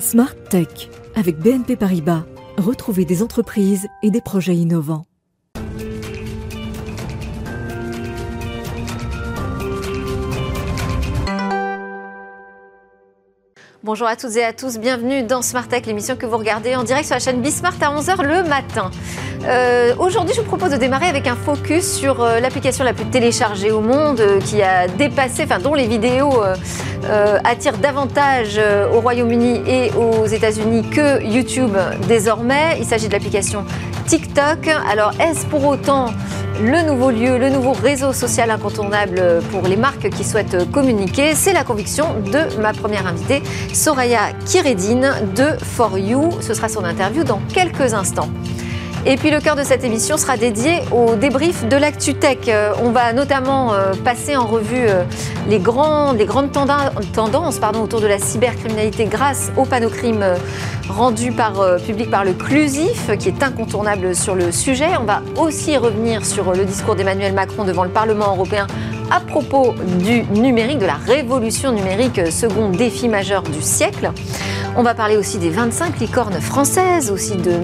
Smart 0.00 0.34
Tech 0.48 0.90
avec 1.16 1.38
BNP 1.38 1.76
Paribas. 1.76 2.22
Retrouvez 2.56 3.04
des 3.04 3.22
entreprises 3.22 3.88
et 4.02 4.10
des 4.10 4.20
projets 4.20 4.54
innovants. 4.54 5.04
Bonjour 13.82 14.06
à 14.06 14.16
toutes 14.16 14.36
et 14.36 14.44
à 14.44 14.52
tous, 14.52 14.78
bienvenue 14.78 15.22
dans 15.22 15.40
Smart 15.40 15.66
Tech, 15.66 15.86
l'émission 15.86 16.14
que 16.16 16.26
vous 16.26 16.36
regardez 16.36 16.76
en 16.76 16.84
direct 16.84 17.06
sur 17.06 17.14
la 17.14 17.20
chaîne 17.20 17.40
Bismart 17.40 17.74
à 17.80 17.98
11h 17.98 18.22
le 18.22 18.46
matin. 18.48 18.90
Euh, 19.46 19.94
Aujourd'hui, 19.98 20.34
je 20.34 20.40
vous 20.40 20.46
propose 20.46 20.70
de 20.70 20.76
démarrer 20.76 21.06
avec 21.06 21.26
un 21.26 21.36
focus 21.36 21.92
sur 21.92 22.22
euh, 22.22 22.40
l'application 22.40 22.84
la 22.84 22.92
plus 22.92 23.06
téléchargée 23.06 23.70
au 23.70 23.80
monde, 23.80 24.20
euh, 24.20 24.40
qui 24.40 24.62
a 24.62 24.88
dépassé, 24.88 25.44
enfin 25.44 25.58
dont 25.58 25.74
les 25.74 25.86
vidéos 25.86 26.40
attirent 27.44 27.78
davantage 27.78 28.60
au 28.92 29.00
Royaume-Uni 29.00 29.62
et 29.66 29.92
aux 29.92 30.26
États-Unis 30.26 30.90
que 30.90 31.22
YouTube 31.22 31.74
désormais. 32.06 32.76
Il 32.78 32.84
s'agit 32.84 33.08
de 33.08 33.12
l'application 33.12 33.64
TikTok. 34.06 34.68
Alors, 34.90 35.12
est-ce 35.18 35.46
pour 35.46 35.64
autant 35.64 36.06
le 36.60 36.86
nouveau 36.86 37.10
lieu, 37.10 37.38
le 37.38 37.48
nouveau 37.48 37.72
réseau 37.72 38.12
social 38.12 38.50
incontournable 38.50 39.22
pour 39.50 39.62
les 39.62 39.76
marques 39.76 40.10
qui 40.10 40.24
souhaitent 40.24 40.70
communiquer? 40.70 41.34
C'est 41.34 41.54
la 41.54 41.64
conviction 41.64 42.06
de 42.30 42.60
ma 42.60 42.72
première 42.74 43.06
invitée, 43.06 43.42
Soraya 43.72 44.32
Kiredine 44.44 45.14
de 45.34 45.56
For 45.64 45.96
You. 45.96 46.30
Ce 46.42 46.52
sera 46.52 46.68
son 46.68 46.84
interview 46.84 47.24
dans 47.24 47.40
quelques 47.54 47.94
instants. 47.94 48.28
Et 49.06 49.16
puis 49.16 49.30
le 49.30 49.40
cœur 49.40 49.56
de 49.56 49.62
cette 49.62 49.84
émission 49.84 50.16
sera 50.16 50.36
dédié 50.36 50.80
au 50.92 51.14
débrief 51.14 51.66
de 51.66 51.76
l'ActuTech. 51.76 52.48
Euh, 52.48 52.72
on 52.82 52.90
va 52.90 53.12
notamment 53.12 53.72
euh, 53.72 53.92
passer 54.04 54.36
en 54.36 54.46
revue 54.46 54.86
euh, 54.88 55.04
les, 55.48 55.60
grandes 55.60 56.18
tenda- 56.52 56.92
tendances 57.14 57.60
autour 57.80 58.00
de 58.00 58.06
la 58.06 58.18
cybercriminalité 58.18 59.06
grâce 59.06 59.50
au 59.56 59.64
panocrime 59.64 60.24
rendu 60.88 61.32
public 61.86 62.10
par 62.10 62.24
le 62.24 62.32
Clusif, 62.32 63.10
qui 63.18 63.28
est 63.28 63.42
incontournable 63.42 64.14
sur 64.14 64.34
le 64.34 64.52
sujet. 64.52 64.88
On 65.00 65.04
va 65.04 65.22
aussi 65.36 65.76
revenir 65.76 66.24
sur 66.24 66.52
le 66.52 66.64
discours 66.64 66.94
d'Emmanuel 66.94 67.34
Macron 67.34 67.64
devant 67.64 67.84
le 67.84 67.90
Parlement 67.90 68.34
européen 68.34 68.66
à 69.10 69.20
propos 69.20 69.74
du 69.98 70.22
numérique, 70.24 70.78
de 70.78 70.86
la 70.86 70.94
révolution 70.94 71.72
numérique, 71.72 72.20
second 72.30 72.70
défi 72.70 73.08
majeur 73.08 73.42
du 73.42 73.62
siècle. 73.62 74.10
On 74.80 74.84
va 74.84 74.94
parler 74.94 75.16
aussi 75.16 75.38
des 75.38 75.50
25 75.50 75.98
licornes 75.98 76.40
françaises, 76.40 77.10
aussi 77.10 77.34
de, 77.34 77.58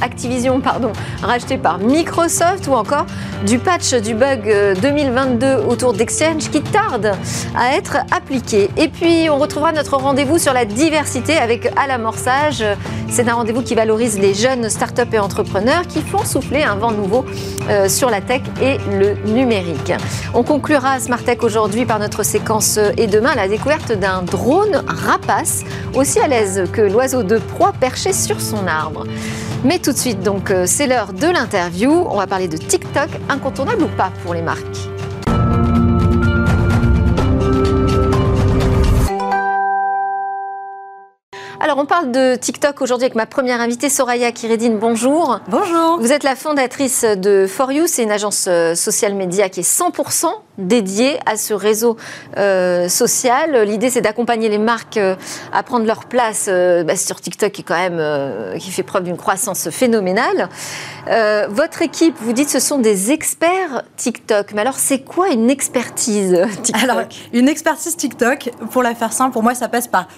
Activision 0.00 0.58
pardon, 0.58 0.90
racheté 1.22 1.58
par 1.58 1.78
Microsoft 1.80 2.66
ou 2.66 2.72
encore 2.72 3.04
du 3.46 3.58
patch 3.58 3.92
du 3.92 4.14
bug 4.14 4.48
euh, 4.48 4.74
2022 4.76 5.56
autour 5.68 5.92
d'Exchange 5.92 6.48
qui 6.50 6.62
tarde 6.62 7.12
à 7.54 7.76
être 7.76 7.98
appliqué. 8.10 8.70
Et 8.78 8.88
puis 8.88 9.28
on 9.28 9.36
retrouvera 9.36 9.72
notre 9.72 9.98
rendez-vous 9.98 10.38
sur 10.38 10.54
la 10.54 10.64
diversité 10.64 11.36
avec 11.36 11.70
à 11.76 11.86
l'amorçage. 11.86 12.64
C'est 13.10 13.28
un 13.28 13.34
rendez-vous 13.34 13.62
qui 13.62 13.74
valorise 13.74 14.18
les 14.18 14.32
jeunes 14.32 14.70
startups 14.70 15.12
et 15.12 15.18
entrepreneurs 15.18 15.86
qui 15.86 16.00
font 16.00 16.24
souffler 16.24 16.62
un 16.62 16.76
vent 16.76 16.92
nouveau 16.92 17.26
euh, 17.68 17.88
sur 17.88 18.08
la 18.08 18.22
tech 18.22 18.42
et 18.62 18.78
le 18.98 19.14
numérique. 19.30 19.92
On 20.32 20.42
conclura 20.42 21.00
Smart 21.00 21.22
Tech 21.22 21.38
aujourd'hui 21.42 21.84
par 21.84 21.98
notre 21.98 22.22
séquence 22.22 22.78
euh, 22.78 22.92
et 22.96 23.06
demain 23.06 23.34
la 23.34 23.46
découverte 23.46 23.92
d'un 23.92 24.22
drone 24.22 24.82
rapace 24.86 25.64
aussi 25.98 26.20
à 26.20 26.28
l'aise 26.28 26.64
que 26.72 26.80
l'oiseau 26.80 27.22
de 27.22 27.38
proie 27.38 27.72
perché 27.72 28.12
sur 28.12 28.40
son 28.40 28.66
arbre. 28.66 29.04
Mais 29.64 29.78
tout 29.78 29.92
de 29.92 29.96
suite, 29.96 30.20
donc, 30.20 30.50
euh, 30.50 30.64
c'est 30.66 30.86
l'heure 30.86 31.12
de 31.12 31.26
l'interview. 31.26 31.90
On 32.08 32.16
va 32.16 32.26
parler 32.26 32.46
de 32.46 32.56
TikTok, 32.56 33.08
incontournable 33.28 33.82
ou 33.82 33.88
pas 33.96 34.12
pour 34.22 34.34
les 34.34 34.42
marques? 34.42 34.97
Alors, 41.68 41.80
on 41.80 41.84
parle 41.84 42.12
de 42.12 42.34
TikTok 42.34 42.80
aujourd'hui 42.80 43.04
avec 43.04 43.14
ma 43.14 43.26
première 43.26 43.60
invitée, 43.60 43.90
Soraya 43.90 44.32
Kiredine. 44.32 44.78
Bonjour. 44.78 45.40
Bonjour. 45.48 45.98
Vous 46.00 46.12
êtes 46.12 46.24
la 46.24 46.34
fondatrice 46.34 47.04
de 47.04 47.46
For 47.46 47.70
You. 47.72 47.86
C'est 47.86 48.04
une 48.04 48.10
agence 48.10 48.46
euh, 48.48 48.74
social 48.74 49.14
média 49.14 49.50
qui 49.50 49.60
est 49.60 49.70
100% 49.70 50.28
dédiée 50.58 51.18
à 51.24 51.36
ce 51.36 51.54
réseau 51.54 51.96
euh, 52.36 52.88
social. 52.88 53.64
L'idée, 53.64 53.90
c'est 53.90 54.00
d'accompagner 54.00 54.48
les 54.48 54.58
marques 54.58 54.96
euh, 54.96 55.14
à 55.52 55.62
prendre 55.62 55.86
leur 55.86 56.06
place 56.06 56.46
euh, 56.48 56.84
bah, 56.84 56.96
sur 56.96 57.20
TikTok, 57.20 57.52
qui 57.52 57.60
est 57.60 57.64
quand 57.64 57.76
même 57.76 58.58
qui 58.58 58.70
fait 58.70 58.82
preuve 58.82 59.04
d'une 59.04 59.16
croissance 59.16 59.70
phénoménale. 59.70 60.48
Votre 61.50 61.82
équipe, 61.82 62.16
vous 62.20 62.32
dites, 62.32 62.50
ce 62.50 62.60
sont 62.60 62.78
des 62.78 63.12
experts 63.12 63.82
TikTok. 63.96 64.52
Mais 64.54 64.62
alors, 64.62 64.78
c'est 64.78 65.00
quoi 65.00 65.28
une 65.28 65.50
expertise 65.50 66.38
TikTok? 66.62 66.82
Alors, 66.82 67.02
une 67.32 67.48
expertise 67.48 67.96
TikTok, 67.96 68.50
pour 68.70 68.82
la 68.82 68.94
faire 68.94 69.12
simple, 69.12 69.32
pour 69.32 69.42
moi, 69.42 69.54
ça 69.54 69.68
passe 69.68 69.86
par 69.86 70.08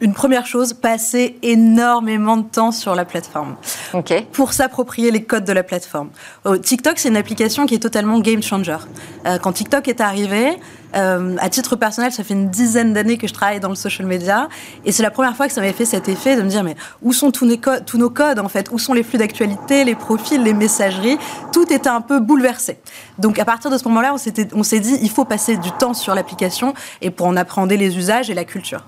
une 0.00 0.14
première 0.14 0.46
chose, 0.46 0.72
passer 0.72 1.36
énormément 1.42 2.36
de 2.36 2.44
temps 2.44 2.72
sur 2.72 2.94
la 2.94 3.04
plateforme 3.04 3.56
Ok. 3.92 4.24
pour 4.32 4.52
s'approprier 4.52 5.10
les 5.10 5.22
codes 5.22 5.44
de 5.44 5.52
la 5.52 5.62
plateforme. 5.62 6.08
Euh, 6.46 6.56
TikTok, 6.56 6.98
c'est 6.98 7.08
une 7.08 7.16
application 7.16 7.66
qui 7.66 7.74
est 7.74 7.80
totalement 7.80 8.18
game 8.20 8.42
changer. 8.42 8.78
Euh, 9.26 9.38
quand 9.38 9.52
TikTok 9.52 9.88
est 9.88 10.00
arrivé, 10.00 10.58
euh, 10.96 11.36
à 11.38 11.48
titre 11.50 11.76
personnel, 11.76 12.12
ça 12.12 12.24
fait 12.24 12.34
une 12.34 12.48
dizaine 12.48 12.92
d'années 12.92 13.18
que 13.18 13.28
je 13.28 13.34
travaille 13.34 13.60
dans 13.60 13.68
le 13.68 13.74
social 13.74 14.06
media, 14.06 14.48
et 14.84 14.92
c'est 14.92 15.02
la 15.02 15.10
première 15.10 15.36
fois 15.36 15.46
que 15.46 15.52
ça 15.52 15.60
m'avait 15.60 15.72
fait 15.72 15.84
cet 15.84 16.08
effet 16.08 16.36
de 16.36 16.42
me 16.42 16.48
dire 16.48 16.64
mais 16.64 16.76
où 17.02 17.12
sont 17.12 17.30
tous, 17.30 17.44
nos 17.44 18.10
codes 18.10 18.38
en 18.38 18.48
fait? 18.48 18.70
Où 18.72 18.78
sont 18.78 18.94
les 18.94 19.02
flux 19.02 19.18
d'actualité, 19.18 19.84
les 19.84 19.94
profils, 19.94 20.42
les 20.42 20.54
messageries? 20.54 21.18
Tout 21.52 21.72
était 21.72 21.88
un 21.88 22.00
peu 22.00 22.20
bouleversé. 22.20 22.78
Donc 23.18 23.38
à 23.38 23.44
partir 23.44 23.70
de 23.70 23.78
ce 23.78 23.86
moment-là, 23.88 24.14
on 24.14 24.62
s'est 24.62 24.80
dit 24.80 24.98
il 25.02 25.10
faut 25.10 25.24
passer 25.24 25.56
du 25.56 25.70
temps 25.72 25.94
sur 25.94 26.14
l'application 26.14 26.74
et 27.02 27.10
pour 27.10 27.26
en 27.26 27.36
appréhender 27.36 27.76
les 27.76 27.96
usages 27.96 28.30
et 28.30 28.34
la 28.34 28.44
culture. 28.44 28.84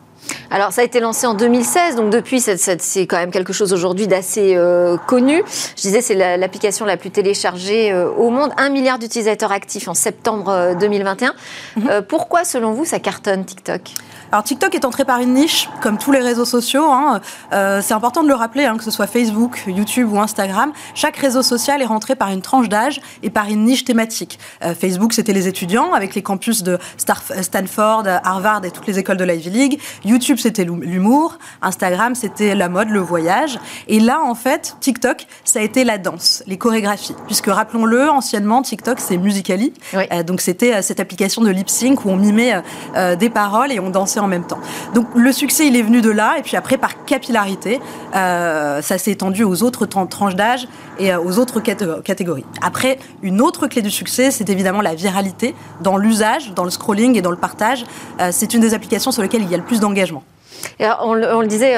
Alors, 0.50 0.72
ça 0.72 0.82
a 0.82 0.84
été 0.84 1.00
lancé 1.00 1.26
en 1.26 1.34
2016, 1.34 1.96
donc 1.96 2.10
depuis, 2.10 2.40
c'est- 2.40 3.06
quand 3.06 3.16
même 3.16 3.30
quelque 3.30 3.52
chose 3.52 3.72
aujourd'hui 3.72 4.06
d'assez 4.06 4.54
euh, 4.54 4.96
connu. 5.06 5.42
Je 5.76 5.82
disais, 5.82 6.00
c'est 6.02 6.14
la- 6.14 6.36
l'application 6.36 6.84
la 6.84 6.96
plus 6.96 7.10
téléchargée 7.10 7.90
euh, 7.92 8.10
au 8.10 8.30
monde. 8.30 8.50
Un 8.58 8.68
milliard 8.68 8.98
d'utilisateurs 8.98 9.52
actifs 9.52 9.88
en 9.88 9.94
septembre 9.94 10.50
euh, 10.50 10.74
2021. 10.74 11.32
Euh, 11.88 12.02
pourquoi, 12.02 12.44
selon 12.44 12.72
vous, 12.72 12.84
ça 12.84 12.98
cartonne 12.98 13.44
TikTok? 13.44 13.80
Alors 14.30 14.44
TikTok 14.44 14.74
est 14.74 14.86
entré 14.86 15.04
par 15.04 15.20
une 15.20 15.34
niche, 15.34 15.68
comme 15.82 15.98
tous 15.98 16.10
les 16.10 16.20
réseaux 16.20 16.46
sociaux. 16.46 16.86
hein. 16.90 17.20
Euh, 17.52 17.80
c'est 17.82 17.92
important 17.92 18.22
de 18.22 18.28
le 18.28 18.34
rappeler, 18.34 18.64
hein, 18.64 18.78
que 18.78 18.84
ce 18.84 18.90
soit 18.90 19.06
Facebook, 19.06 19.62
YouTube 19.66 20.10
ou 20.10 20.18
Instagram. 20.20 20.72
Chaque 20.94 21.16
réseau 21.18 21.42
social 21.42 21.82
est 21.82 21.86
rentré 21.86 22.14
par 22.14 22.30
une 22.30 22.40
tranche 22.40 22.70
d'âge 22.70 23.02
et 23.22 23.28
par 23.28 23.48
une 23.50 23.64
niche 23.66 23.84
thématique. 23.84 24.38
Euh, 24.64 24.74
Facebook, 24.74 25.12
c'était 25.12 25.34
les 25.34 25.48
étudiants 25.48 25.92
avec 25.92 26.14
les 26.14 26.22
campus 26.22 26.62
de 26.62 26.78
Stanford, 27.42 28.04
Harvard 28.24 28.64
et 28.64 28.70
toutes 28.70 28.86
les 28.86 28.98
écoles 28.98 29.18
de 29.18 29.24
l'Ivy 29.24 29.50
League. 29.50 29.80
YouTube, 30.12 30.36
c'était 30.38 30.64
l'hum- 30.64 30.82
l'humour. 30.82 31.38
Instagram, 31.62 32.14
c'était 32.14 32.54
la 32.54 32.68
mode, 32.68 32.90
le 32.90 33.00
voyage. 33.00 33.58
Et 33.88 33.98
là, 33.98 34.20
en 34.24 34.34
fait, 34.34 34.76
TikTok, 34.80 35.26
ça 35.44 35.58
a 35.60 35.62
été 35.62 35.84
la 35.84 35.98
danse, 35.98 36.42
les 36.46 36.58
chorégraphies. 36.58 37.14
Puisque 37.26 37.46
rappelons-le, 37.46 38.10
anciennement, 38.10 38.62
TikTok, 38.62 39.00
c'est 39.00 39.16
Musically. 39.16 39.72
Oui. 39.94 40.04
Euh, 40.12 40.22
donc 40.22 40.40
c'était 40.40 40.74
euh, 40.74 40.82
cette 40.82 41.00
application 41.00 41.42
de 41.42 41.50
lip 41.50 41.70
sync 41.70 42.04
où 42.04 42.10
on 42.10 42.16
mimait 42.16 42.62
euh, 42.96 43.16
des 43.16 43.30
paroles 43.30 43.72
et 43.72 43.80
on 43.80 43.90
dansait 43.90 44.20
en 44.20 44.28
même 44.28 44.44
temps. 44.46 44.60
Donc 44.94 45.06
le 45.14 45.32
succès 45.32 45.66
il 45.66 45.76
est 45.76 45.82
venu 45.82 46.00
de 46.02 46.10
là 46.10 46.34
et 46.38 46.42
puis 46.42 46.56
après 46.56 46.76
par 46.76 47.04
capillarité 47.04 47.80
ça 48.12 48.98
s'est 48.98 49.10
étendu 49.12 49.42
aux 49.44 49.62
autres 49.62 49.86
tran- 49.86 50.06
tranches 50.06 50.34
d'âge 50.34 50.68
et 50.98 51.14
aux 51.14 51.38
autres 51.38 51.60
cat- 51.60 52.00
catégories. 52.04 52.44
Après 52.60 52.98
une 53.22 53.40
autre 53.40 53.66
clé 53.66 53.80
du 53.82 53.90
succès 53.90 54.30
c'est 54.30 54.48
évidemment 54.50 54.80
la 54.82 54.94
viralité 54.94 55.54
dans 55.80 55.96
l'usage, 55.96 56.52
dans 56.54 56.64
le 56.64 56.70
scrolling 56.70 57.16
et 57.16 57.22
dans 57.22 57.30
le 57.30 57.36
partage. 57.36 57.84
C'est 58.30 58.54
une 58.54 58.60
des 58.60 58.74
applications 58.74 59.12
sur 59.12 59.22
lesquelles 59.22 59.42
il 59.42 59.50
y 59.50 59.54
a 59.54 59.56
le 59.56 59.62
plus 59.64 59.80
d'engagement. 59.80 60.01
Alors, 60.02 60.24
on, 61.02 61.14
le- 61.14 61.34
on 61.34 61.40
le 61.40 61.46
disait 61.46 61.76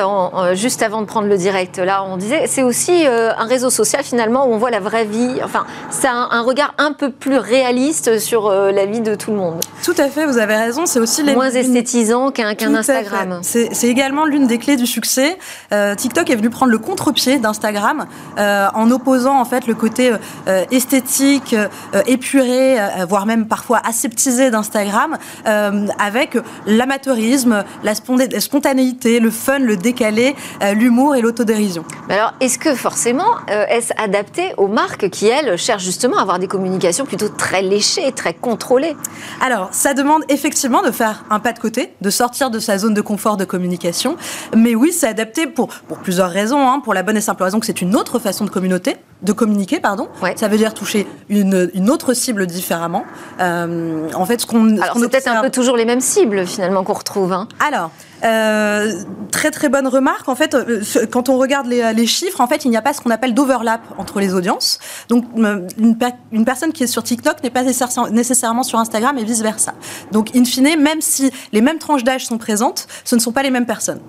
juste 0.55 0.83
avant 0.83 1.01
de 1.01 1.07
prendre 1.07 1.29
le 1.29 1.37
direct, 1.37 1.79
là, 1.79 2.05
on 2.05 2.17
disait, 2.17 2.47
c'est 2.47 2.63
aussi 2.63 3.07
euh, 3.07 3.33
un 3.37 3.45
réseau 3.47 3.71
social 3.71 4.03
finalement 4.05 4.47
où 4.47 4.53
on 4.53 4.59
voit 4.59 4.71
la 4.71 4.81
vraie 4.81 5.05
vie. 5.05 5.41
Enfin, 5.45 5.65
c'est 5.91 6.09
un, 6.09 6.29
un 6.31 6.43
regard 6.43 6.75
un 6.79 6.93
peu 6.93 7.11
plus 7.11 7.37
réaliste 7.39 8.19
sur 8.19 8.47
euh, 8.47 8.71
la 8.73 8.87
vie 8.87 9.01
de 9.01 9.15
tout 9.15 9.31
le 9.31 9.37
monde. 9.37 9.61
Tout 9.85 9.95
à 9.99 10.09
fait, 10.09 10.27
vous 10.27 10.39
avez 10.39 10.57
raison. 10.57 10.87
C'est 10.87 11.01
aussi 11.01 11.23
les- 11.23 11.35
Moins 11.35 11.51
esthétisant 11.51 12.31
qu'un 12.31 12.55
Instagram. 12.75 13.41
C'est 13.43 13.89
également 13.89 14.25
l'une 14.25 14.47
des 14.47 14.59
clés 14.59 14.77
du 14.77 14.87
succès. 14.87 15.39
Euh, 15.73 15.95
TikTok 15.95 16.31
est 16.31 16.37
venu 16.37 16.51
prendre 16.51 16.73
le 16.73 16.79
contre-pied 16.79 17.39
d'Instagram 17.39 18.07
euh, 18.39 18.67
en 18.75 18.91
opposant 18.91 19.39
en 19.41 19.45
fait 19.45 19.67
le 19.67 19.75
côté 19.75 20.13
euh, 20.49 20.65
esthétique, 20.71 21.55
euh, 21.55 22.03
épuré, 22.07 22.79
euh, 22.81 23.05
voire 23.09 23.27
même 23.27 23.47
parfois 23.47 23.81
aseptisé 23.87 24.51
d'Instagram, 24.51 25.17
euh, 25.47 25.87
avec 25.99 26.37
l'amateurisme, 26.67 27.65
la 27.83 27.95
la 27.95 28.74
spontanéité, 28.75 29.21
le 29.21 29.31
fun, 29.31 29.61
le 29.61 29.77
décalé, 29.77 30.35
euh, 30.63 30.75
l'humour 30.75 31.15
et 31.15 31.21
l'autodérision. 31.21 31.85
Mais 32.09 32.15
alors, 32.15 32.35
est-ce 32.41 32.59
que 32.59 32.75
forcément, 32.75 33.37
euh, 33.51 33.67
est-ce 33.69 33.93
adapté 33.97 34.53
aux 34.57 34.67
marques 34.67 35.09
qui, 35.11 35.27
elles, 35.27 35.57
cherchent 35.57 35.85
justement 35.85 36.19
à 36.19 36.23
avoir 36.23 36.39
des 36.39 36.49
communications 36.49 37.05
plutôt 37.05 37.29
très 37.29 37.63
léchées, 37.63 38.11
très 38.13 38.35
contrôlées? 38.35 38.97
Alors, 39.41 39.69
ça 39.71 39.95
demande 39.95 40.25
effectivement 40.29 40.83
de 40.83 40.91
faire 40.91 41.25
un 41.31 41.39
pas 41.39 41.53
de 41.53 41.59
côté, 41.61 41.95
de 42.01 42.11
sortir 42.11 42.51
de 42.51 42.59
sa 42.59 42.79
zone 42.79 42.95
de 42.95 43.01
confort 43.01 43.37
de 43.37 43.45
communication. 43.45 44.17
Mais 44.57 44.75
oui, 44.75 44.93
c'est 44.93 45.09
adapté 45.09 45.47
pour, 45.47 45.69
pour 45.69 45.99
plusieurs 45.99 46.31
raisons. 46.31 46.69
hein. 46.69 46.81
Pour 46.81 46.95
la 46.95 47.03
bonne 47.03 47.17
et 47.17 47.21
simple 47.21 47.45
raison 47.45 47.61
que 47.61 47.67
c'est 47.67 47.81
une 47.81 47.95
autre 47.95 48.19
façon 48.19 48.45
de 48.45 48.51
communauté, 48.51 48.97
de 49.25 49.33
communiquer, 49.33 49.81
pardon. 49.81 50.09
Ça 50.37 50.49
veut 50.49 50.59
dire 50.59 50.75
toucher 50.75 51.07
une, 51.29 51.71
une 51.75 51.91
autre 51.91 52.15
cible 52.15 52.47
différemment. 52.47 53.05
en 53.41 54.27
fait, 54.27 54.41
ce 54.41 54.47
qu'on. 54.47 54.79
Alors, 54.79 54.97
c'est 54.99 55.09
peut-être 55.09 55.29
un 55.29 55.43
peu 55.43 55.51
toujours 55.51 55.77
les 55.77 55.85
mêmes 55.85 56.01
cibles 56.01 56.47
finalement 56.47 56.85
qu'on 56.85 56.93
retrouve. 56.93 57.33
Hein. 57.33 57.49
Alors, 57.67 57.91
euh, 58.25 59.03
très 59.31 59.51
très 59.51 59.69
bonne 59.69 59.87
remarque. 59.87 60.29
En 60.29 60.35
fait, 60.35 60.55
euh, 60.55 60.83
quand 61.11 61.29
on 61.29 61.39
regarde 61.39 61.67
les, 61.67 62.07
chiffres, 62.07 62.41
en 62.41 62.47
fait, 62.47 62.65
il 62.65 62.71
n'y 62.71 62.77
a 62.77 62.83
pas 62.83 62.93
ce 62.93 63.01
qu'on 63.01 63.11
appelle 63.11 63.35
d'overlap 63.35 63.83
entre 63.99 64.21
les 64.21 64.35
audiences. 64.35 64.79
Donc, 65.09 65.25
euh, 65.39 65.67
une, 65.79 66.45
personne 66.45 66.73
qui 66.73 66.85
est 66.85 66.87
sur 66.89 67.03
TikTok 67.03 67.43
n'est 67.43 67.51
pas 67.51 67.63
nécessairement 67.63 68.63
sur 68.63 68.79
Instagram 68.79 69.19
et 69.19 69.25
vice 69.25 69.43
versa. 69.43 69.75
Donc, 70.13 70.35
in 70.35 70.45
fine, 70.45 70.81
même 70.81 71.01
si 71.01 71.31
les 71.53 71.61
mêmes 71.61 71.79
tranches 71.79 72.05
d'âge 72.05 72.25
sont 72.25 72.39
présentes, 72.39 72.87
ce 73.05 73.15
ne 73.15 73.21
sont 73.21 73.33
pas 73.33 73.43
les 73.43 73.51
mêmes 73.51 73.67
personnes. 73.67 74.01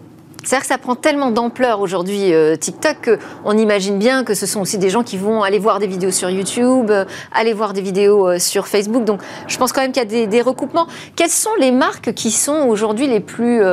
C'est-à-dire 0.46 0.62
que 0.62 0.68
ça 0.68 0.78
prend 0.78 0.96
tellement 0.96 1.32
d'ampleur 1.32 1.82
aujourd'hui 1.82 2.32
euh, 2.32 2.56
TikTok 2.56 3.20
qu'on 3.44 3.58
imagine 3.58 3.98
bien 3.98 4.24
que 4.24 4.36
ce 4.36 4.46
sont 4.46 4.62
aussi 4.62 4.78
des 4.78 4.92
gens 4.92 5.02
qui 5.02 5.18
vont 5.18 5.42
aller 5.42 5.58
voir 5.58 5.80
des 5.80 5.88
vidéos 5.88 6.12
sur 6.12 6.30
YouTube, 6.30 6.92
euh, 6.92 7.06
aller 7.34 7.52
voir 7.52 7.74
des 7.74 7.82
vidéos 7.82 8.28
euh, 8.28 8.40
sur 8.40 8.68
Facebook. 8.68 9.06
Donc 9.06 9.22
je 9.48 9.58
pense 9.58 9.74
quand 9.74 9.82
même 9.82 9.92
qu'il 9.92 10.04
y 10.04 10.24
a 10.24 10.28
des, 10.28 10.42
recoupements. 10.42 10.86
Quelles 11.16 11.32
sont 11.32 11.56
les 11.60 11.72
marques 11.72 12.14
qui 12.14 12.30
sont 12.30 12.68
aujourd'hui 12.68 13.08
les 13.08 13.20
plus 13.20 13.64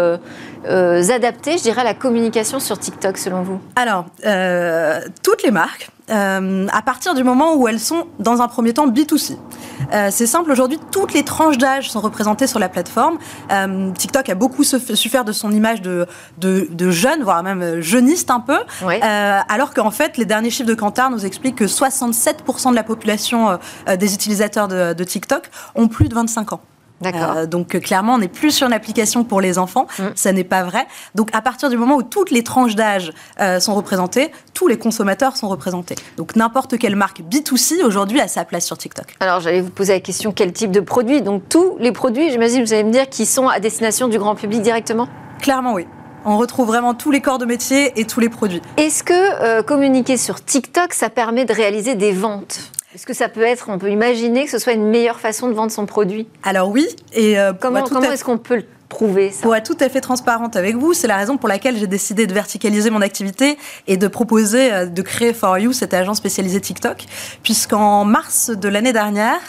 adaptées, 0.64 1.58
je 1.58 1.62
dirais, 1.62 1.82
à 1.82 1.84
la 1.84 1.92
communication 1.92 2.58
sur 2.60 2.78
TikTok 2.78 3.19
selon 3.19 3.42
vous? 3.42 3.58
Alors, 3.76 4.06
toutes 5.22 5.42
les 5.42 5.50
marques. 5.50 5.90
À 6.08 6.82
partir 6.86 7.14
du 7.14 7.24
moment 7.24 7.56
où 7.56 7.69
elles 7.69 7.80
sont, 7.80 8.06
dans 8.19 8.40
un 8.40 8.48
premier 8.48 8.72
temps, 8.72 8.88
B2C. 8.88 9.36
Euh, 9.93 10.08
c'est 10.11 10.26
simple, 10.26 10.50
aujourd'hui, 10.50 10.79
toutes 10.90 11.12
les 11.12 11.25
tranches 11.25 11.58
d'âge 11.58 11.90
sont 11.90 12.00
représentées 12.00 12.46
sur 12.46 12.58
la 12.58 12.69
plateforme. 12.69 13.19
Euh, 13.50 13.90
TikTok 13.93 14.29
a 14.29 14.34
beaucoup 14.34 14.64
su 14.64 15.08
faire 15.08 15.25
de 15.25 15.32
son 15.32 15.52
image 15.52 15.82
de, 15.82 16.06
de, 16.38 16.90
jeune, 16.90 17.23
voire 17.23 17.43
même 17.43 17.81
jeuniste 17.81 18.31
un 18.31 18.40
peu, 18.40 18.58
alors 19.49 19.75
qu'en 19.75 19.90
fait, 19.90 20.17
les 20.17 20.25
derniers 20.25 20.50
chiffres 20.50 20.69
de 20.69 20.75
Kantar 20.75 21.11
nous 21.11 21.25
expliquent 21.25 21.56
que 21.56 21.64
67% 21.64 22.70
de 22.70 22.75
la 22.75 22.82
population 22.82 23.58
des 23.99 24.14
utilisateurs 24.14 24.69
de, 24.69 24.93
de 24.93 25.05
TikTok 25.05 25.50
ont 25.75 25.88
plus 25.88 26.08
de 26.08 26.14
25 26.14 26.52
ans. 26.55 26.61
Euh, 27.04 27.46
donc 27.46 27.78
clairement, 27.81 28.14
on 28.14 28.19
n'est 28.19 28.28
plus 28.28 28.50
sur 28.50 28.66
une 28.66 28.72
application 28.72 29.25
pour 29.25 29.40
les 29.40 29.58
enfants. 29.58 29.87
Mm. 29.99 30.02
Ça 30.14 30.32
n'est 30.32 30.44
pas 30.44 30.62
vrai. 30.62 30.87
Donc 31.14 31.28
à 31.32 31.40
partir 31.40 31.70
du 31.70 31.76
moment 31.76 31.96
où 31.96 32.02
toutes 32.02 32.31
les 32.31 32.43
tranches 32.43 32.75
d'âge 32.75 33.12
euh, 33.40 33.60
sont 33.60 33.75
représentées, 33.75 34.32
tous 34.54 34.69
les 34.69 34.78
consommateurs 34.78 35.37
sont 35.37 35.49
représentés. 35.49 35.94
Donc 36.16 36.37
n'importe 36.37 36.78
quelle 36.78 36.96
marque 36.96 37.20
B2C 37.20 37.82
aujourd'hui 37.84 38.20
a 38.20 38.28
sa 38.28 38.44
place 38.44 38.64
sur 38.64 38.78
TikTok. 38.78 39.16
Alors 39.20 39.40
j'allais 39.40 39.60
vous 39.60 39.70
poser 39.70 39.94
la 39.94 40.00
question 40.00 40.32
quel 40.32 40.52
type 40.52 40.70
de 40.70 40.81
produits 40.81 41.22
Donc 41.22 41.49
tous 41.49 41.76
les 41.78 41.93
produits, 41.93 42.31
j'imagine, 42.31 42.64
vous 42.64 42.72
allez 42.72 42.84
me 42.84 42.93
dire, 42.93 43.08
qui 43.08 43.26
sont 43.26 43.48
à 43.48 43.60
destination 43.60 44.08
du 44.08 44.19
grand 44.19 44.34
public 44.34 44.62
directement? 44.62 45.08
Clairement 45.40 45.75
oui. 45.75 45.87
On 46.25 46.37
retrouve 46.37 46.69
vraiment 46.69 46.94
tous 46.94 47.10
les 47.10 47.20
corps 47.20 47.38
de 47.38 47.44
métier 47.44 47.98
et 48.00 48.05
tous 48.05 48.20
les 48.20 48.28
produits. 48.28 48.62
Est-ce 48.76 49.02
que 49.02 49.12
euh, 49.12 49.62
communiquer 49.62 50.16
sur 50.16 50.43
TikTok, 50.44 50.93
ça 50.93 51.10
permet 51.10 51.44
de 51.44 51.52
réaliser 51.52 51.96
des 51.96 52.12
ventes? 52.12 52.70
Est-ce 52.94 53.06
que 53.06 53.14
ça 53.14 53.28
peut 53.28 53.42
être, 53.42 53.66
on 53.68 53.78
peut 53.78 53.90
imaginer 53.90 54.44
que 54.44 54.50
ce 54.50 54.58
soit 54.58 54.74
une 54.74 54.88
meilleure 54.88 55.18
façon 55.18 55.48
de 55.48 55.54
vendre 55.54 55.72
son 55.72 55.86
produit? 55.86 56.26
Alors 56.42 56.68
oui. 56.68 56.86
Et 57.14 57.38
euh, 57.38 57.52
comment, 57.58 57.82
comment 57.84 58.10
est-ce 58.10 58.24
qu'on 58.24 58.36
peut 58.36 58.56
le 58.56 58.64
prouver 58.90 59.30
ça? 59.30 59.40
Pour 59.42 59.56
être 59.56 59.64
tout 59.64 59.82
à 59.82 59.88
fait 59.88 60.02
transparente 60.02 60.56
avec 60.56 60.76
vous, 60.76 60.92
c'est 60.92 61.06
la 61.06 61.16
raison 61.16 61.38
pour 61.38 61.48
laquelle 61.48 61.78
j'ai 61.78 61.86
décidé 61.86 62.26
de 62.26 62.34
verticaliser 62.34 62.90
mon 62.90 63.00
activité 63.00 63.56
et 63.86 63.96
de 63.96 64.08
proposer 64.08 64.72
euh, 64.72 64.86
de 64.86 65.00
créer 65.00 65.32
For 65.32 65.58
You, 65.58 65.72
cette 65.72 65.94
agence 65.94 66.18
spécialisée 66.18 66.60
TikTok, 66.60 67.06
puisqu'en 67.42 68.04
mars 68.04 68.50
de 68.50 68.68
l'année 68.68 68.92
dernière, 68.92 69.40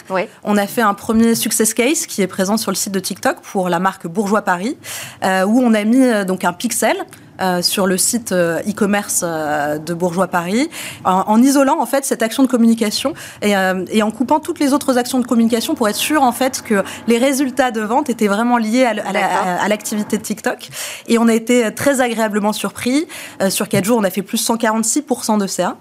on 0.42 0.56
a 0.56 0.66
fait 0.66 0.82
un 0.82 0.94
premier 0.94 1.34
success 1.34 1.74
case 1.74 2.06
qui 2.06 2.22
est 2.22 2.26
présent 2.26 2.56
sur 2.56 2.70
le 2.70 2.76
site 2.76 2.92
de 2.92 3.00
TikTok 3.00 3.40
pour 3.42 3.68
la 3.68 3.78
marque 3.78 4.06
Bourgeois 4.06 4.42
Paris, 4.42 4.78
euh, 5.22 5.44
où 5.44 5.60
on 5.60 5.74
a 5.74 5.84
mis 5.84 6.24
donc 6.24 6.44
un 6.44 6.54
pixel 6.54 6.96
euh, 7.40 7.62
sur 7.62 7.86
le 7.86 7.96
site 7.96 8.32
euh, 8.32 8.60
e-commerce 8.60 9.22
euh, 9.24 9.78
de 9.78 9.92
Bourgeois 9.92 10.28
Paris, 10.28 10.70
en, 11.04 11.42
isolant 11.42 11.80
en 11.80 11.86
fait 11.86 12.04
cette 12.04 12.22
action 12.22 12.42
de 12.42 12.48
communication 12.48 13.14
et, 13.42 13.54
en 13.56 14.10
coupant 14.10 14.38
toutes 14.38 14.60
les 14.60 14.72
autres 14.72 14.98
actions 14.98 15.18
de 15.18 15.26
communication 15.26 15.74
pour 15.74 15.88
être 15.88 15.96
sûr 15.96 16.22
en 16.22 16.32
fait 16.32 16.62
que 16.62 16.84
les 17.08 17.18
résultats 17.18 17.70
de 17.70 17.80
vente 17.80 18.08
étaient 18.08 18.28
vraiment 18.28 18.56
liés 18.56 18.84
à, 18.84 19.68
l'activité 19.68 20.16
de 20.16 20.22
TikTok. 20.22 20.68
Et 21.08 21.18
on 21.18 21.28
a 21.28 21.34
été 21.34 21.74
très 21.74 22.00
agréablement 22.00 22.52
surpris. 22.52 23.06
sur 23.48 23.68
quatre 23.68 23.84
jours, 23.84 23.98
on 23.98 24.04
a 24.04 24.10
fait 24.10 24.22
plus 24.22 24.46
146% 24.48 25.38
de 25.38 25.46
CA 25.46 25.76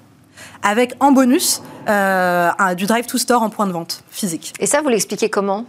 avec 0.63 0.95
en 0.99 1.11
bonus 1.11 1.61
du 1.87 2.85
drive 2.85 3.05
to 3.05 3.17
store 3.17 3.43
en 3.43 3.49
point 3.49 3.67
de 3.67 3.71
vente 3.71 4.03
physique. 4.09 4.53
Et 4.59 4.65
ça, 4.65 4.81
vous 4.81 4.89
l'expliquez 4.89 5.29
comment? 5.29 5.65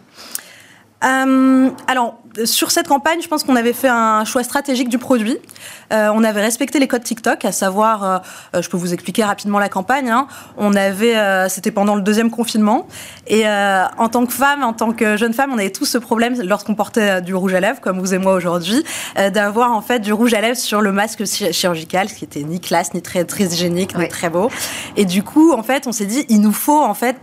Euh, 1.05 1.71
alors, 1.87 2.19
sur 2.45 2.71
cette 2.71 2.89
campagne, 2.89 3.21
je 3.23 3.29
pense 3.29 3.45
qu'on 3.45 3.57
avait 3.57 3.73
fait 3.73 3.89
un 3.89 4.25
choix 4.25 4.43
stratégique 4.43 4.89
du 4.89 4.99
produit. 4.99 5.39
Euh, 5.93 6.11
on 6.15 6.25
avait 6.25 6.41
respecté 6.41 6.79
les 6.79 6.89
codes 6.89 7.05
TikTok, 7.05 7.45
à 7.45 7.53
savoir, 7.53 8.23
euh, 8.55 8.63
je 8.63 8.69
peux 8.69 8.77
vous 8.77 8.95
expliquer 8.95 9.23
rapidement 9.23 9.59
la 9.59 9.69
campagne. 9.69 10.11
Hein. 10.11 10.27
On 10.57 10.75
avait, 10.75 11.15
c'était 11.49 11.71
pendant 11.71 11.95
le 11.95 12.03
deuxième 12.03 12.31
confinement, 12.31 12.87
et 13.27 13.47
en 13.47 14.09
tant 14.09 14.27
que 14.27 14.33
femme, 14.33 14.65
en 14.65 14.73
tant 14.73 14.93
que 14.93 15.17
jeune 15.17 15.35
femme, 15.35 15.51
on 15.53 15.59
avait 15.59 15.71
tous 15.71 15.85
ce 15.85 15.99
problème 15.99 16.41
lorsqu'on 16.43 16.75
portait 16.75 17.21
du 17.21 17.35
rouge 17.35 17.55
à 17.55 17.61
lèvres, 17.61 17.81
comme 17.81 18.01
vous 18.01 18.15
et 18.15 18.19
moi 18.19 18.35
aujourd'hui, 18.35 18.83
d'avoir 19.33 19.73
en 19.73 19.83
fait 19.83 20.01
du 20.01 20.13
rouge 20.13 20.35
à 20.35 20.41
lèvres 20.41 20.57
sur 20.57 20.81
le 20.81 20.93
masque 20.93 21.25
chirurgical, 21.25 22.09
ce 22.09 22.15
qui 22.15 22.25
était 22.25 22.43
ni 22.43 22.61
classe, 22.61 22.95
ni 22.95 23.03
très 23.03 23.25
très 23.25 23.45
hygiénique, 23.45 23.97
ni 23.97 24.09
très 24.09 24.31
beau. 24.31 24.51
Et 24.97 25.05
du 25.05 25.23
coup, 25.23 25.53
en 25.53 25.63
fait, 25.63 25.87
on 25.87 25.93
s'est 25.93 26.07
dit, 26.07 26.25
il 26.29 26.41
nous 26.41 26.53
faut 26.53 26.83
en 26.83 26.95
fait 26.95 27.17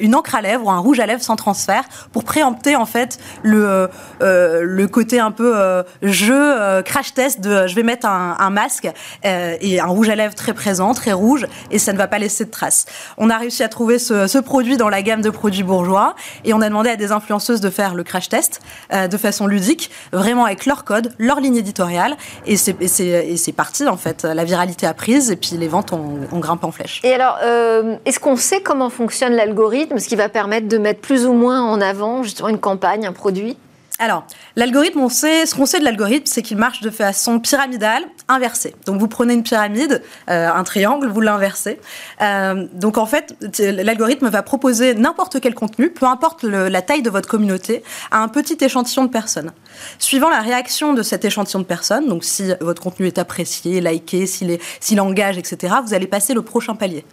une 0.00 0.14
encre 0.14 0.34
à 0.34 0.40
lèvres 0.40 0.66
ou 0.66 0.70
un 0.70 0.78
rouge 0.78 1.00
à 1.00 1.06
lèvres 1.06 1.22
sans 1.22 1.36
transfert 1.36 1.84
pour 2.12 2.24
préempter 2.24 2.76
en 2.76 2.86
fait 2.86 3.18
le, 3.42 3.88
euh, 4.22 4.60
le 4.62 4.88
côté 4.88 5.20
un 5.20 5.30
peu 5.30 5.56
euh, 5.56 5.82
jeu, 6.02 6.34
euh, 6.34 6.82
crash 6.82 7.14
test 7.14 7.40
de 7.40 7.66
je 7.66 7.74
vais 7.74 7.82
mettre 7.82 8.06
un, 8.06 8.50
masque 8.50 8.88
et 9.24 9.80
un 9.80 9.86
rouge 9.86 10.08
à 10.08 10.14
lèvres 10.14 10.34
très 10.34 10.54
présent, 10.54 10.94
très 10.94 11.12
rouge 11.12 11.46
et 11.70 11.78
ça 11.78 11.92
ne 11.92 11.98
va 11.98 12.06
pas 12.06 12.18
laisser 12.18 12.44
de 12.44 12.50
traces. 12.50 12.86
On 13.18 13.28
a 13.28 13.36
réussi 13.36 13.62
à 13.62 13.68
trouver 13.68 13.98
ce, 13.98 14.38
produit 14.38 14.76
dans 14.76 14.88
la 14.88 15.02
gamme 15.02 15.22
de 15.22 15.30
produits 15.30 15.62
bourgeois 15.62 16.14
et 16.44 16.54
on 16.54 16.60
a 16.60 16.68
demandé 16.68 16.90
à 16.90 16.96
des 16.96 17.12
influenceuses 17.12 17.60
de 17.60 17.70
faire 17.70 17.94
le 17.94 18.04
crash 18.04 18.28
test 18.28 18.60
de 18.92 19.16
façon 19.16 19.46
ludique, 19.46 19.90
vraiment 20.12 20.44
avec 20.44 20.66
leur 20.66 20.84
code, 20.84 21.12
leur 21.18 21.40
ligne 21.40 21.56
éditoriale 21.56 22.16
et 22.46 22.56
c'est 22.56 23.52
parti 23.52 23.86
en 23.88 23.96
fait. 23.96 24.24
La 24.24 24.44
viralité 24.44 24.86
a 24.86 24.94
prise 24.94 25.30
et 25.30 25.36
puis 25.36 25.56
les 25.56 25.68
ventes 25.68 25.92
ont, 25.92 26.20
ont 26.30 26.38
grimpé 26.38 26.66
en 26.66 26.72
flèche. 26.72 27.00
Et 27.02 27.12
alors, 27.12 27.38
est-ce 28.04 28.20
qu'on 28.20 28.36
sait 28.36 28.62
comment 28.62 28.90
fonctionne 28.90 29.32
l'algorithme 29.32 29.65
ce 29.98 30.08
qui 30.08 30.16
va 30.16 30.28
permettre 30.28 30.68
de 30.68 30.78
mettre 30.78 31.00
plus 31.00 31.26
ou 31.26 31.32
moins 31.32 31.62
en 31.62 31.80
avant 31.80 32.22
justement 32.22 32.48
une 32.48 32.58
campagne, 32.58 33.06
un 33.06 33.12
produit 33.12 33.56
alors, 33.98 34.26
l'algorithme, 34.56 35.00
on 35.00 35.08
sait, 35.08 35.46
ce 35.46 35.54
qu'on 35.54 35.64
sait 35.64 35.78
de 35.78 35.84
l'algorithme, 35.84 36.26
c'est 36.26 36.42
qu'il 36.42 36.58
marche 36.58 36.82
de 36.82 36.90
façon 36.90 37.40
pyramidale, 37.40 38.02
inversée. 38.28 38.74
Donc, 38.84 39.00
vous 39.00 39.08
prenez 39.08 39.32
une 39.32 39.42
pyramide, 39.42 40.02
euh, 40.28 40.50
un 40.52 40.64
triangle, 40.64 41.08
vous 41.08 41.22
l'inversez. 41.22 41.80
Euh, 42.20 42.66
donc, 42.74 42.98
en 42.98 43.06
fait, 43.06 43.34
l'algorithme 43.58 44.28
va 44.28 44.42
proposer 44.42 44.94
n'importe 44.94 45.40
quel 45.40 45.54
contenu, 45.54 45.88
peu 45.90 46.04
importe 46.04 46.44
la 46.44 46.82
taille 46.82 47.00
de 47.00 47.08
votre 47.08 47.28
communauté, 47.28 47.82
à 48.10 48.18
un 48.18 48.28
petit 48.28 48.58
échantillon 48.60 49.04
de 49.04 49.10
personnes. 49.10 49.52
Suivant 49.98 50.28
la 50.28 50.40
réaction 50.40 50.92
de 50.92 51.02
cet 51.02 51.24
échantillon 51.24 51.60
de 51.60 51.64
personnes, 51.64 52.06
donc 52.06 52.22
si 52.22 52.52
votre 52.60 52.82
contenu 52.82 53.06
est 53.06 53.18
apprécié, 53.18 53.80
liké, 53.80 54.26
s'il 54.26 55.00
engage, 55.00 55.38
etc., 55.38 55.74
vous 55.84 55.94
allez 55.94 56.06
passer 56.06 56.34
le 56.34 56.42
prochain 56.42 56.74
palier. 56.74 57.04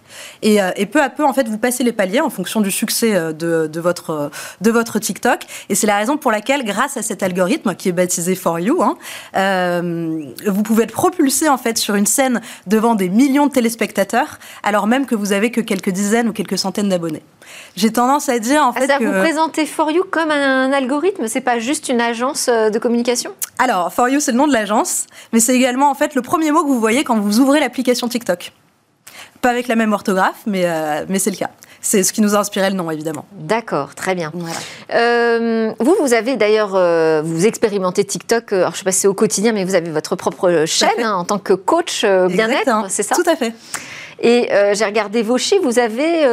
Et, 0.42 0.62
euh, 0.62 0.72
et, 0.76 0.86
peu 0.86 1.02
à 1.02 1.10
peu, 1.10 1.24
en 1.24 1.34
fait, 1.34 1.48
vous 1.48 1.58
passez 1.58 1.86
les 1.86 1.94
paliers 1.94 2.20
en 2.20 2.30
fonction 2.30 2.60
du 2.60 2.72
succès 2.72 3.14
de, 3.34 3.68
de 3.68 3.80
votre, 3.80 4.32
de 4.60 4.72
votre 4.72 5.00
TikTok. 5.00 5.46
Et 5.70 5.76
c'est 5.76 5.88
la 5.88 5.98
raison 5.98 6.18
pour 6.18 6.32
laquelle, 6.32 6.66
grâce 6.74 6.98
à 6.98 7.04
cet 7.04 7.22
algorithme 7.22 7.76
qui 7.76 7.90
est 7.90 7.92
baptisé 7.92 8.36
For 8.36 8.60
You, 8.60 8.82
hein, 8.82 8.96
euh, 9.36 10.26
vous 10.48 10.64
pouvez 10.64 10.84
être 10.86 10.92
propulsé 10.92 11.48
en 11.50 11.58
fait 11.58 11.78
sur 11.78 11.96
une 11.96 12.08
scène 12.08 12.42
devant 12.66 12.96
des 12.96 13.10
millions 13.10 13.48
de 13.48 13.52
téléspectateurs, 13.52 14.40
alors 14.64 14.88
même 14.88 15.06
que 15.06 15.14
vous 15.16 15.34
avez 15.34 15.52
que 15.52 15.62
quelques 15.62 15.92
dizaines 15.92 16.30
ou 16.30 16.34
quelques 16.34 16.58
centaines 16.58 16.90
d'abonnés. 16.90 17.22
J'ai 17.76 17.92
tendance 17.92 18.28
à 18.30 18.40
dire 18.40 18.64
en 18.64 18.72
ah, 18.76 18.80
fait 18.80 18.88
que 18.88 19.04
vous 19.04 19.20
présentez 19.20 19.66
For 19.66 19.92
You 19.92 20.04
comme 20.10 20.32
un, 20.32 20.72
algorithme, 20.72 21.28
c'est 21.28 21.42
pas 21.42 21.60
juste 21.60 21.90
une 21.90 22.02
agence 22.02 22.50
euh, 22.50 22.72
de 22.72 22.80
communication? 22.80 23.32
Alors 23.60 23.94
For 23.94 24.10
You 24.10 24.20
c'est 24.20 24.32
le 24.32 24.38
nom 24.38 24.48
de 24.48 24.54
l'agence, 24.54 25.06
mais 25.32 25.40
c'est 25.40 25.56
également 25.56 25.92
en 25.92 25.96
fait 25.96 26.16
le 26.16 26.24
premier 26.24 26.52
mot 26.52 26.64
que 26.64 26.70
vous 26.70 26.80
voyez 26.80 27.04
quand 27.04 27.20
vous 27.20 27.40
ouvrez 27.40 27.60
l'application 27.60 28.08
TikTok. 28.08 28.52
Pas 29.44 29.50
avec 29.50 29.68
la 29.68 29.76
même 29.76 29.92
orthographe, 29.92 30.42
mais, 30.48 30.64
euh, 30.66 31.04
mais 31.10 31.20
c'est 31.20 31.30
le 31.30 31.36
cas. 31.36 31.50
C'est 31.82 32.02
ce 32.04 32.14
qui 32.14 32.22
nous 32.22 32.34
a 32.34 32.40
inspiré 32.40 32.70
le 32.70 32.78
nom, 32.78 32.90
évidemment. 32.90 33.26
D'accord, 33.34 33.94
très 33.94 34.16
bien. 34.16 34.32
Euh, 34.94 35.74
vous, 35.80 35.98
vous 36.00 36.14
avez 36.14 36.38
d'ailleurs, 36.38 36.76
euh, 36.76 37.22
vous 37.22 37.46
expérimentez 37.46 38.06
TikTok, 38.06 38.54
alors 38.54 38.70
je 38.70 38.76
ne 38.76 38.78
sais 38.78 38.84
pas 38.86 38.94
si 38.94 39.02
c'est 39.02 39.08
au 39.10 39.14
quotidien, 39.14 39.52
mais 39.52 39.66
vous 39.66 39.76
avez 39.76 39.92
votre 39.92 40.16
propre 40.16 40.64
chaîne 40.66 41.04
hein, 41.04 41.16
en 41.16 41.26
tant 41.26 41.40
que 41.40 41.52
coach 41.52 42.06
bien-être, 42.06 42.86
c'est 42.88 43.04
ça 43.04 43.16
Tout 43.16 43.30
à 43.30 43.36
fait. 43.36 43.54
Et 44.22 44.48
j'ai 44.76 44.86
regardé 44.86 45.22
vos 45.24 45.38
chiffres, 45.38 45.64
vous 45.64 45.78
avez 45.78 46.24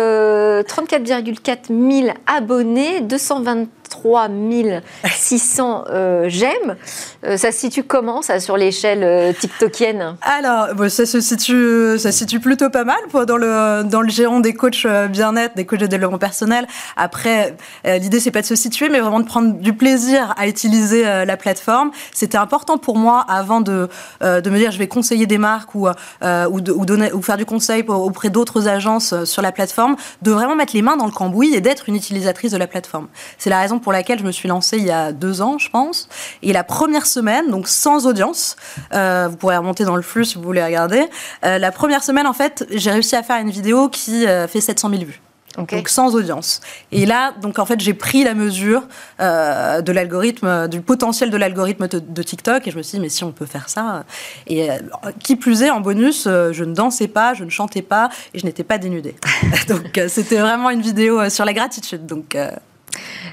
34,4 0.63 1.67
000 1.67 2.15
abonnés, 2.29 3.01
223 3.01 3.80
3600 4.01 5.85
j'aime. 6.27 6.77
ça 7.23 7.53
se 7.53 7.59
situe 7.59 7.83
comment, 7.83 8.23
ça, 8.23 8.41
sur 8.41 8.57
l'échelle 8.57 9.35
tiktokienne? 9.35 10.17
Alors, 10.23 10.69
ça 10.89 11.07
se 11.07 11.21
situe, 11.21 11.99
ça 11.99 12.13
situe 12.13 12.41
plutôt 12.41 12.71
pas 12.71 12.85
mal 12.85 12.99
dans 13.27 13.37
le, 13.37 13.83
dans 13.85 14.01
le 14.01 14.09
géant 14.09 14.41
des 14.41 14.55
coachs 14.55 14.87
bien-être, 15.11 15.55
des 15.57 15.67
coachs 15.67 15.81
de 15.81 15.87
développement 15.87 16.19
personnel. 16.19 16.67
Après, 16.97 17.57
l'idée, 17.85 18.21
c'est 18.21 18.31
pas 18.31 18.43
de 18.43 18.47
se 18.47 18.55
situer, 18.55 18.89
mais 18.89 19.01
vraiment 19.01 19.21
de 19.21 19.27
prendre 19.27 19.55
du 19.59 19.75
plaisir 19.75 20.35
à 20.37 20.47
utiliser 20.49 21.03
la 21.03 21.37
plateforme. 21.37 21.91
C'était 22.13 22.39
important 22.39 22.79
pour 22.79 22.97
moi, 22.97 23.25
avant 23.29 23.61
de, 23.61 23.89
de 24.21 24.51
me 24.51 24.59
dire 24.59 24.71
je 24.71 24.79
vais 24.79 24.89
conseiller 24.89 25.27
des 25.27 25.39
marques 25.39 25.75
ou, 25.75 25.89
ou, 25.89 25.93
ou, 26.23 26.61
donner, 26.61 27.13
ou 27.13 27.23
faire 27.23 27.37
du 27.37 27.47
conseil 27.47 27.85
auprès 27.89 28.31
d'autres 28.31 28.69
agences 28.69 29.25
sur 29.25 29.43
la 29.43 29.53
plateforme, 29.53 29.97
de 30.23 30.31
vraiment 30.31 30.57
mettre 30.57 30.75
les 30.75 30.83
mains 30.83 30.97
dans 30.97 31.07
le 31.07 31.13
cambouis 31.13 31.55
et 31.55 31.61
d'être 31.61 31.89
une 31.89 31.97
utilisatrice 31.97 32.53
de 32.53 32.57
la 32.57 32.67
plateforme. 32.67 33.09
C'est 33.39 33.51
la 33.51 33.61
raison 33.61 33.79
pour 33.79 33.90
laquelle 33.93 34.19
je 34.19 34.25
me 34.25 34.33
suis 34.33 34.49
lancée 34.49 34.79
il 34.79 34.85
y 34.85 34.91
a 34.91 35.13
deux 35.13 35.43
ans, 35.43 35.59
je 35.59 35.71
pense. 35.71 36.09
Et 36.43 36.53
la 36.53 36.65
première 36.65 37.07
semaine, 37.07 37.51
donc 37.51 37.69
sans 37.69 38.07
audience, 38.07 38.57
euh, 38.93 39.29
vous 39.31 39.37
pourrez 39.37 39.57
remonter 39.57 39.85
dans 39.85 39.97
le 39.97 40.03
flux 40.03 40.25
si 40.25 40.37
vous 40.37 40.43
voulez 40.43 40.65
regarder. 40.65 41.07
Euh, 41.45 41.59
la 41.59 41.73
première 41.73 42.03
semaine, 42.03 42.27
en 42.27 42.33
fait, 42.33 42.67
j'ai 42.71 42.91
réussi 42.91 43.17
à 43.17 43.23
faire 43.23 43.41
une 43.41 43.51
vidéo 43.51 43.89
qui 43.89 44.27
euh, 44.27 44.47
fait 44.47 44.61
700 44.61 44.91
000 44.91 45.05
vues. 45.05 45.21
Donc 45.57 45.89
sans 45.89 46.15
audience. 46.15 46.61
Et 46.93 47.07
là, 47.07 47.33
donc 47.41 47.59
en 47.59 47.67
fait, 47.67 47.81
j'ai 47.81 47.95
pris 47.95 48.25
la 48.25 48.35
mesure 48.35 48.85
euh, 49.21 49.83
de 49.83 49.93
l'algorithme, 49.93 50.69
du 50.69 50.81
potentiel 50.81 51.31
de 51.31 51.37
l'algorithme 51.37 51.89
de, 51.89 52.23
TikTok, 52.23 52.67
et 52.67 52.71
je 52.71 52.77
me 52.77 52.83
suis 52.83 52.97
dit, 52.99 53.03
mais 53.03 53.09
si 53.09 53.25
on 53.25 53.33
peut 53.33 53.47
faire 53.47 53.69
ça. 53.69 54.05
Et 54.47 54.71
euh, 54.71 54.77
qui 55.23 55.37
plus 55.37 55.63
est, 55.63 55.71
en 55.71 55.81
bonus, 55.81 56.27
euh, 56.27 56.53
je 56.53 56.65
ne 56.65 56.73
dansais 56.73 57.09
pas, 57.09 57.35
je 57.35 57.45
ne 57.45 57.51
chantais 57.51 57.83
pas, 57.83 58.11
et 58.33 58.39
je 58.39 58.47
n'étais 58.47 58.65
pas 58.65 58.79
dénudée. 58.79 59.17
donc 59.69 60.01
c'était 60.09 60.39
vraiment 60.39 60.71
une 60.71 60.83
vidéo 60.83 61.29
sur 61.29 61.45
la 61.45 61.53
gratitude. 61.53 62.07
Donc 62.07 62.37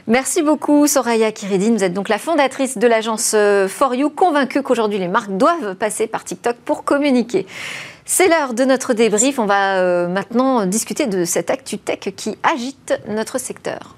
Merci 0.08 0.42
beaucoup 0.42 0.88
Soraya 0.88 1.32
Kiridine. 1.32 1.78
Vous 1.78 1.84
êtes 1.84 1.94
donc 1.94 2.10
la 2.10 2.18
fondatrice 2.18 2.78
de 2.78 2.88
l'agence 2.88 3.36
For 3.68 3.96
You, 3.96 4.10
convaincue 4.10 4.64
qu'aujourd'hui 4.64 5.00
les 5.00 5.08
marques 5.08 5.36
doivent 5.36 5.76
passer 5.76 6.08
par 6.08 6.24
TikTok 6.24 6.56
pour 6.58 6.84
communiquer. 6.84 7.46
C'est 8.10 8.30
l'heure 8.30 8.54
de 8.54 8.64
notre 8.64 8.94
débrief. 8.94 9.38
On 9.38 9.46
va 9.46 9.82
euh, 9.82 10.08
maintenant 10.08 10.66
discuter 10.66 11.08
de 11.08 11.26
cette 11.26 11.50
actu 11.50 11.78
tech 11.78 12.00
qui 12.16 12.38
agite 12.42 12.94
notre 13.10 13.38
secteur. 13.38 13.98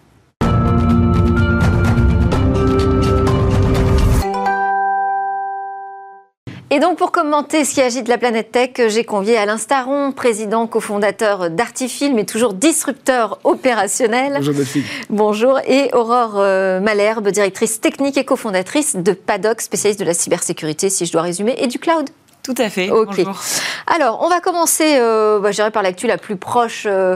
Et 6.71 6.79
donc 6.79 6.99
pour 6.99 7.11
commenter 7.11 7.65
ce 7.65 7.73
qui 7.73 7.81
agite 7.81 8.07
la 8.07 8.19
planète 8.19 8.51
tech, 8.51 8.89
j'ai 8.89 9.03
convié 9.03 9.37
Alain 9.37 9.57
Staron, 9.57 10.11
président 10.11 10.67
cofondateur 10.67 11.49
d'Artifilm 11.49 12.19
et 12.19 12.27
toujours 12.27 12.53
disrupteur 12.53 13.39
opérationnel. 13.43 14.33
Bonjour 14.35 14.53
Delphine. 14.53 14.83
Bonjour. 15.09 15.59
Et 15.67 15.89
Aurore 15.93 16.35
euh, 16.35 16.79
Malherbe, 16.79 17.29
directrice 17.29 17.81
technique 17.81 18.17
et 18.17 18.23
cofondatrice 18.23 18.95
de 18.95 19.13
Paddock, 19.13 19.61
spécialiste 19.61 19.99
de 19.99 20.05
la 20.05 20.13
cybersécurité, 20.13 20.91
si 20.91 21.07
je 21.07 21.11
dois 21.11 21.23
résumer, 21.23 21.55
et 21.57 21.65
du 21.65 21.79
cloud. 21.79 22.07
Tout 22.49 22.63
à 22.63 22.71
fait. 22.71 22.89
Ok. 22.89 23.21
Alors, 23.85 24.23
on 24.23 24.27
va 24.27 24.39
commencer, 24.39 24.97
euh, 24.97 25.39
bah, 25.39 25.51
je 25.51 25.57
dirais, 25.57 25.69
par 25.69 25.83
l'actu 25.83 26.07
la 26.07 26.17
plus 26.17 26.35
proche 26.35 26.87
euh, 26.87 27.15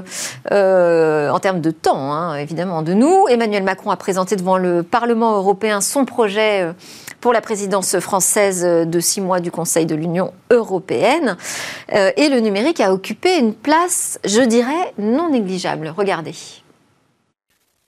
euh, 0.52 1.32
en 1.32 1.40
termes 1.40 1.60
de 1.60 1.72
temps, 1.72 2.13
hein, 2.13 2.36
évidemment, 2.36 2.84
de 2.84 2.94
nous. 2.94 3.25
Emmanuel 3.28 3.63
Macron 3.63 3.90
a 3.90 3.98
présenté 3.98 4.36
devant 4.36 4.60
le 4.60 4.84
Parlement 4.84 5.36
européen 5.36 5.82
son 5.82 6.06
projet 6.06 6.72
pour 7.20 7.34
la 7.34 7.42
présidence 7.42 7.98
française 7.98 8.63
de 8.63 9.00
six 9.00 9.22
mois 9.22 9.40
du 9.40 9.50
Conseil 9.50 9.88
de 9.88 9.96
l'Union 9.96 10.36
européenne. 10.52 11.36
et 11.90 12.30
le 12.30 12.40
numérique 12.40 12.80
a 12.80 12.94
occupé 12.94 13.40
une 13.40 13.56
place, 13.56 14.20
je 14.25 14.42
dirais, 14.42 14.94
non 15.00 15.32
négligeable. 15.32 15.92
Regardez. 15.98 16.36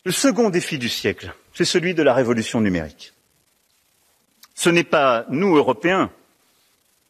Le 0.03 0.11
second 0.11 0.49
défi 0.49 0.79
du 0.79 0.89
siècle, 0.89 1.31
c'est 1.53 1.65
celui 1.65 1.93
de 1.93 2.01
la 2.01 2.15
révolution 2.15 2.59
numérique. 2.59 3.13
Ce 4.55 4.71
n'est 4.71 4.83
pas 4.83 5.25
nous, 5.29 5.55
Européens, 5.55 6.09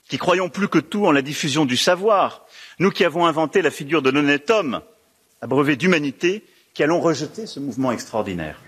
qui 0.10 0.18
croyons 0.18 0.50
plus 0.50 0.68
que 0.68 0.80
tout 0.80 1.06
en 1.06 1.12
la 1.12 1.22
diffusion 1.22 1.66
du 1.66 1.78
savoir, 1.78 2.46
nous 2.80 2.92
qui 2.92 3.06
avons 3.06 3.26
inventé 3.26 3.62
la 3.62 3.72
figure 3.72 4.02
de 4.02 4.10
l'honnête 4.10 4.50
homme, 4.50 4.82
abreuvé 5.42 5.76
d'humanité, 5.76 6.44
qui 6.74 6.84
allons 6.84 7.00
rejeter 7.00 7.46
ce 7.48 7.60
mouvement 7.60 7.92
extraordinaire. 7.92 8.60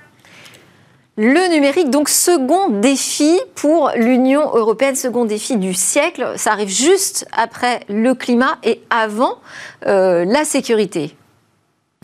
Le 1.19 1.51
numérique, 1.51 1.89
donc 1.89 2.09
second 2.09 2.69
défi 2.69 3.39
pour 3.55 3.91
l'Union 3.95 4.55
européenne, 4.55 4.95
second 4.95 5.25
défi 5.25 5.57
du 5.57 5.73
siècle. 5.73 6.33
Ça 6.37 6.51
arrive 6.51 6.69
juste 6.69 7.27
après 7.31 7.79
le 7.89 8.13
climat 8.13 8.59
et 8.63 8.81
avant 8.91 9.39
euh, 9.87 10.25
la 10.25 10.45
sécurité. 10.45 11.15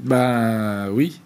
Ben 0.02 0.90
oui, 0.92 1.22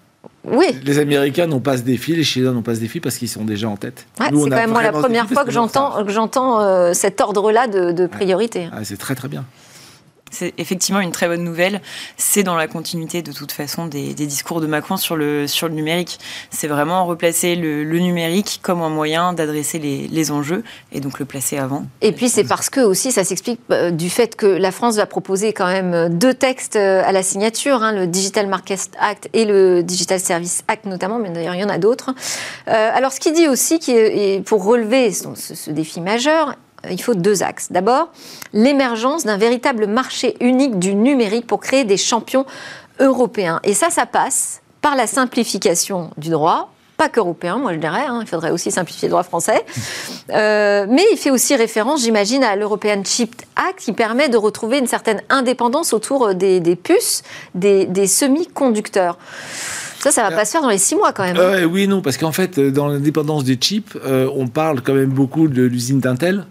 oui. 0.51 0.77
Les 0.83 0.99
Américains 0.99 1.47
n'ont 1.47 1.59
pas 1.59 1.77
ce 1.77 1.83
défi, 1.83 2.15
les 2.15 2.23
Chinois 2.23 2.51
n'ont 2.51 2.61
pas 2.61 2.75
ce 2.75 2.79
défi 2.79 2.99
parce 2.99 3.17
qu'ils 3.17 3.29
sont 3.29 3.45
déjà 3.45 3.69
en 3.69 3.77
tête. 3.77 4.05
c'est 4.17 4.31
quand 4.31 4.49
même 4.49 4.71
moi 4.71 4.83
la 4.83 4.91
première 4.91 5.27
fois 5.27 5.45
que 5.45 5.51
j'entends, 5.51 6.07
j'entends 6.07 6.61
euh, 6.61 6.93
cet 6.93 7.21
ordre-là 7.21 7.67
de, 7.67 8.07
priorité. 8.07 8.69
Ah, 8.71 8.83
c'est 8.83 8.97
très 8.97 9.15
très 9.15 9.27
bien 9.27 9.45
c'est 10.31 10.53
effectivement 10.57 10.99
une 10.99 11.11
très 11.11 11.27
bonne 11.27 11.43
nouvelle. 11.43 11.81
C'est 12.17 12.43
dans 12.43 12.55
la 12.55 12.67
continuité 12.67 13.21
de 13.21 13.31
toute 13.31 13.51
façon 13.51 13.87
des, 13.87 14.13
discours 14.13 14.61
de 14.61 14.67
Macron 14.67 14.97
sur 14.97 15.15
le, 15.15 15.47
sur 15.47 15.67
le 15.67 15.73
numérique. 15.73 16.19
C'est 16.49 16.67
vraiment 16.67 17.05
replacer 17.05 17.55
le, 17.55 17.83
numérique 17.97 18.59
comme 18.61 18.81
un 18.81 18.89
moyen 18.89 19.33
d'adresser 19.33 19.79
les, 19.79 20.31
enjeux 20.31 20.63
et 20.91 20.99
donc 20.99 21.19
le 21.19 21.25
placer 21.25 21.57
avant. 21.57 21.85
Et 22.01 22.11
puis 22.11 22.27
c'est 22.27 22.43
parce 22.43 22.69
que 22.69 22.81
aussi 22.81 23.13
ça 23.13 23.23
s'explique 23.23 23.61
euh, 23.71 23.91
du 23.91 24.09
fait 24.09 24.35
que 24.35 24.45
la 24.45 24.71
France 24.71 24.97
va 24.97 25.05
proposer 25.05 25.53
quand 25.53 25.67
même 25.67 26.09
deux 26.17 26.33
textes 26.33 26.75
euh, 26.75 27.01
à 27.05 27.13
la 27.13 27.23
signature, 27.23 27.81
hein, 27.81 27.93
le 27.93 28.07
Digital 28.07 28.47
Market 28.47 28.91
Act 28.99 29.29
et 29.33 29.45
le 29.45 29.83
Digital 29.83 30.19
Service 30.19 30.63
Act 30.67 30.85
notamment, 30.85 31.17
mais 31.17 31.29
d'ailleurs 31.29 31.55
il 31.55 31.61
y 31.61 31.63
en 31.63 31.69
a 31.69 31.77
d'autres. 31.77 32.13
Euh, 32.67 32.91
alors 32.93 33.13
ce 33.13 33.19
qui 33.19 33.31
dit 33.31 33.47
aussi, 33.47 33.79
qui 33.79 33.93
pour 34.45 34.65
relever 34.65 35.11
ce 35.11 35.71
défi 35.71 36.01
majeur, 36.01 36.49
euh, 36.49 36.66
il 36.89 37.01
faut 37.01 37.15
deux 37.15 37.43
axes. 37.43 37.71
D'abord, 37.71 38.09
l'émergence 38.53 39.25
d'un 39.25 39.37
véritable 39.37 39.87
marché 39.87 40.35
unique 40.39 40.79
du 40.79 40.95
numérique 40.95 41.47
pour 41.47 41.59
créer 41.59 41.83
des 41.83 41.97
champions 41.97 42.45
européens. 42.99 43.59
Et 43.63 43.73
ça, 43.73 43.89
ça 43.89 44.05
passe 44.05 44.61
par 44.81 44.95
la 44.95 45.07
simplification 45.07 46.11
du 46.17 46.29
droit, 46.29 46.71
pas 46.97 47.09
qu'européen, 47.09 47.57
moi 47.57 47.73
je 47.73 47.77
dirais, 47.77 48.05
hein, 48.07 48.19
il 48.21 48.27
faudrait 48.27 48.49
aussi 48.49 48.71
simplifier 48.71 49.07
le 49.07 49.11
droit 49.11 49.23
français. 49.23 49.63
Euh, 50.31 50.87
mais 50.89 51.03
il 51.11 51.17
fait 51.17 51.29
aussi 51.29 51.55
référence, 51.55 52.01
j'imagine, 52.03 52.43
à 52.43 52.55
l'European 52.55 53.03
Chip 53.05 53.33
Act 53.55 53.79
qui 53.79 53.93
permet 53.93 54.29
de 54.29 54.37
retrouver 54.37 54.79
une 54.79 54.87
certaine 54.87 55.21
indépendance 55.29 55.93
autour 55.93 56.33
des, 56.33 56.59
puces, 56.75 57.23
des, 57.55 58.07
semi-conducteurs. 58.07 59.17
Ça, 59.99 60.11
ça 60.11 60.23
va 60.23 60.31
pas 60.31 60.45
se 60.45 60.51
faire 60.51 60.61
dans 60.61 60.69
les 60.69 60.77
six 60.77 60.95
mois 60.95 61.13
quand 61.13 61.23
même. 61.23 61.37
Hein. 61.37 61.65
oui, 61.65 61.87
non, 61.87 62.01
parce 62.01 62.17
qu'en 62.17 62.31
fait, 62.31 62.59
dans 62.59 62.87
l'indépendance 62.87 63.43
des 63.43 63.55
chips, 63.55 63.95
euh, 64.03 64.29
on 64.35 64.47
parle 64.47 64.81
quand 64.81 64.93
même 64.93 65.09
beaucoup 65.09 65.47
de 65.47 65.63
l'usine 65.63 65.99
d'Intel. 65.99 66.45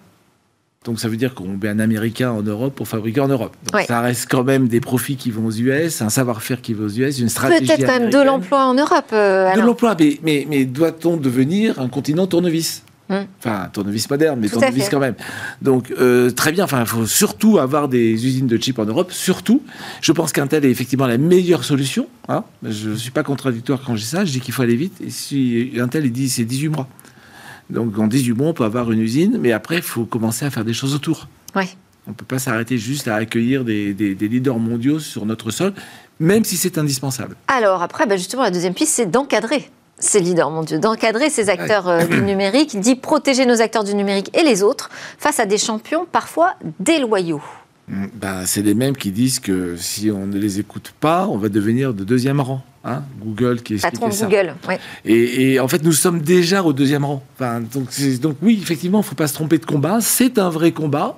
Donc 0.87 1.01
ça 1.01 1.09
veut 1.09 1.17
dire 1.17 1.35
qu'on 1.35 1.49
met 1.61 1.69
un 1.69 1.81
Américain 1.81 2.31
en 2.31 2.43
Europe 2.43 2.75
pour 2.77 2.87
fabriquer 2.87 3.21
en 3.21 3.27
Europe. 3.27 3.57
Ça 3.89 4.01
reste 4.01 4.29
quand 4.31 4.45
même 4.45 4.69
des 4.69 4.81
profits 4.81 5.17
qui 5.17 5.33
vont 5.33 5.47
aux 5.47 5.51
US, 5.51 6.01
un 6.01 6.11
savoir-faire 6.11 6.63
qui 6.63 6.75
va 6.75 6.85
aux 6.85 6.89
US, 6.89 7.19
une 7.19 7.29
stratégie. 7.29 7.67
Peut-être 7.67 7.87
quand 7.87 8.01
même 8.01 8.11
de 8.11 8.23
l'emploi 8.23 8.65
en 8.67 8.75
Europe. 8.75 9.07
Euh, 9.13 9.53
de 9.55 9.61
l'emploi, 9.61 9.97
mais, 10.23 10.47
mais, 10.49 10.65
doit-on 10.65 11.17
devenir 11.17 11.81
un 11.81 11.89
continent 11.89 12.29
tournevis? 12.29 12.85
Hmm. 13.09 13.25
Enfin, 13.39 13.69
tournevis 13.73 14.09
moderne, 14.09 14.39
mais 14.41 14.49
tournevis 14.49 14.89
quand 14.89 15.01
même. 15.01 15.15
Donc, 15.61 15.93
euh, 15.99 16.31
très 16.31 16.53
bien. 16.53 16.65
Enfin, 16.65 16.81
il 16.81 16.87
faut 16.87 17.07
surtout 17.07 17.59
avoir 17.59 17.89
des 17.89 18.27
usines 18.27 18.47
de 18.47 18.57
chips 18.57 18.79
en 18.79 18.85
Europe. 18.85 19.11
Surtout, 19.13 19.63
je 20.01 20.13
pense 20.13 20.33
qu'Intel 20.33 20.65
est 20.65 20.71
effectivement 20.71 21.07
la 21.07 21.19
meilleure 21.19 21.65
solution. 21.65 22.07
Hein. 22.29 22.45
Je 22.63 22.91
ne 22.91 22.95
suis 22.95 23.13
pas 23.13 23.25
contradictoire 23.25 23.81
quand 23.85 23.97
je 23.97 24.03
dis 24.03 24.09
ça. 24.09 24.25
Je 24.25 24.33
dis 24.33 24.41
qu'il 24.41 24.55
faut 24.55 24.63
aller 24.63 24.77
vite. 24.77 25.01
Et 25.05 25.11
si 25.11 25.73
Intel 25.81 26.07
il 26.07 26.13
dit 26.13 26.29
c'est 26.29 26.45
18 26.45 26.69
mois. 26.69 26.89
Donc 27.71 27.99
en 27.99 28.07
18 28.07 28.33
mois, 28.33 28.49
on 28.49 28.53
peut 28.53 28.65
avoir 28.65 28.93
une 28.93 29.01
usine, 29.01 29.39
mais 29.41 29.53
après, 29.53 29.77
il 29.77 29.83
faut 29.83 30.05
commencer 30.05 30.45
à 30.45 30.51
faire 30.51 30.65
des 30.65 30.73
choses 30.73 30.95
autour. 30.95 31.29
On 32.07 32.11
ne 32.11 32.15
peut 32.15 32.25
pas 32.25 32.39
s'arrêter 32.39 32.79
juste 32.79 33.09
à 33.09 33.17
accueillir 33.17 33.65
des, 33.65 33.93
leaders 33.93 34.59
mondiaux 34.59 35.01
sur 35.01 35.27
notre 35.27 35.51
sol, 35.51 35.73
même 36.21 36.45
si 36.45 36.57
c'est 36.57 36.79
indispensable. 36.79 37.35
Alors 37.49 37.83
après, 37.83 38.07
bah, 38.07 38.17
justement, 38.17 38.43
la 38.43 38.51
deuxième 38.51 38.75
piste, 38.75 38.93
c'est 38.95 39.11
d'encadrer 39.11 39.71
ces 39.99 40.21
leaders 40.21 40.51
mondiaux, 40.51 40.79
d'encadrer 40.79 41.31
ces 41.31 41.49
acteurs 41.49 41.89
euh, 41.89 42.05
du 42.05 42.21
numérique, 42.21 42.79
dit 42.79 42.95
protéger 42.95 43.47
nos 43.47 43.63
acteurs 43.63 43.83
du 43.83 43.95
numérique 43.95 44.31
et 44.37 44.43
les 44.43 44.63
autres 44.63 44.91
face 45.19 45.41
à 45.41 45.47
des 45.47 45.59
champions 45.59 46.07
parfois 46.11 46.55
déloyaux. 46.81 47.43
Bah, 47.89 48.47
c'est 48.47 48.63
les 48.63 48.75
mêmes 48.75 48.97
qui 48.97 49.11
disent 49.11 49.39
que 49.39 49.77
si 49.77 50.11
on 50.11 50.27
ne 50.27 50.39
les 50.39 50.59
écoute 50.59 50.93
pas, 51.01 51.27
on 51.29 51.39
va 51.39 51.49
devenir 51.49 51.95
de 51.95 52.05
deuxième 52.05 52.41
rang. 52.41 52.63
Hein, 52.89 53.03
Google 53.21 53.63
qui 53.63 53.75
explique 53.75 53.95
Patron 53.95 54.13
ça. 54.13 54.27
Google. 54.27 54.55
Et, 55.05 55.59
en 55.59 55.67
fait, 55.67 55.83
nous 55.83 55.93
sommes 55.93 56.21
déjà 56.21 56.63
au 56.63 56.73
deuxième 56.73 57.05
rang. 57.05 57.21
Enfin, 57.35 57.61
donc, 57.61 57.89
donc 58.21 58.37
oui, 58.43 58.61
effectivement, 58.63 58.99
il 58.99 59.03
ne 59.03 59.07
faut 59.07 59.17
pas 59.17 59.27
se 59.27 59.35
tromper 59.35 59.59
de 59.59 59.67
combat. 59.67 59.99
C'est 60.01 60.39
un 60.39 60.51
vrai 60.51 60.71
combat. 60.71 61.17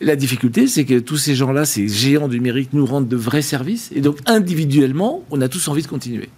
La 0.00 0.14
difficulté, 0.14 0.68
c'est 0.68 0.84
que 0.84 1.00
tous 1.00 1.16
ces 1.16 1.34
gens-là, 1.34 1.64
ces 1.64 1.88
géants 1.88 2.28
numériques, 2.28 2.72
nous 2.72 2.86
rendent 2.86 3.08
de 3.08 3.16
vrais 3.16 3.42
services. 3.42 3.90
Et 3.94 4.00
donc, 4.00 4.18
individuellement, 4.26 5.24
on 5.32 5.40
a 5.40 5.48
tous 5.48 5.66
envie 5.66 5.82
de 5.82 5.88
continuer. 5.88 6.28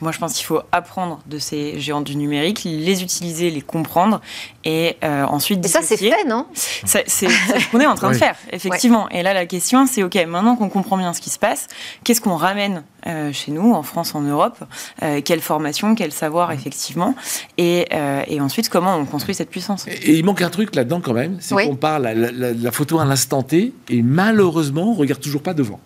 Moi, 0.00 0.12
je 0.12 0.18
pense 0.18 0.34
qu'il 0.34 0.44
faut 0.44 0.60
apprendre 0.72 1.20
de 1.26 1.38
ces 1.38 1.78
géants 1.80 2.00
du 2.00 2.16
numérique, 2.16 2.62
les 2.64 3.02
utiliser, 3.02 3.50
les 3.50 3.60
comprendre 3.60 4.20
et 4.64 4.96
euh, 5.02 5.24
ensuite. 5.24 5.64
Et 5.64 5.68
ça, 5.68 5.80
c'est 5.82 5.96
fait, 5.96 6.24
non? 6.26 6.46
C'est 6.54 7.08
ce 7.08 7.70
qu'on 7.70 7.80
est 7.80 7.86
en 7.86 7.94
train 7.94 8.10
de 8.10 8.16
faire, 8.16 8.36
effectivement. 8.50 9.08
Et 9.10 9.22
là, 9.22 9.34
la 9.34 9.46
question, 9.46 9.86
c'est 9.86 10.02
OK, 10.02 10.14
maintenant 10.26 10.56
qu'on 10.56 10.68
comprend 10.68 10.96
bien 10.96 11.12
ce 11.12 11.20
qui 11.20 11.30
se 11.30 11.38
passe, 11.38 11.68
qu'est-ce 12.04 12.20
qu'on 12.20 12.36
ramène 12.36 12.84
euh, 13.06 13.32
chez 13.32 13.50
nous, 13.52 13.72
en 13.72 13.82
France, 13.82 14.14
en 14.14 14.20
Europe? 14.20 14.58
Euh, 15.02 15.20
Quelle 15.24 15.40
formation, 15.40 15.94
quel 15.94 16.12
savoir, 16.12 16.50
mm. 16.50 16.52
effectivement 16.52 17.14
et, 17.58 17.88
et, 18.28 18.40
ensuite, 18.40 18.68
comment 18.68 18.96
on 18.96 19.04
construit 19.04 19.34
cette 19.34 19.50
puissance? 19.50 19.86
Et, 19.88 20.12
il 20.12 20.24
manque 20.24 20.42
un 20.42 20.50
truc 20.50 20.74
là-dedans, 20.74 21.00
quand 21.00 21.14
même, 21.14 21.38
c'est 21.40 21.54
qu'on 21.54 21.76
parle 21.76 22.02
la, 22.02 22.14
la, 22.14 22.52
la, 22.52 22.72
photo 22.72 22.98
à 22.98 23.04
l'instant 23.04 23.42
T 23.42 23.72
et 23.88 24.02
malheureusement, 24.02 24.90
on 24.90 24.94
regarde 24.94 25.20
toujours 25.20 25.42
pas 25.42 25.54
devant. 25.54 25.80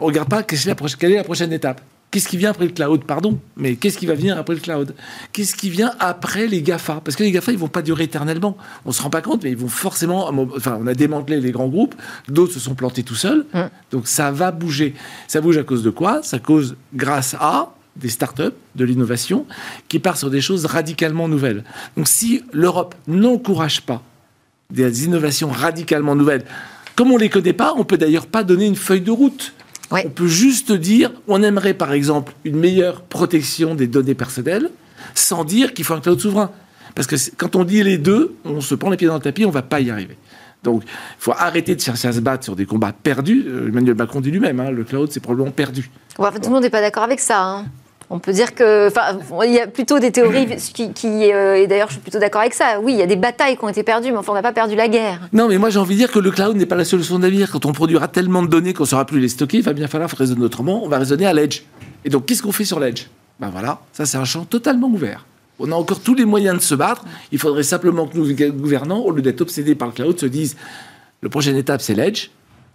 On 0.00 0.06
regarde 0.06 0.28
pas 0.28 0.42
quelle 0.42 1.12
est 1.12 1.16
la 1.16 1.24
prochaine 1.24 1.52
étape. 1.52 1.80
Qu'est-ce 2.12 2.28
qui 2.28 2.36
vient 2.36 2.50
après 2.50 2.66
le 2.66 2.72
cloud? 2.72 3.04
Pardon, 3.04 3.38
mais 3.56 3.74
qu'est-ce 3.76 3.96
qui 3.96 4.04
va 4.04 4.12
venir 4.12 4.36
après 4.36 4.52
le 4.52 4.60
cloud? 4.60 4.94
Qu'est-ce 5.32 5.54
qui 5.54 5.70
vient 5.70 5.92
après 5.98 6.46
les 6.46 6.60
GAFA? 6.60 7.00
Parce 7.02 7.16
que 7.16 7.22
les 7.22 7.30
GAFA, 7.32 7.52
ils 7.52 7.58
vont 7.58 7.68
pas 7.68 7.80
durer 7.80 8.04
éternellement. 8.04 8.58
On 8.84 8.90
ne 8.90 8.94
se 8.94 9.00
rend 9.00 9.08
pas 9.08 9.22
compte, 9.22 9.42
mais 9.42 9.50
ils 9.50 9.56
vont 9.56 9.66
forcément. 9.66 10.28
Enfin, 10.54 10.78
on 10.78 10.86
a 10.86 10.92
démantelé 10.92 11.40
les 11.40 11.52
grands 11.52 11.68
groupes, 11.68 11.94
d'autres 12.28 12.52
se 12.52 12.60
sont 12.60 12.74
plantés 12.74 13.02
tout 13.02 13.14
seuls. 13.14 13.46
Hum. 13.54 13.70
Donc 13.90 14.08
ça 14.08 14.30
va 14.30 14.50
bouger. 14.50 14.94
Ça 15.26 15.40
bouge 15.40 15.56
à 15.56 15.62
cause 15.62 15.82
de 15.82 15.88
quoi? 15.88 16.22
Ça 16.22 16.38
cause 16.38 16.76
grâce 16.92 17.34
à 17.40 17.72
des 17.96 18.10
startups, 18.10 18.52
de 18.76 18.84
l'innovation, 18.84 19.46
qui 19.88 19.98
part 19.98 20.18
sur 20.18 20.28
des 20.28 20.42
choses 20.42 20.66
radicalement 20.66 21.28
nouvelles. 21.28 21.64
Donc 21.96 22.08
si 22.08 22.42
l'Europe 22.52 22.94
n'encourage 23.08 23.80
pas 23.80 24.02
des 24.70 25.06
innovations 25.06 25.48
radicalement 25.48 26.14
nouvelles, 26.14 26.44
comme 26.94 27.10
on 27.10 27.16
ne 27.16 27.20
les 27.20 27.30
connaît 27.30 27.54
pas, 27.54 27.72
on 27.74 27.84
peut 27.84 27.96
d'ailleurs 27.96 28.26
pas 28.26 28.44
donner 28.44 28.66
une 28.66 28.76
feuille 28.76 29.00
de 29.00 29.10
route. 29.10 29.54
On 29.92 30.10
peut 30.10 30.26
juste 30.26 30.72
dire, 30.72 31.12
on 31.28 31.42
aimerait 31.42 31.74
par 31.74 31.92
exemple 31.92 32.32
une 32.44 32.56
meilleure 32.56 33.02
protection 33.02 33.74
des 33.74 33.86
données 33.86 34.14
personnelles, 34.14 34.70
sans 35.14 35.44
dire 35.44 35.74
qu'il 35.74 35.84
faut 35.84 35.94
un 35.94 36.00
cloud 36.00 36.20
souverain. 36.20 36.50
Parce 36.94 37.06
que 37.06 37.16
quand 37.36 37.56
on 37.56 37.64
dit 37.64 37.82
les 37.82 37.98
deux, 37.98 38.34
on 38.44 38.60
se 38.60 38.74
prend 38.74 38.90
les 38.90 38.96
pieds 38.96 39.08
dans 39.08 39.14
le 39.14 39.20
tapis, 39.20 39.44
on 39.44 39.48
ne 39.48 39.54
va 39.54 39.62
pas 39.62 39.80
y 39.80 39.90
arriver. 39.90 40.16
Donc, 40.62 40.82
il 40.84 40.90
faut 41.18 41.32
arrêter 41.32 41.74
de 41.74 41.80
chercher 41.80 42.08
à 42.08 42.12
se 42.12 42.20
battre 42.20 42.44
sur 42.44 42.54
des 42.54 42.66
combats 42.66 42.92
perdus. 42.92 43.44
Euh, 43.46 43.68
Emmanuel 43.68 43.96
Macron 43.96 44.20
dit 44.20 44.30
lui-même, 44.30 44.60
hein, 44.60 44.70
le 44.70 44.84
cloud, 44.84 45.10
c'est 45.10 45.20
probablement 45.20 45.50
perdu. 45.50 45.90
tout 46.16 46.22
le 46.22 46.48
monde 46.50 46.62
n'est 46.62 46.70
pas 46.70 46.80
d'accord 46.80 47.02
avec 47.02 47.18
ça. 47.18 47.42
Hein. 47.42 47.66
On 48.14 48.18
peut 48.18 48.34
dire 48.34 48.54
que, 48.54 48.88
enfin, 48.88 49.18
il 49.46 49.54
y 49.54 49.58
a 49.58 49.66
plutôt 49.66 49.98
des 49.98 50.12
théories 50.12 50.46
qui, 50.94 51.32
euh, 51.32 51.56
et 51.56 51.66
d'ailleurs, 51.66 51.88
je 51.88 51.94
suis 51.94 52.02
plutôt 52.02 52.18
d'accord 52.18 52.42
avec 52.42 52.52
ça. 52.52 52.78
Oui, 52.78 52.92
il 52.92 52.98
y 52.98 53.02
a 53.02 53.06
des 53.06 53.16
batailles 53.16 53.56
qui 53.56 53.64
ont 53.64 53.70
été 53.70 53.82
perdues, 53.82 54.12
mais 54.12 54.18
enfin, 54.18 54.32
on 54.32 54.34
n'a 54.34 54.42
pas 54.42 54.52
perdu 54.52 54.76
la 54.76 54.86
guerre. 54.86 55.30
Non, 55.32 55.48
mais 55.48 55.56
moi, 55.56 55.70
j'ai 55.70 55.78
envie 55.78 55.94
de 55.94 56.00
dire 56.00 56.12
que 56.12 56.18
le 56.18 56.30
cloud 56.30 56.54
n'est 56.54 56.66
pas 56.66 56.76
la 56.76 56.84
solution 56.84 57.18
d'avenir. 57.18 57.50
Quand 57.50 57.64
on 57.64 57.72
produira 57.72 58.08
tellement 58.08 58.42
de 58.42 58.48
données 58.48 58.74
qu'on 58.74 58.82
ne 58.82 58.88
saura 58.88 59.06
plus 59.06 59.18
les 59.18 59.30
stocker, 59.30 59.56
il 59.56 59.64
va 59.64 59.72
bien 59.72 59.88
falloir 59.88 60.10
raisonner 60.10 60.44
autrement. 60.44 60.84
On 60.84 60.88
va 60.88 60.98
raisonner 60.98 61.24
à 61.24 61.32
l'edge. 61.32 61.62
Et 62.04 62.10
donc, 62.10 62.26
qu'est-ce 62.26 62.42
qu'on 62.42 62.52
fait 62.52 62.66
sur 62.66 62.80
l'edge? 62.80 63.06
Ben 63.40 63.48
voilà, 63.48 63.80
ça, 63.94 64.04
c'est 64.04 64.18
un 64.18 64.26
champ 64.26 64.44
totalement 64.44 64.88
ouvert. 64.88 65.24
On 65.58 65.72
a 65.72 65.74
encore 65.74 66.00
tous 66.00 66.14
les 66.14 66.26
moyens 66.26 66.58
de 66.58 66.62
se 66.62 66.74
battre. 66.74 67.06
Il 67.30 67.38
faudrait 67.38 67.62
simplement 67.62 68.06
que 68.06 68.18
nous, 68.18 68.34
gouvernants, 68.52 69.00
au 69.00 69.10
lieu 69.12 69.22
d'être 69.22 69.40
obsédés 69.40 69.74
par 69.74 69.88
le 69.88 69.94
cloud, 69.94 70.20
se 70.20 70.26
disent 70.26 70.56
le 71.22 71.30
prochaine 71.30 71.56
étape, 71.56 71.80
c'est 71.80 71.94
l'edge. 71.94 72.28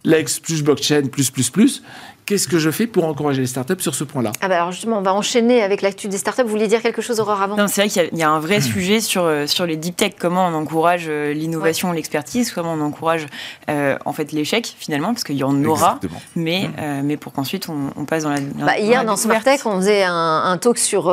L'Edge 0.04 0.40
plus 0.42 0.64
blockchain 0.64 1.04
plus 1.12 1.30
plus 1.30 1.52
plus. 1.52 1.84
Qu'est-ce 2.28 2.50
que 2.50 2.60
je 2.60 2.70
fais 2.72 2.88
pour 2.88 3.06
encourager 3.06 3.40
les 3.40 3.48
startups 3.48 3.80
sur 3.80 3.96
ce 3.96 4.04
point-là? 4.04 4.34
Ah 4.42 4.50
bah 4.50 4.58
Alors 4.58 4.74
justement, 4.74 4.98
on 4.98 5.02
va 5.02 5.14
enchaîner 5.14 5.64
avec 5.64 5.82
l'actu 5.82 6.10
des 6.10 6.18
startups. 6.18 6.42
Vous 6.42 6.50
vouliez 6.50 6.68
dire 6.68 6.82
quelque 6.82 7.02
chose, 7.02 7.22
Aurore, 7.22 7.42
avant? 7.42 7.56
Non, 7.56 7.70
c'est 7.70 7.80
vrai 7.80 7.90
qu'il 7.90 8.20
y, 8.20 8.22
a 8.22 8.30
un 8.30 8.42
vrai 8.42 8.60
sujet 8.60 9.00
sur, 9.00 9.24
euh, 9.24 9.48
sur 9.48 9.66
les 9.66 9.78
deep 9.78 9.96
tech, 9.96 10.12
comment 10.20 10.46
on 10.46 10.54
encourage 10.54 11.06
euh, 11.08 11.32
l'innovation, 11.32 11.94
l'expertise, 11.94 12.52
comment 12.52 12.74
on 12.74 12.82
encourage 12.82 13.28
euh, 13.70 13.98
en 14.04 14.12
fait 14.12 14.34
l'échec 14.34 14.76
finalement, 14.78 15.14
parce 15.14 15.24
qu'il 15.24 15.38
y 15.38 15.44
en 15.46 15.64
aura, 15.64 16.02
mais, 16.36 16.68
mmh. 16.68 17.02
mais 17.06 17.16
pour 17.16 17.32
qu'ensuintre 17.32 17.70
on, 17.70 18.04
passe 18.04 18.24
dans 18.24 18.32
la. 18.32 18.42
Bah, 18.42 18.78
hier, 18.78 19.06
dans 19.06 19.16
Smart 19.16 19.42
Tech, 19.42 19.62
on 19.64 19.78
faisait 19.78 20.04
un, 20.04 20.58
talk 20.62 20.80
sur, 20.80 21.04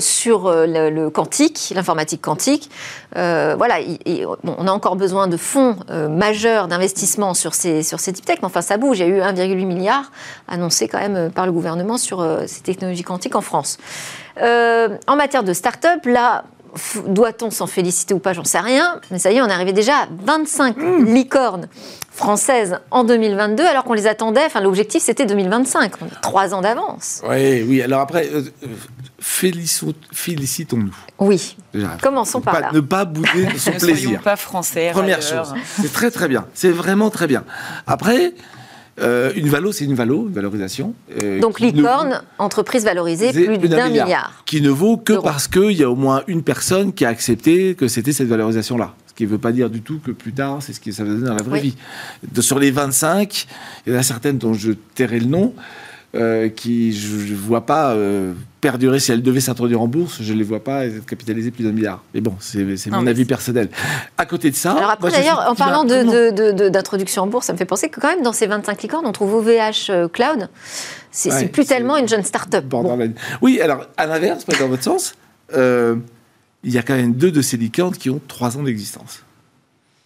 sur 0.00 0.52
le, 0.52 1.08
quantique, 1.08 1.72
l'informatique 1.74 2.20
quantique. 2.20 2.68
voilà, 3.14 3.76
on 4.44 4.66
a 4.66 4.72
encore 4.72 4.96
besoin 4.96 5.26
de 5.26 5.38
fonds 5.38 5.76
majeurs 6.10 6.68
d'investissement 6.68 7.32
sur 7.32 7.54
ces, 7.54 7.82
sur 7.82 7.98
ces 7.98 8.12
deep 8.12 8.26
tech, 8.26 8.40
mais 8.42 8.46
enfin 8.46 8.60
ça 8.60 8.76
bouge. 8.76 8.98
Il 8.98 9.00
y 9.00 9.04
a 9.04 9.08
eu 9.08 9.20
1,8 9.20 9.64
milliard 9.64 10.10
annoncé 10.50 10.88
quand 10.88 10.98
même 10.98 11.16
euh, 11.16 11.28
par 11.30 11.46
le 11.46 11.52
gouvernement 11.52 11.96
sur 11.96 12.20
euh, 12.20 12.42
ces 12.46 12.60
technologies 12.60 13.02
quantiques 13.02 13.36
en 13.36 13.40
France. 13.40 13.78
Euh, 14.42 14.88
en 15.06 15.16
matière 15.16 15.44
de 15.44 15.52
start-up, 15.52 16.04
là, 16.04 16.44
doit-on 17.06 17.50
s'en 17.50 17.66
féliciter 17.66 18.14
ou 18.14 18.18
pas, 18.18 18.32
j'en 18.32 18.44
sais 18.44 18.60
rien, 18.60 19.00
mais 19.10 19.18
ça 19.18 19.32
y 19.32 19.36
est, 19.36 19.42
on 19.42 19.48
est 19.48 19.52
arrivé 19.52 19.72
déjà 19.72 19.94
à 19.94 20.08
25 20.24 20.76
mmh. 20.76 21.04
licornes 21.06 21.68
françaises 22.12 22.78
en 22.90 23.04
2022, 23.04 23.64
alors 23.64 23.84
qu'on 23.84 23.94
les 23.94 24.06
attendait, 24.06 24.44
enfin 24.44 24.60
l'objectif 24.60 25.02
c'était 25.02 25.26
2025, 25.26 25.92
on 26.00 26.06
a 26.06 26.08
trois 26.22 26.54
ans 26.54 26.60
d'avance. 26.60 27.22
Oui, 27.28 27.62
oui, 27.62 27.82
alors 27.82 28.00
après, 28.00 28.28
félicitons-nous. 29.20 30.94
Oui, 31.18 31.56
commençons 32.02 32.40
par 32.40 32.60
là. 32.60 32.70
Ne 32.72 32.80
pas 32.80 33.04
bouder 33.04 33.46
de 33.46 33.58
son 33.58 33.72
plaisir. 33.72 34.10
Ne 34.12 34.16
pas 34.18 34.36
français. 34.36 34.90
Première 34.92 35.22
chose, 35.22 35.54
c'est 35.80 35.92
très 35.92 36.10
très 36.10 36.28
bien, 36.28 36.46
c'est 36.54 36.70
vraiment 36.70 37.10
très 37.10 37.26
bien. 37.26 37.44
Après, 37.86 38.34
euh, 39.00 39.32
une 39.34 39.48
valo, 39.48 39.72
c'est 39.72 39.84
une 39.84 39.94
valo, 39.94 40.26
une 40.28 40.34
valorisation. 40.34 40.94
Euh, 41.22 41.40
Donc 41.40 41.60
licorne, 41.60 42.22
entreprise 42.38 42.84
valorisée 42.84 43.32
plus, 43.32 43.68
d'un 43.68 43.88
milliard, 43.88 44.42
Qui 44.46 44.60
ne 44.60 44.70
vaut 44.70 44.96
que 44.96 45.14
parce 45.14 45.48
qu'il 45.48 45.72
y 45.72 45.82
a 45.82 45.90
au 45.90 45.96
moins 45.96 46.22
une 46.26 46.42
personne 46.42 46.92
qui 46.92 47.04
a 47.04 47.08
accepté 47.08 47.74
que 47.74 47.88
c'était 47.88 48.12
cette 48.12 48.28
valorisation-là. 48.28 48.94
Ce 49.06 49.14
qui 49.14 49.24
ne 49.24 49.28
veut 49.28 49.38
pas 49.38 49.52
dire 49.52 49.70
du 49.70 49.82
tout 49.82 50.00
que 50.04 50.10
plus 50.10 50.32
tard, 50.32 50.58
c'est 50.62 50.72
ce 50.72 50.80
que 50.80 50.92
ça 50.92 51.04
va 51.04 51.10
donner 51.10 51.26
dans 51.26 51.34
la 51.34 51.42
vraie 51.42 51.60
vie. 51.60 51.74
sur 52.40 52.58
les 52.58 52.70
25, 52.70 53.46
il 53.86 53.92
y 53.92 53.96
en 53.96 53.98
a 53.98 54.02
certaines 54.02 54.38
dont 54.38 54.54
je 54.54 54.72
tairai 54.94 55.20
le 55.20 55.26
nom, 55.26 55.54
euh, 56.16 56.48
qui, 56.48 56.92
je 56.92 57.32
ne 57.32 57.36
vois 57.36 57.66
pas 57.66 57.92
euh, 57.92 58.32
perdurer 58.60 58.98
si 58.98 59.12
elles 59.12 59.22
devaient 59.22 59.38
s'introduire 59.38 59.80
en 59.80 59.86
bourse, 59.86 60.18
je 60.20 60.32
ne 60.32 60.38
les 60.38 60.44
vois 60.44 60.58
pas 60.58 60.86
être 60.86 61.06
capitalisées 61.06 61.52
plus 61.52 61.62
d'un 61.62 61.70
milliard. 61.70 62.02
Mais 62.14 62.20
bon, 62.20 62.34
c'est 62.40 62.64
mon 62.90 63.06
avis 63.06 63.24
personnel. 63.24 63.68
À 64.18 64.26
côté 64.26 64.50
de 64.50 64.56
ça. 64.56 64.72
Alors 64.72 64.90
après, 64.90 65.12
d'ailleurs, 65.12 65.46
en 65.48 65.54
parlant 65.54 65.84
d'introduction 65.84 67.22
en 67.22 67.26
bourse, 67.28 67.46
ça 67.46 67.52
me 67.52 67.58
fait 67.58 67.64
penser 67.64 67.90
que 67.90 68.00
quand 68.00 68.08
même, 68.08 68.22
dans 68.22 68.32
ces 68.32 68.48
25 68.48 68.82
licornes, 68.82 69.06
on 69.06 69.12
trouve 69.12 69.34
OVH 69.34 69.90
euh, 69.90 70.08
Cloud. 70.08 70.48
C'est 71.12 71.46
plus 71.46 71.64
tellement 71.64 71.96
une 71.96 72.08
jeune 72.08 72.24
start-up. 72.24 72.64
Oui, 73.40 73.60
alors, 73.60 73.86
à 73.96 74.06
l'inverse, 74.06 74.44
pas 74.44 74.56
dans 74.56 74.68
votre 74.68 74.82
sens, 74.82 75.14
il 75.54 76.74
y 76.74 76.78
a 76.78 76.82
quand 76.82 76.96
même 76.96 77.12
deux 77.12 77.30
de 77.30 77.40
ces 77.40 77.56
licornes 77.56 77.94
qui 77.94 78.10
ont 78.10 78.20
trois 78.26 78.56
ans 78.56 78.64
d'existence. 78.64 79.22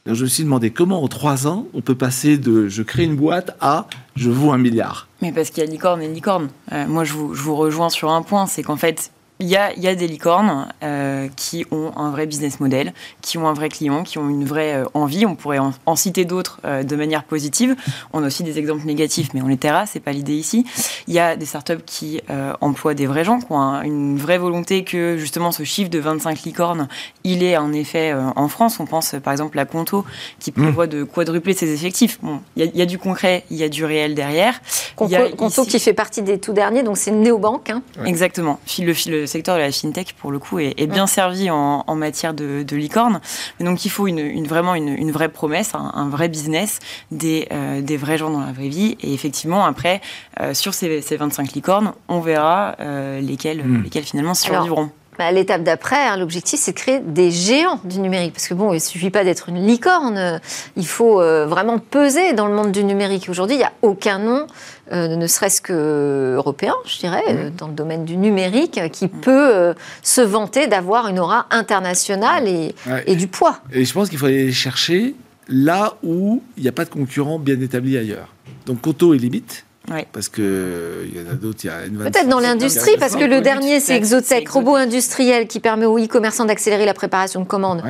Je 0.07 0.25
me 0.25 0.29
suis 0.29 0.45
demandé 0.45 0.71
comment 0.71 1.03
en 1.03 1.09
trois 1.09 1.47
ans 1.47 1.67
on 1.73 1.81
peut 1.81 1.95
passer 1.95 2.37
de 2.37 2.69
je 2.69 2.83
crée 2.83 3.05
une 3.05 3.17
boîte 3.17 3.57
à 3.61 3.87
je 4.17 4.31
vaux 4.31 4.53
un 4.53 4.59
milliard. 4.59 5.09
Mais 5.23 5.33
parce 5.33 5.51
qu'il 5.51 5.65
y 5.65 5.67
a 5.67 5.71
licorne 5.71 6.03
et 6.03 6.09
licorne. 6.09 6.49
Euh, 6.73 6.87
moi, 6.87 7.05
je 7.05 7.15
vous, 7.15 7.35
je 7.35 7.43
vous 7.43 7.57
rejoins 7.57 7.89
sur 7.89 8.11
un 8.11 8.23
point, 8.23 8.47
c'est 8.47 8.63
qu'en 8.63 8.77
fait, 8.77 9.11
il 9.45 9.51
y 9.51 9.57
a, 9.57 9.79
y 9.79 9.87
a, 9.89 9.95
des 9.95 10.09
licornes 10.09 10.69
euh, 10.83 11.29
qui 11.37 11.67
ont 11.71 11.93
un 11.97 12.11
vrai 12.11 12.27
business 12.27 12.61
model, 12.61 12.95
qui 13.21 13.37
ont 13.37 13.47
un 13.47 13.53
vrai 13.53 13.69
client, 13.69 14.03
qui 14.03 14.17
ont 14.17 14.31
une 14.31 14.47
vraie 14.47 14.77
euh, 14.77 14.85
envie. 14.95 15.27
On 15.27 15.37
pourrait 15.37 15.59
en, 15.59 15.97
citer 15.97 16.25
d'autres 16.25 16.61
euh, 16.65 16.83
de 16.83 16.97
manière 16.97 17.25
positive. 17.25 17.77
On 18.15 18.23
a 18.23 18.29
aussi 18.29 18.43
des 18.43 18.59
exemples 18.59 18.87
négatifs, 18.87 19.29
mais 19.35 19.43
on 19.43 19.47
les 19.47 19.59
taira, 19.59 19.85
c'est 19.85 20.01
pas 20.01 20.13
l'idée 20.13 20.35
ici. 20.35 20.65
Il 21.09 21.15
y 21.15 21.19
a 21.19 21.37
des 21.37 21.45
startups 21.45 21.85
qui 21.85 22.21
emploient 22.61 22.95
des 22.95 23.07
vrais 23.07 23.25
gens, 23.25 23.39
qui 23.39 23.47
ont 23.51 23.83
une 23.83 24.17
vraie 24.17 24.39
volonté 24.39 24.85
que 24.85 25.17
justement 25.19 25.53
ce 25.53 25.63
chiffre 25.65 25.91
de 25.91 25.99
25 25.99 26.43
licornes, 26.45 26.89
il 27.23 27.43
est 27.43 27.55
un 27.55 27.73
effet 27.73 28.15
en 28.15 28.49
France. 28.49 28.81
On 28.81 28.87
pense 28.87 29.15
par 29.23 29.33
exemple 29.33 29.59
à 29.59 29.67
Conto 29.67 30.05
qui 30.41 30.51
mmh. 30.51 30.55
prévoit 30.55 30.87
de 30.87 31.05
quadrupler 31.05 31.53
ses 31.53 31.73
effectifs. 31.73 32.19
Bon, 32.23 32.41
il 32.57 32.71
y, 32.75 32.83
a 32.83 32.87
du 32.87 32.99
concret, 32.99 33.45
il 33.51 33.59
y 33.59 33.63
a 33.63 33.69
du 33.69 33.85
réel 33.85 34.15
derrière. 34.15 34.61
Conto, 34.97 35.65
qui 35.65 35.79
fait 35.79 35.93
partie 35.93 36.23
des 36.23 36.39
tout 36.39 36.53
derniers, 36.53 36.83
donc 36.83 36.97
c'est 36.97 37.11
une 37.11 37.21
néobanque. 37.21 37.71
Hein. 37.71 37.83
Exactement. 38.07 38.59
Le, 38.79 38.93
le, 39.11 39.27
le 39.34 39.34
secteur 39.35 39.57
de 39.57 39.61
la 39.61 39.73
fintech, 39.73 40.15
pour 40.15 40.31
le 40.31 40.39
coup, 40.39 40.61
est, 40.61 40.87
bien 40.87 41.09
servi 41.09 41.51
en, 41.51 41.95
matière 41.97 42.35
de, 42.35 42.65
licorne. 42.77 43.21
donc, 43.61 43.85
il 43.85 43.89
faut 43.89 44.07
une, 44.07 44.47
vraiment 44.47 44.77
une, 44.77 45.11
vraie 45.11 45.29
promesse, 45.29 45.73
un, 45.75 46.09
vrai 46.09 46.29
business, 46.29 46.79
des, 47.11 47.49
euh, 47.53 47.81
des, 47.81 47.97
vrais 47.97 48.17
gens 48.17 48.31
dans 48.31 48.41
la 48.41 48.53
vraie 48.53 48.69
vie. 48.69 48.97
Et 49.01 49.13
effectivement, 49.13 49.65
après, 49.65 50.01
euh, 50.41 50.55
sur 50.55 50.73
ces, 50.73 51.01
25 51.01 51.53
licornes, 51.53 51.93
on 52.09 52.21
verra 52.21 52.77
euh, 52.79 53.21
lesquels, 53.21 53.65
hmm. 53.65 53.83
lesquels 53.83 54.05
finalement 54.05 54.35
survivront. 54.35 54.91
Bah, 55.19 55.31
l'étape 55.33 55.63
d'après, 55.63 56.09
hein, 56.09 56.17
l'objectif, 56.17 56.61
c'est 56.61 56.73
de 56.73 56.77
créer 56.77 57.01
des 57.01 57.31
géants 57.33 57.81
du 57.85 57.99
numérique. 57.99 58.35
Parce 58.35 58.47
que 58.47 58.55
bon, 58.55 58.71
il 58.71 58.77
ne 58.77 58.81
suffit 58.81 59.11
pas 59.11 59.25
d'être 59.25 59.49
une 59.49 59.65
licorne, 59.67 60.41
il 60.77 60.87
faut 60.87 61.17
vraiment 61.47 61.79
peser 61.79 62.33
dans 62.35 62.47
le 62.47 62.55
monde 62.55 62.73
du 62.73 62.85
numérique. 62.85 63.29
Aujourd'hui, 63.29 63.57
il 63.57 63.61
n'y 63.61 63.65
a 63.65 63.73
aucun 63.83 64.19
nom 64.19 64.47
euh, 64.93 65.17
ne 65.17 65.27
serait-ce 65.27 65.61
que 65.61 66.35
européen, 66.37 66.75
je 66.85 66.99
dirais, 66.99 67.23
mmh. 67.23 67.37
euh, 67.37 67.51
dans 67.57 67.69
le 67.69 67.73
domaine 67.73 68.05
du 68.05 68.17
numérique, 68.17 68.81
qui 68.93 69.07
mmh. 69.07 69.21
peut 69.23 69.55
euh, 69.55 69.75
se 70.03 70.21
vanter 70.21 70.67
d'avoir 70.67 71.09
une 71.09 71.19
aura 71.19 71.47
internationale 71.51 72.47
et, 72.47 72.75
et, 73.07 73.17
du 73.17 73.27
poids. 73.27 73.61
Et 73.73 73.85
je 73.85 73.93
pense 73.93 74.11
qu'il 74.11 74.19
faut 74.19 74.27
aller 74.27 74.53
chercher 74.53 75.15
là 75.49 75.95
où 76.03 76.43
il 76.57 76.63
n'y 76.63 76.69
a 76.69 76.73
pas 76.73 76.85
de 76.85 76.91
concurrent 76.91 77.39
bien 77.39 77.59
établi 77.61 77.97
ailleurs. 77.97 78.29
Donc 78.67 78.83
Coto 78.83 79.15
est 79.15 79.19
limite. 79.19 79.65
Parce 80.13 80.31
qu'il 80.31 80.45
y 80.45 81.21
en 81.21 81.31
a 81.31 81.35
d'autres. 81.35 81.61
Peut-être 81.63 82.29
dans 82.29 82.41
l'industrie, 82.41 82.97
parce 82.99 83.17
que 83.17 83.25
le 83.25 83.43
dernier, 83.43 83.81
c'est 83.81 83.97
Exotech, 83.97 84.49
robot 84.49 84.77
industriel 84.77 85.47
qui 85.47 85.61
permet 85.61 85.85
aux 85.85 85.99
e-commerçants 85.99 86.47
d'accélérer 86.47 86.87
la 86.87 86.95
préparation 86.95 87.41
de 87.41 87.47
commandes. 87.47 87.83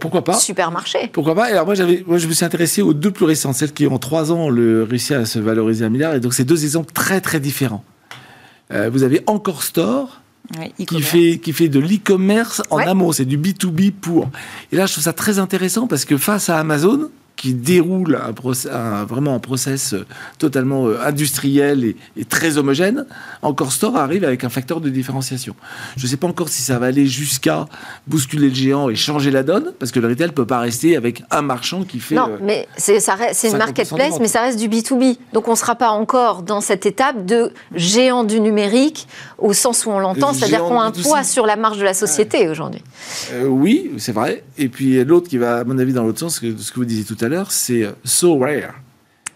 Pourquoi 0.00 0.22
pas 0.22 0.34
Supermarché. 0.34 1.10
Pourquoi 1.12 1.34
pas 1.34 1.46
Alors 1.46 1.66
moi, 1.66 1.74
j'avais, 1.74 2.04
moi, 2.06 2.18
je 2.18 2.26
me 2.26 2.32
suis 2.32 2.44
intéressé 2.44 2.82
aux 2.82 2.94
deux 2.94 3.10
plus 3.10 3.24
récentes, 3.24 3.54
celles 3.54 3.72
qui 3.72 3.86
ont 3.86 3.98
trois 3.98 4.32
ans 4.32 4.48
le 4.48 4.82
réussi 4.82 5.14
à 5.14 5.24
se 5.24 5.38
valoriser 5.38 5.84
un 5.84 5.88
milliard. 5.88 6.14
Et 6.14 6.20
donc, 6.20 6.34
c'est 6.34 6.44
deux 6.44 6.64
exemples 6.64 6.92
très, 6.92 7.20
très 7.20 7.40
différents. 7.40 7.84
vous 8.70 9.02
avez 9.02 9.22
Encore 9.26 9.62
Store, 9.62 10.20
qui, 10.86 11.00
fait, 11.02 11.38
qui 11.38 11.52
fait 11.52 11.68
de 11.68 11.80
l'e-commerce 11.80 12.62
en 12.70 12.78
amont. 12.78 13.12
C'est 13.12 13.24
du 13.24 13.38
B2B 13.38 13.92
pour. 13.92 14.30
Et 14.72 14.76
là, 14.76 14.86
je 14.86 14.92
trouve 14.92 15.04
ça 15.04 15.12
très 15.12 15.38
intéressant 15.38 15.86
parce 15.86 16.04
que 16.04 16.16
face 16.16 16.48
à 16.48 16.58
Amazon, 16.58 17.10
qui 17.36 17.52
déroule 17.54 18.18
un, 18.70 19.04
vraiment 19.04 19.34
un 19.34 19.38
process 19.38 19.92
euh, 19.92 20.06
totalement 20.38 20.86
euh, 20.86 20.98
industriel 21.04 21.94
et, 22.16 22.24
très 22.24 22.56
homogène, 22.58 23.06
Encore 23.42 23.72
Store 23.72 23.96
arrive 23.96 24.24
avec 24.24 24.42
un 24.42 24.48
facteur 24.48 24.80
de 24.80 24.88
différenciation. 24.88 25.54
Je 25.96 26.04
ne 26.04 26.08
sais 26.08 26.16
pas 26.16 26.26
encore 26.26 26.48
si 26.48 26.62
ça 26.62 26.78
va 26.78 26.86
aller 26.86 27.06
jusqu'à 27.06 27.66
bousculer 28.06 28.48
le 28.48 28.54
géant 28.54 28.88
et 28.88 28.96
changer 28.96 29.30
la 29.30 29.42
donne, 29.42 29.72
parce 29.78 29.92
que 29.92 30.00
le 30.00 30.08
retail 30.08 30.28
ne 30.28 30.32
peut 30.32 30.46
pas 30.46 30.60
rester 30.60 30.96
avec 30.96 31.22
un 31.30 31.42
marchand 31.42 31.84
qui 31.84 32.00
fait. 32.00 32.14
Non, 32.14 32.30
euh, 32.30 32.38
mais 32.40 32.66
c'est 32.76 32.98
une 33.44 33.58
marketplace, 33.58 34.18
mais 34.18 34.28
ça 34.28 34.40
reste 34.40 34.58
du 34.58 34.68
B2B. 34.68 35.18
Donc 35.32 35.46
on 35.48 35.52
ne 35.52 35.56
sera 35.56 35.74
pas 35.74 35.90
encore 35.90 36.42
dans 36.42 36.62
cette 36.62 36.86
étape 36.86 37.26
de 37.26 37.52
géant 37.74 38.24
du 38.24 38.40
numérique 38.40 39.06
au 39.38 39.52
sens 39.52 39.84
où 39.86 39.90
on 39.90 39.98
l'entend, 39.98 40.32
c'est-à-dire 40.32 40.64
qu'on 40.64 40.80
a 40.80 40.84
un 40.84 40.90
poids 40.90 41.22
sur 41.22 41.46
la 41.46 41.56
marge 41.56 41.78
de 41.78 41.84
la 41.84 41.94
société 41.94 42.48
aujourd'hui. 42.48 42.82
oui, 43.44 43.90
c'est 43.98 44.12
vrai. 44.12 44.44
Et 44.58 44.68
puis 44.68 45.02
l'autre 45.04 45.28
qui 45.28 45.38
va, 45.38 45.58
à 45.58 45.64
mon 45.64 45.78
avis, 45.78 45.92
dans 45.92 46.04
l'autre 46.04 46.20
sens, 46.20 46.40
que 46.40 46.56
ce 46.56 46.70
que 46.70 46.76
vous 46.76 46.84
disiez 46.84 47.04
tout 47.04 47.22
à 47.24 47.28
l'heure, 47.28 47.52
c'est 47.52 47.82
euh, 47.82 47.92
So 48.04 48.38
Rare. 48.38 48.74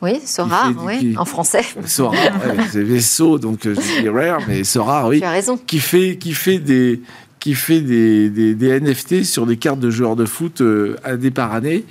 Oui, 0.03 0.21
So 0.25 0.45
Rare, 0.45 0.73
oui, 0.85 1.15
en 1.19 1.25
français. 1.27 1.65
So 1.87 2.09
Rare, 2.09 2.33
c'est 2.73 3.01
So, 3.01 3.39
donc 3.39 3.67
euh, 3.67 3.75
je 3.75 4.03
dis 4.03 4.09
Rare, 4.09 4.41
mais 4.49 4.65
So 4.65 4.83
Rare, 4.83 5.09
oui. 5.09 5.21
Tu 5.21 5.27
as 5.27 5.31
raison. 5.31 5.59
Qui 5.59 5.81
fait, 5.81 6.17
qui 6.17 6.33
fait 6.33 6.59
des 6.59 7.03
qui 7.39 7.55
fait 7.55 7.81
des, 7.81 8.29
des, 8.29 8.81
NFT 8.81 9.25
sur 9.25 9.47
des 9.47 9.57
cartes 9.57 9.81
de 9.81 9.89
joueurs 9.89 10.15
de 10.15 10.27
foot 10.27 10.61
euh, 10.61 10.97
année 11.05 11.31
par 11.31 11.55
année. 11.55 11.87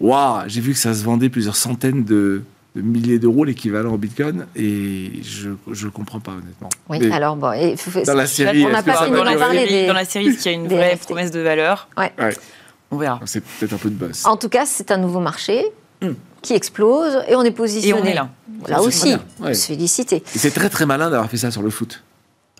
Waouh, 0.00 0.44
j'ai 0.46 0.60
vu 0.60 0.72
que 0.72 0.78
ça 0.78 0.94
se 0.94 1.02
vendait 1.02 1.28
plusieurs 1.28 1.56
centaines 1.56 2.04
de, 2.04 2.42
milliers 2.82 3.18
d'euros 3.18 3.44
l'équivalent 3.44 3.92
en 3.92 3.98
Bitcoin 3.98 4.46
et 4.56 5.10
je 5.22 5.48
ne 5.48 5.90
comprends 5.90 6.20
pas 6.20 6.32
honnêtement. 6.32 6.70
Oui, 6.88 7.10
alors 7.12 7.36
bon, 7.36 7.52
et, 7.52 7.76
dans 8.04 8.14
la 8.14 8.26
série, 8.26 8.64
on 8.64 8.70
n'a 8.70 8.82
pas 8.82 9.08
dans, 9.08 9.24
la 9.24 9.38
série, 9.38 9.86
dans 9.86 9.92
la 9.92 10.04
série, 10.04 10.28
est-ce 10.28 10.42
qu'il 10.42 10.52
y 10.52 10.54
a 10.54 10.58
une 10.58 10.68
vraie 10.68 10.96
promesse 10.96 11.30
de 11.30 11.40
valeur 11.40 11.88
ouais. 11.96 12.12
ouais. 12.18 12.34
On 12.90 12.96
verra. 12.96 13.20
C'est 13.24 13.42
peut-être 13.42 13.74
un 13.74 13.78
peu 13.78 13.90
de 13.90 13.94
buzz. 13.94 14.22
En 14.24 14.36
tout 14.36 14.48
cas, 14.48 14.66
c'est 14.66 14.90
un 14.90 14.98
nouveau 14.98 15.20
marché 15.20 15.64
hmm. 16.02 16.12
qui 16.42 16.54
explose 16.54 17.24
et 17.28 17.34
on 17.34 17.42
est 17.42 17.50
positionné. 17.50 18.00
Et 18.00 18.02
on 18.02 18.06
est 18.06 18.14
là. 18.14 18.28
Là 18.68 18.82
aussi, 18.82 19.14
on 19.40 19.52
se 19.52 19.66
féliciter. 19.66 20.16
Et 20.16 20.38
c'est 20.38 20.52
très 20.52 20.68
très 20.68 20.86
malin 20.86 21.10
d'avoir 21.10 21.28
fait 21.30 21.36
ça 21.36 21.50
sur 21.50 21.62
le 21.62 21.70
foot. 21.70 22.02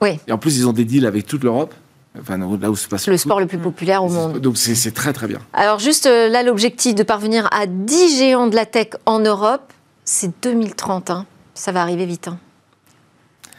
Oui. 0.01 0.19
Et 0.27 0.33
en 0.33 0.39
plus, 0.39 0.59
ils 0.59 0.67
ont 0.67 0.73
des 0.73 0.85
deals 0.85 1.07
avec 1.07 1.27
toute 1.27 1.45
l'Europe. 1.45 1.75
Enfin, 2.21 2.39
là 2.39 2.71
où 2.71 2.77
se 2.77 2.87
passe 2.87 3.07
le, 3.09 3.13
le 3.13 3.17
sport 3.17 3.41
le 3.41 3.47
plus 3.47 3.59
populaire 3.59 4.05
au 4.05 4.09
monde. 4.09 4.39
Donc 4.39 4.57
c'est 4.57 4.93
très 4.93 5.13
très 5.13 5.27
bien. 5.27 5.41
Alors 5.53 5.81
juste 5.81 6.07
euh, 6.07 6.29
là, 6.29 6.45
l'objectif 6.45 6.95
de 6.95 7.03
parvenir 7.03 7.49
à 7.53 7.67
10 7.67 8.19
géants 8.19 8.47
de 8.47 8.55
la 8.55 8.67
tech 8.67 8.91
en 9.05 9.19
Europe, 9.19 9.73
c'est 10.05 10.43
2030. 10.43 11.11
Hein. 11.11 11.27
Ça 11.55 11.73
va 11.73 11.83
arriver 11.83 12.07
vite. 12.07 12.29
Hein. 12.29 12.39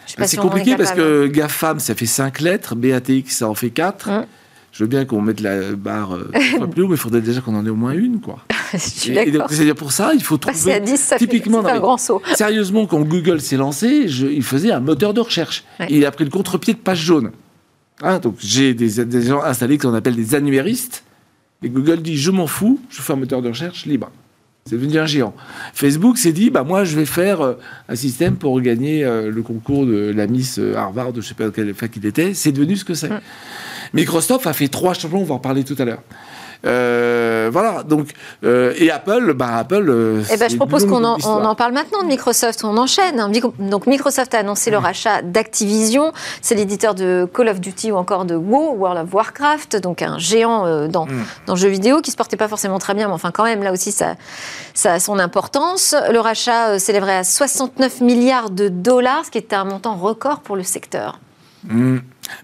C'est 0.06 0.38
compliqué 0.38 0.76
parce 0.76 0.92
que 0.92 1.28
GAFAM, 1.28 1.80
ça 1.80 1.96
fait 1.96 2.06
5 2.06 2.42
lettres, 2.42 2.76
BATX, 2.76 3.30
ça 3.30 3.50
en 3.50 3.56
fait 3.56 3.72
4 3.72 4.28
je 4.76 4.84
veux 4.84 4.90
bien 4.90 5.06
qu'on 5.06 5.22
mette 5.22 5.40
la 5.40 5.72
barre 5.72 6.16
euh, 6.16 6.30
plus 6.70 6.84
haut, 6.84 6.90
mais 6.90 6.96
il 6.96 7.00
faudrait 7.00 7.22
déjà 7.22 7.40
qu'on 7.40 7.56
en 7.56 7.66
ait 7.66 7.70
au 7.70 7.78
moins 7.78 7.94
une, 7.94 8.20
quoi. 8.20 8.40
C'est-à-dire 8.78 9.74
pour 9.74 9.94
ça, 9.94 10.12
il 10.14 10.22
faut 10.22 10.36
trouver. 10.36 10.74
à 10.74 10.82
10, 10.82 10.98
ça 10.98 11.18
typiquement, 11.18 11.64
fait, 11.64 11.72
un 11.72 11.80
grand 11.80 11.98
saut. 11.98 12.22
Sérieusement, 12.36 12.86
quand 12.86 13.00
Google 13.00 13.40
s'est 13.40 13.56
lancé, 13.56 14.10
je, 14.10 14.28
il 14.28 14.44
faisait 14.44 14.74
un 14.74 14.82
moteur 14.82 15.14
de 15.14 15.22
recherche. 15.22 15.64
il 15.90 16.06
a 16.06 16.12
pris 16.12 16.26
le 16.26 16.30
contre-pied 16.30 16.74
de 16.74 16.80
page 16.80 17.00
jaune. 17.00 17.32
Hein, 18.02 18.20
donc 18.20 18.36
j'ai 18.40 18.74
des, 18.74 19.06
des, 19.06 19.22
gens 19.22 19.42
installés 19.42 19.78
qu'on 19.78 19.94
appelle 19.94 20.18
des 20.18 20.36
annuaristes. 20.36 21.06
Et 21.64 21.70
Google 21.70 22.02
dit 22.02 22.18
je 22.18 22.32
m'en 22.32 22.46
fous, 22.46 22.82
je 22.90 23.02
fais 23.02 23.14
un 23.14 23.16
moteur 23.16 23.42
de 23.42 23.48
recherche 23.48 23.86
libre. 23.86 24.12
C'est 24.68 24.78
devenu 24.78 24.98
un 24.98 25.06
géant. 25.06 25.36
Facebook 25.76 26.18
s'est 26.18 26.32
dit, 26.32 26.50
bah 26.50 26.64
moi 26.64 26.86
je 26.86 26.96
vais 26.96 27.06
faire 27.06 27.42
euh, 27.42 27.54
un 27.88 27.94
système 27.94 28.36
pour 28.36 28.60
gagner 28.62 29.06
euh, 29.06 29.30
le 29.30 29.44
concours 29.44 29.86
de 29.86 30.12
la 30.12 30.26
Miss 30.26 30.60
Harvard, 30.76 31.12
je 31.14 31.18
ne 31.18 31.22
sais 31.22 31.36
pas 31.36 31.52
quelle 31.52 31.76
fac 31.76 31.96
il 31.96 32.04
était. 32.08 32.34
C'est 32.34 32.52
devenu 32.52 32.76
ce 32.76 32.84
que 32.84 32.96
c'est. 32.96 33.12
Microsoft 33.94 34.48
a 34.48 34.54
fait 34.54 34.68
trois 34.68 34.96
champions, 34.96 35.22
on 35.22 35.24
va 35.24 35.36
en 35.36 35.40
parler 35.40 35.64
tout 35.64 35.76
à 35.78 35.86
l'heure. 35.86 36.02
Euh, 36.66 37.50
voilà, 37.52 37.84
donc, 37.84 38.10
euh, 38.44 38.74
et 38.78 38.90
Apple, 38.90 39.34
bah, 39.34 39.58
Apple. 39.58 39.86
Euh, 39.88 40.24
eh 40.32 40.38
ben, 40.38 40.50
je 40.50 40.56
propose 40.56 40.86
qu'on 40.86 41.04
en, 41.04 41.18
on 41.24 41.46
en, 41.46 41.56
parle 41.56 41.74
maintenant 41.74 42.02
de 42.02 42.08
Microsoft, 42.08 42.64
on 42.64 42.78
enchaîne. 42.78 43.32
Donc, 43.60 43.88
Microsoft 43.88 44.34
a 44.34 44.40
annoncé 44.40 44.72
le 44.72 44.78
rachat 44.78 45.22
d'Activision, 45.22 46.12
c'est 46.42 46.56
l'éditeur 46.56 46.96
de 46.96 47.30
Call 47.34 47.50
of 47.50 47.60
Duty 47.60 47.92
ou 47.92 47.96
encore 47.96 48.26
de 48.26 48.36
WoW, 48.36 48.76
World 48.78 49.04
of 49.04 49.14
Warcraft, 49.14 49.78
donc 49.78 50.02
un 50.02 50.18
géant 50.18 50.88
dans, 50.88 51.06
mm. 51.06 51.24
dans 51.48 51.54
le 51.54 51.60
jeu 51.60 51.70
vidéo 51.70 52.02
qui 52.02 52.12
se 52.12 52.18
portait 52.18 52.38
pas 52.38 52.48
forcément 52.48 52.80
très 52.80 52.94
bien, 52.94 53.08
mais 53.08 53.14
enfin, 53.14 53.32
quand 53.32 53.44
même, 53.44 53.62
là 53.62 53.72
aussi, 53.72 53.92
ça, 53.92 54.16
ça 54.74 54.94
a 54.94 55.00
son 55.00 55.20
importance. 55.20 55.96
Le 56.12 56.20
rachat 56.20 56.80
s'élèverait 56.80 57.18
à 57.18 57.24
69 57.24 58.02
milliards 58.02 58.50
de 58.50 58.70
dollars, 58.70 59.26
ce 59.26 59.32
qui 59.32 59.38
est 59.38 59.54
un 59.54 59.66
montant 59.66 59.96
record 59.96 60.42
pour 60.42 60.56
le 60.56 60.64
secteur. 60.64 61.20
Mm. 61.68 61.98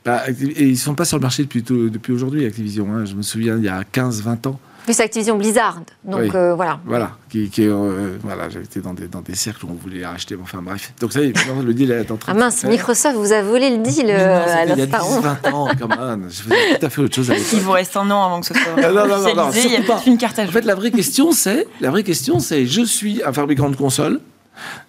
Bah, 0.05 0.23
et 0.29 0.63
ils 0.63 0.71
ne 0.71 0.75
sont 0.75 0.95
pas 0.95 1.05
sur 1.05 1.17
le 1.17 1.21
marché 1.21 1.43
depuis, 1.43 1.61
depuis 1.61 2.13
aujourd'hui, 2.13 2.45
Activision. 2.45 2.87
Hein. 2.93 3.05
Je 3.05 3.15
me 3.15 3.21
souviens, 3.21 3.57
il 3.57 3.63
y 3.63 3.69
a 3.69 3.81
15-20 3.83 4.47
ans. 4.47 4.59
C'est 4.89 5.03
Activision 5.03 5.37
Blizzard. 5.37 5.81
Donc 6.03 6.35
euh, 6.35 6.53
voilà. 6.55 6.79
Voilà. 6.85 7.11
Qui, 7.29 7.49
qui 7.49 7.65
euh, 7.65 8.17
voilà, 8.23 8.49
j'avais 8.49 8.65
été 8.65 8.81
dans 8.81 8.93
des, 8.93 9.07
dans 9.07 9.21
des 9.21 9.35
cercles 9.35 9.65
où 9.65 9.69
on 9.69 9.75
voulait 9.75 10.03
acheter. 10.03 10.35
Enfin 10.41 10.59
bref. 10.61 10.93
Donc 10.99 11.13
ça 11.13 11.21
y 11.21 11.29
est, 11.29 11.33
le 11.63 11.73
deal 11.73 11.91
est 11.91 12.11
en 12.11 12.17
train 12.17 12.33
Ah 12.35 12.37
mince, 12.37 12.65
Microsoft 12.65 13.15
vous 13.15 13.31
a 13.31 13.41
volé 13.41 13.69
le 13.69 13.77
deal 13.77 14.07
non, 14.07 14.13
euh, 14.13 14.45
à 14.45 14.65
Il 14.65 14.77
y 14.77 14.81
a 14.81 14.85
10-20 14.87 15.51
ans, 15.53 15.67
quand 15.79 15.87
même. 15.87 16.27
Je 16.29 16.41
faisais 16.41 16.79
tout 16.79 16.85
à 16.85 16.89
fait 16.89 17.01
autre 17.01 17.15
chose 17.15 17.31
Il 17.53 17.59
vous 17.59 17.71
reste 17.71 17.95
un 17.95 18.09
an 18.11 18.25
avant 18.25 18.41
que 18.41 18.47
ce 18.47 18.53
soit. 18.53 18.63
Ah, 18.77 18.91
non, 18.91 19.07
non, 19.07 19.17
non, 19.19 19.35
non, 19.35 19.51
il 19.53 19.71
y 19.71 19.75
a 19.75 19.81
pas. 19.81 20.01
une 20.05 20.17
carte 20.17 20.39
à 20.39 20.43
jouer. 20.43 20.49
En 20.49 20.53
fait, 20.53 20.65
la 20.65 20.75
vraie 20.75 20.91
question, 20.91 21.31
c'est 21.31 21.67
la 21.79 21.89
vraie 21.89 22.03
question, 22.03 22.39
c'est 22.39 22.65
je 22.65 22.81
suis 22.81 23.21
un 23.23 23.31
fabricant 23.31 23.69
de 23.69 23.75
console. 23.75 24.19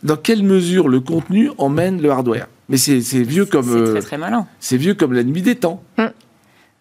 Dans 0.03 0.17
quelle 0.17 0.43
mesure 0.43 0.89
le 0.89 1.01
contenu 1.01 1.51
emmène 1.59 2.03
le 2.03 2.11
hardware? 2.11 2.47
Mais 2.73 2.79
c'est 2.79 3.23
vieux 3.23 3.45
comme. 3.45 3.65
C'est 3.65 3.85
très, 3.85 3.99
euh, 3.99 4.01
très 4.01 4.19
malin. 4.19 4.47
C'est 4.59 4.79
vieux 4.79 4.95
comme 4.95 5.13
la 5.13 5.23
nuit 5.23 5.43
des 5.43 5.57
temps. 5.57 5.83
Hum. 5.99 6.11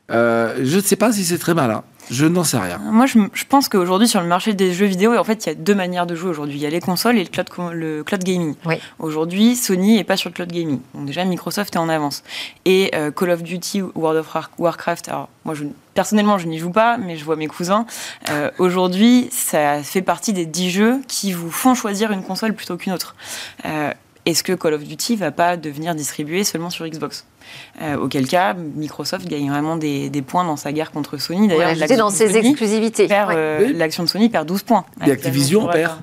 Euh, 0.09 0.59
je 0.63 0.77
ne 0.77 0.81
sais 0.81 0.95
pas 0.95 1.11
si 1.11 1.25
c'est 1.25 1.37
très 1.37 1.53
malin. 1.53 1.83
Je 2.09 2.25
n'en 2.25 2.43
sais 2.45 2.57
rien. 2.57 2.77
Moi, 2.77 3.05
je, 3.05 3.45
pense 3.47 3.69
qu'aujourd'hui, 3.69 4.07
sur 4.07 4.21
le 4.21 4.27
marché 4.27 4.53
des 4.53 4.73
jeux 4.73 4.85
vidéo, 4.85 5.15
en 5.17 5.23
fait, 5.23 5.45
il 5.45 5.49
y 5.49 5.51
a 5.51 5.55
deux 5.55 5.75
manières 5.75 6.05
de 6.05 6.15
jouer 6.15 6.29
aujourd'hui. 6.29 6.55
Il 6.55 6.61
y 6.61 6.65
a 6.65 6.69
les 6.69 6.79
consoles 6.79 7.17
et 7.17 7.23
le 7.23 7.29
cloud, 7.29 7.47
le 7.73 8.03
cloud 8.03 8.23
gaming. 8.23 8.55
Aujourd'hui, 8.99 9.55
Sony 9.55 9.97
n'est 9.97 10.03
pas 10.03 10.17
sur 10.17 10.29
le 10.29 10.33
cloud 10.33 10.51
gaming. 10.51 10.79
Donc 10.93 11.05
déjà, 11.05 11.23
Microsoft 11.25 11.75
est 11.75 11.79
en 11.79 11.89
avance. 11.89 12.23
Et 12.65 12.91
euh, 12.95 13.11
Call 13.11 13.29
of 13.31 13.43
Duty, 13.43 13.81
World 13.95 14.19
of 14.19 14.49
Warcraft, 14.57 15.09
alors 15.09 15.29
moi, 15.45 15.55
je, 15.55 15.63
personnellement, 15.93 16.37
je 16.37 16.47
n'y 16.47 16.57
joue 16.57 16.71
pas, 16.71 16.97
mais 16.97 17.17
je 17.17 17.23
vois 17.23 17.35
mes 17.35 17.47
cousins. 17.47 17.85
aujourd'hui, 18.59 19.29
ça 19.31 19.83
fait 19.83 20.01
partie 20.01 20.33
des 20.33 20.45
dix 20.45 20.69
jeux 20.71 21.01
qui 21.07 21.33
vous 21.33 21.51
font 21.51 21.75
choisir 21.75 22.11
une 22.11 22.23
console 22.23 22.53
plutôt 22.53 22.77
qu'une 22.77 22.93
autre 22.93 23.15
est-ce 24.25 24.43
que 24.43 24.53
Call 24.53 24.73
of 24.73 24.83
Duty 24.83 25.15
va 25.15 25.31
pas 25.31 25.57
devenir 25.57 25.95
distribué 25.95 26.43
seulement 26.43 26.69
sur 26.69 26.87
Xbox? 26.87 27.25
Euh, 27.81 27.97
auquel 27.97 28.27
cas, 28.27 28.53
Microsoft 28.53 29.27
gagne 29.27 29.49
vraiment 29.49 29.77
des, 29.77 30.23
points 30.25 30.43
dans 30.43 30.57
sa 30.57 30.71
guerre 30.71 30.91
contre 30.91 31.17
Sony. 31.17 31.47
D'ailleurs, 31.47 31.75
ouais, 31.77 31.97
dans 31.97 32.09
ses 32.09 32.37
exclusivités. 32.37 33.07
Euh, 33.11 33.73
l'action 33.73 34.03
de 34.03 34.09
Sony 34.09 34.29
perd 34.29 34.47
12 34.47 34.63
points. 34.63 34.85
Et 35.05 35.11
Activision 35.11 35.67
perd. 35.67 36.01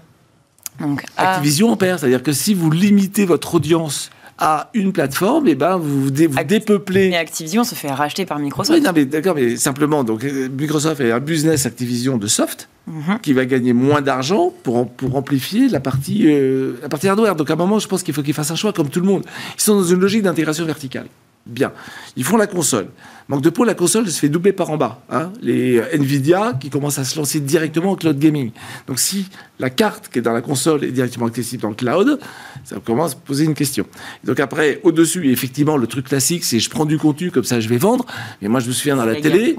Donc, 0.81 1.05
Activision 1.17 1.77
perd, 1.77 2.01
c'est-à-dire 2.01 2.23
que 2.23 2.33
si 2.33 2.55
vous 2.55 2.71
limitez 2.71 3.25
votre 3.25 3.57
audience 3.57 4.11
à 4.39 4.71
une 4.73 4.93
plateforme, 4.93 5.49
et 5.49 5.53
eh 5.53 5.55
ben 5.55 5.77
vous, 5.77 6.05
vous 6.05 6.11
dépeuplez. 6.11 7.09
Mais 7.11 7.17
Activision 7.17 7.65
se 7.65 7.75
fait 7.75 7.91
racheter 7.91 8.25
par 8.25 8.39
Microsoft. 8.39 8.79
Oui, 8.79 8.85
non, 8.85 8.93
mais 8.95 9.05
d'accord, 9.05 9.35
mais 9.35 9.57
simplement, 9.57 10.05
donc 10.05 10.23
Microsoft 10.23 11.01
est 11.01 11.11
un 11.11 11.19
business 11.19 11.67
Activision 11.67 12.19
de 12.19 12.27
soft 12.29 12.69
mhm. 12.87 13.19
qui 13.21 13.33
va 13.33 13.45
gagner 13.47 13.73
moins 13.73 14.01
d'argent 14.01 14.53
pour, 14.63 14.89
pour 14.91 15.17
amplifier 15.17 15.69
la 15.69 15.81
partie, 15.81 16.27
euh, 16.27 16.75
la 16.83 16.89
partie 16.89 17.09
hardware. 17.09 17.35
Donc 17.35 17.51
à 17.51 17.55
un 17.55 17.57
moment, 17.57 17.79
je 17.81 17.89
pense 17.89 18.03
qu'il 18.03 18.15
faut 18.15 18.23
qu'ils 18.23 18.35
fassent 18.35 18.53
un 18.53 18.57
choix 18.57 18.73
comme 18.73 18.91
tout 18.91 19.01
le 19.01 19.07
monde. 19.07 19.25
Ils 19.57 19.61
sont 19.61 19.75
dans 19.75 19.85
une 19.85 20.01
logique 20.01 20.23
d'intégration 20.23 20.65
verticale. 20.65 21.07
Bien. 21.47 21.73
Ils 22.17 22.25
font 22.25 22.37
la 22.37 22.47
console. 22.47 22.89
Manque 23.29 23.43
de 23.43 23.51
peau, 23.51 23.65
la 23.65 23.75
console 23.75 24.09
se 24.09 24.19
fait 24.19 24.31
doubler 24.31 24.53
par 24.53 24.71
en 24.71 24.79
bas. 24.79 25.03
Hein. 25.11 25.31
Les 25.43 25.77
euh, 25.77 25.85
Nvidia 25.93 26.55
qui 26.59 26.71
commencent 26.71 26.99
à 26.99 27.05
se 27.05 27.19
lancer 27.19 27.41
directement 27.41 27.91
en 27.91 27.95
cloud 27.95 28.19
gaming. 28.19 28.53
Donc 28.87 28.99
si 28.99 29.27
la 29.59 29.69
carte 29.69 30.09
qui 30.09 30.21
est 30.21 30.23
dans 30.23 30.33
la 30.33 30.41
console 30.41 30.83
est 30.85 30.93
directement 30.93 31.27
accessible 31.27 31.63
dans 31.63 31.69
le 31.69 31.75
cloud, 31.75 32.19
ça 32.65 32.77
commence 32.83 33.13
à 33.13 33.17
poser 33.17 33.45
une 33.45 33.55
question. 33.55 33.85
Donc 34.25 34.41
après, 34.41 34.81
au-dessus, 34.83 35.31
effectivement, 35.31 35.77
le 35.77 35.87
truc 35.87 36.07
classique, 36.07 36.43
c'est 36.43 36.59
je 36.59 36.71
prends 36.71 36.87
du 36.87 36.97
contenu, 36.97 37.31
comme 37.31 37.45
ça 37.45 37.61
je 37.61 37.69
vais 37.69 37.77
vendre. 37.77 38.07
Mais 38.41 38.49
moi, 38.49 38.61
je 38.61 38.69
me 38.69 38.73
souviens 38.73 38.97
dans 38.97 39.05
la 39.05 39.21
télé, 39.21 39.57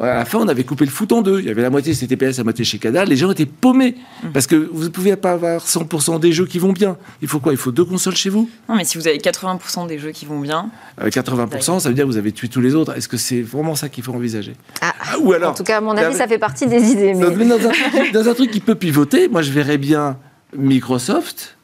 à 0.00 0.06
la 0.06 0.24
fin, 0.24 0.38
on 0.38 0.48
avait 0.48 0.64
coupé 0.64 0.86
le 0.86 0.90
foot 0.90 1.12
en 1.12 1.20
deux. 1.20 1.40
Il 1.40 1.46
y 1.46 1.50
avait 1.50 1.62
la 1.62 1.70
moitié 1.70 1.92
c'était 1.92 2.16
TPS, 2.16 2.38
la 2.38 2.44
moitié 2.44 2.64
chez 2.64 2.78
Canal. 2.78 3.08
Les 3.08 3.16
gens 3.16 3.30
étaient 3.30 3.44
paumés. 3.44 3.96
Hum. 4.24 4.32
Parce 4.32 4.46
que 4.46 4.56
vous 4.56 4.84
ne 4.84 4.88
pouvez 4.88 5.14
pas 5.16 5.32
avoir 5.32 5.66
100% 5.66 6.20
des 6.20 6.32
jeux 6.32 6.46
qui 6.46 6.58
vont 6.58 6.72
bien. 6.72 6.96
Il 7.20 7.28
faut 7.28 7.40
quoi? 7.40 7.52
Il 7.52 7.58
faut 7.58 7.72
deux 7.72 7.84
consoles 7.84 8.16
chez 8.16 8.30
vous? 8.30 8.48
Non, 8.68 8.76
mais 8.76 8.84
si 8.84 8.96
vous 8.96 9.06
avez 9.06 9.18
80% 9.18 9.86
des 9.88 9.98
jeux 9.98 10.12
qui 10.12 10.24
vont 10.24 10.40
bien. 10.40 10.70
80%, 10.98 11.80
ça 11.80 11.88
veut 11.88 11.94
dire 11.94 12.04
que 12.04 12.10
vous 12.10 12.16
avez 12.16 12.32
tué 12.32 12.48
tous 12.48 12.60
les 12.60 12.74
autres. 12.74 12.96
Est-ce 12.96 13.09
que 13.10 13.16
c'est 13.16 13.42
vraiment 13.42 13.74
ça 13.74 13.88
qu'il 13.88 14.04
faut 14.04 14.12
envisager 14.12 14.54
ah, 14.80 14.94
Ou 15.20 15.32
alors 15.32 15.50
En 15.50 15.54
tout 15.54 15.64
cas, 15.64 15.78
à 15.78 15.80
mon 15.80 15.96
avis, 15.96 16.16
ça 16.16 16.28
fait 16.28 16.38
partie 16.38 16.66
des 16.66 16.92
idées. 16.92 17.14
Mais... 17.14 17.46
Dans, 18.12 18.28
un, 18.28 18.34
truc 18.34 18.50
qui 18.50 18.60
peut 18.60 18.76
pivoter, 18.76 19.28
moi, 19.28 19.42
je 19.42 19.50
verrais 19.50 19.78
bien 19.78 20.16
Microsoft. 20.56 21.56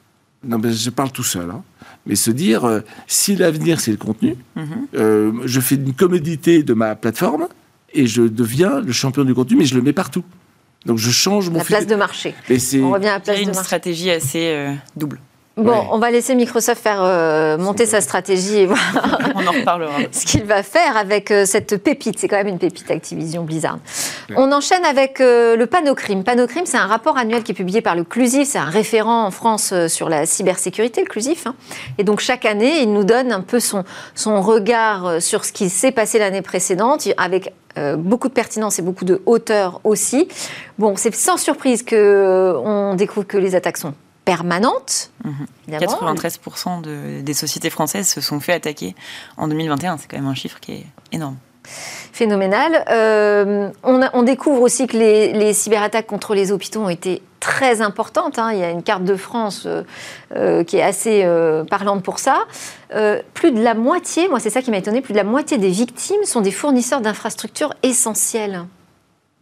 Non, 0.44 0.59
mais 0.59 0.72
je 0.72 0.90
parle 0.90 1.12
tout 1.12 1.22
seul. 1.22 1.50
Hein, 1.50 1.62
mais 2.04 2.16
se 2.16 2.30
dire, 2.30 2.64
euh, 2.64 2.80
si 3.06 3.37
l'avenir 3.37 3.80
c'est 3.80 3.90
le 3.90 3.96
contenu, 3.96 4.37
mhm. 4.54 4.66
euh, 4.94 5.32
je 5.44 5.61
fais 5.61 5.76
une 5.76 5.94
commodité 5.94 6.62
de 6.62 6.74
ma 6.74 6.94
plateforme 6.94 7.48
et 7.94 8.06
je 8.06 8.22
deviens 8.22 8.80
le 8.80 8.92
champion 8.92 9.24
du 9.24 9.35
contenu, 9.35 9.56
mais 9.56 9.64
je 9.64 9.74
le 9.74 9.82
mets 9.82 9.92
partout. 9.92 10.24
Donc 10.85 10.98
je 10.98 11.11
change 11.11 11.50
mon. 11.50 11.59
La 11.59 11.64
place 11.64 11.87
de 11.87 11.96
marché. 11.96 12.35
On 12.50 12.90
revient 12.90 13.09
à 13.09 13.14
la 13.14 13.20
place 13.20 13.40
une 13.40 13.54
stratégie 13.54 14.11
assez 14.11 14.48
euh, 14.48 14.72
double. 14.96 15.20
Bon, 15.57 15.87
on 15.90 15.99
va 15.99 16.11
laisser 16.11 16.35
Microsoft 16.35 16.83
faire 16.83 17.03
euh, 17.03 17.57
monter 17.57 17.87
sa 17.87 18.03
stratégie 18.03 18.59
et 18.59 18.66
voir 18.66 18.79
on 19.35 19.47
en 19.47 19.53
reparlera. 19.53 20.01
ce 20.12 20.27
qu'il 20.27 20.45
va 20.45 20.62
faire 20.62 20.99
avec 20.99 21.31
euh, 21.31 21.47
cette 21.47 21.83
pépite. 21.83 22.19
C'est 22.19 22.29
quand 22.29 22.37
même 22.37 22.49
une 22.49 22.59
pépite 22.59 22.90
Activision 22.90 23.42
Blizzard. 23.42 23.79
On 24.37 24.53
enchaîne 24.53 24.85
avec 24.85 25.19
euh, 25.23 25.57
le 25.57 25.64
Panocrime. 25.64 26.25
Panocrime, 26.25 26.66
c'est 26.66 26.77
un 26.77 26.87
rapport 26.87 27.16
annuel 27.16 27.42
qui 27.42 27.53
est 27.53 27.55
publié 27.55 27.81
par 27.81 27.97
le 27.97 28.05
Clusif. 28.05 28.49
C'est 28.49 28.59
un 28.59 28.66
référent 28.66 29.25
en 29.25 29.31
France 29.31 29.73
sur 29.88 30.11
la 30.11 30.27
cybersécurité, 30.27 31.01
le 31.01 31.09
Clusif. 31.09 31.47
Hein. 31.47 31.55
Et 31.97 32.05
donc 32.05 32.21
chaque 32.21 32.45
année, 32.45 32.83
il 32.83 32.92
nous 32.92 33.05
donne 33.05 33.33
un 33.33 33.40
peu 33.40 33.59
son, 33.59 33.85
son 34.14 34.42
regard 34.42 35.23
sur 35.23 35.47
ce 35.47 35.53
qui 35.53 35.71
s'est 35.71 35.92
passé 35.92 36.19
l'année 36.19 36.42
précédente, 36.42 37.09
avec 37.16 37.55
beaucoup 37.97 38.29
de 38.29 38.35
pertinence 38.35 38.79
et 38.79 38.83
beaucoup 38.83 39.07
de 39.07 39.23
hauteur 39.25 39.81
aussi. 39.85 40.29
Bon, 40.79 40.97
c'est 40.97 41.14
sans 41.14 41.38
surprise 41.38 41.83
que 41.83 42.55
on 42.62 42.95
découvre 42.95 43.27
que 43.27 43.38
les 43.38 43.55
attaques 43.55 43.79
sont 43.79 43.95
permanente. 44.27 45.11
93% 45.71 46.83
de, 46.83 47.23
des 47.23 47.33
sociétés 47.33 47.71
françaises 47.71 48.09
se 48.09 48.21
sont 48.21 48.41
fait 48.41 48.53
attaquer 48.53 48.95
en 49.39 49.49
2021. 49.49 49.97
C'est 49.97 50.09
quand 50.09 50.19
même 50.19 50.27
un 50.27 50.35
chiffre 50.35 50.61
qui 50.61 50.73
est 50.73 50.87
énorme. 51.12 51.37
Phénoménal. 52.12 52.85
Euh, 52.91 53.71
on, 53.83 54.23
découvre 54.23 54.62
aussi 54.62 54.87
que 54.87 54.97
les, 54.97 55.53
cyberattaques 55.53 56.07
contre 56.07 56.35
les 56.35 56.53
hôpitaux 56.53 56.81
ont 56.81 56.89
été 56.89 57.23
très 57.41 57.81
importantes. 57.81 58.39
Hein. 58.39 58.53
Il 58.53 58.59
y 58.59 58.65
a 58.65 58.71
une 58.71 58.83
carte 58.83 59.05
de 59.05 59.17
France 59.17 59.65
euh, 59.67 59.83
euh, 60.35 60.65
qui 60.65 60.77
est 60.77 60.83
assez 60.83 61.25
parlante 61.71 62.03
pour 62.03 62.19
ça. 62.19 62.45
plus 63.35 63.53
de 63.53 63.62
la 63.62 63.75
moitié, 63.75 64.29
moi 64.29 64.41
c'est 64.41 64.51
ça 64.51 64.61
qui 64.61 64.71
m'a 64.71 64.79
étonné, 64.79 65.01
plus 65.01 65.12
de 65.12 65.19
la 65.19 65.25
moitié 65.25 65.57
des 65.57 65.71
victimes 65.71 66.25
sont 66.25 66.41
des 66.41 66.51
fournisseurs 66.51 67.01
d'infrastructures 67.01 67.75
essentielles. 67.83 68.65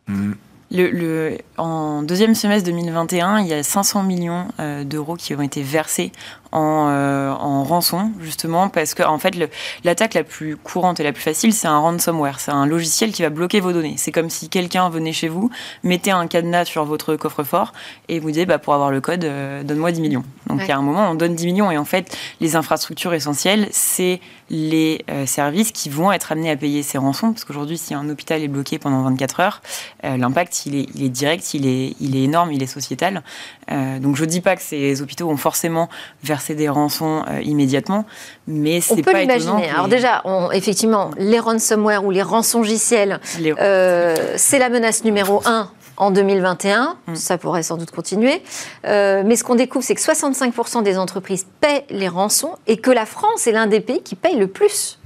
Mmh. 0.08 0.32
Le, 0.76 1.38
en 1.56 2.02
deuxième 2.02 2.34
semestre 2.34 2.66
2021, 2.68 3.38
il 3.38 3.46
y 3.46 3.52
a 3.52 3.62
500 3.62 4.02
millions 4.02 4.48
euh, 4.58 4.82
d'euros 4.82 5.14
qui 5.14 5.32
ont 5.34 5.40
été 5.40 5.62
versés 5.62 6.10
en, 6.54 6.86
euh, 6.88 7.32
en 7.32 7.64
rançon, 7.64 8.12
justement, 8.20 8.68
parce 8.68 8.94
que 8.94 9.02
en 9.02 9.18
fait, 9.18 9.34
l'attaque 9.82 10.14
la 10.14 10.22
plus 10.22 10.56
courante 10.56 11.00
et 11.00 11.02
la 11.02 11.12
plus 11.12 11.22
facile, 11.22 11.52
c'est 11.52 11.66
un 11.66 11.78
ransomware. 11.78 12.38
C'est 12.38 12.52
un 12.52 12.64
logiciel 12.64 13.10
qui 13.10 13.22
va 13.22 13.28
bloquer 13.28 13.58
vos 13.58 13.72
données. 13.72 13.96
C'est 13.98 14.12
comme 14.12 14.30
si 14.30 14.48
quelqu'un 14.48 14.88
venait 14.88 15.12
chez 15.12 15.26
vous, 15.26 15.50
mettait 15.82 16.12
un 16.12 16.28
cadenas 16.28 16.66
sur 16.66 16.84
votre 16.84 17.16
coffre-fort 17.16 17.72
et 18.08 18.20
vous 18.20 18.30
disait, 18.30 18.46
bah, 18.46 18.58
pour 18.58 18.72
avoir 18.72 18.92
le 18.92 19.00
code, 19.00 19.24
euh, 19.24 19.64
donne-moi 19.64 19.90
10 19.90 20.00
millions. 20.00 20.24
Donc, 20.46 20.60
il 20.62 20.68
y 20.68 20.70
a 20.70 20.78
un 20.78 20.82
moment, 20.82 21.10
on 21.10 21.16
donne 21.16 21.34
10 21.34 21.46
millions 21.46 21.72
et 21.72 21.76
en 21.76 21.84
fait, 21.84 22.16
les 22.40 22.54
infrastructures 22.54 23.14
essentielles, 23.14 23.66
c'est 23.72 24.20
les 24.48 25.04
euh, 25.10 25.26
services 25.26 25.72
qui 25.72 25.88
vont 25.88 26.12
être 26.12 26.30
amenés 26.30 26.52
à 26.52 26.56
payer 26.56 26.84
ces 26.84 26.98
rançons, 26.98 27.32
parce 27.32 27.44
qu'aujourd'hui, 27.44 27.78
si 27.78 27.94
un 27.94 28.08
hôpital 28.08 28.42
est 28.42 28.48
bloqué 28.48 28.78
pendant 28.78 29.02
24 29.02 29.40
heures, 29.40 29.62
l'impact, 30.04 30.66
il 30.66 30.76
est, 30.76 30.86
il 30.94 31.02
est, 31.02 31.08
direct, 31.08 31.54
il 31.54 31.66
est, 31.66 31.96
il 31.98 32.14
est 32.14 32.24
énorme, 32.24 32.52
il 32.52 32.62
est 32.62 32.66
sociétal. 32.66 33.22
donc, 33.70 34.16
je 34.16 34.24
ne 34.24 34.28
dis 34.28 34.42
pas 34.42 34.54
que 34.54 34.62
ces 34.62 35.00
hôpitaux 35.00 35.28
ont 35.28 35.36
forcément 35.36 35.88
versé 36.22 36.43
des 36.52 36.68
rançons 36.68 37.24
euh, 37.30 37.40
immédiatement, 37.40 38.04
mais 38.46 38.82
c'est 38.82 39.02
pas 39.02 39.20
l'imaginer. 39.20 39.70
Alors 39.70 39.88
déjà, 39.88 40.22
effectivement, 40.52 41.10
les 41.16 41.38
ransomware 41.38 42.04
ou 42.04 42.10
les 42.10 42.22
rançongiciels, 42.22 43.20
euh, 43.40 44.14
c'est 44.36 44.58
la 44.58 44.68
menace 44.68 45.04
numéro 45.04 45.40
un 45.46 45.70
en 45.96 46.10
2021. 46.10 46.96
Mm. 47.06 47.14
Ça 47.14 47.38
pourrait 47.38 47.62
sans 47.62 47.76
doute 47.76 47.90
continuer. 47.90 48.42
Euh, 48.86 49.22
mais 49.24 49.36
ce 49.36 49.44
qu'on 49.44 49.54
découvre, 49.54 49.84
c'est 49.84 49.94
que 49.94 50.00
65% 50.00 50.82
des 50.82 50.98
entreprises 50.98 51.46
paient 51.60 51.86
les 51.90 52.08
rançons 52.08 52.56
et 52.66 52.76
que 52.76 52.90
la 52.90 53.06
France 53.06 53.46
est 53.46 53.52
l'un 53.52 53.66
des 53.66 53.80
pays 53.80 54.02
qui 54.02 54.14
paye 54.14 54.36
le 54.36 54.48
plus. 54.48 54.98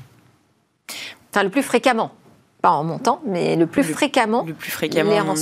Enfin, 1.31 1.45
le 1.45 1.51
plus 1.51 1.63
fréquemment 1.63 2.11
pas 2.69 2.77
en 2.77 2.85
montant, 2.85 3.21
mais 3.27 3.57
le 3.57 3.67
plus 3.67 3.83
fréquemment. 3.83 4.45
Le 4.47 4.53
plus 4.53 4.71
fréquemment 4.71 5.17
en 5.17 5.25
nombre 5.25 5.41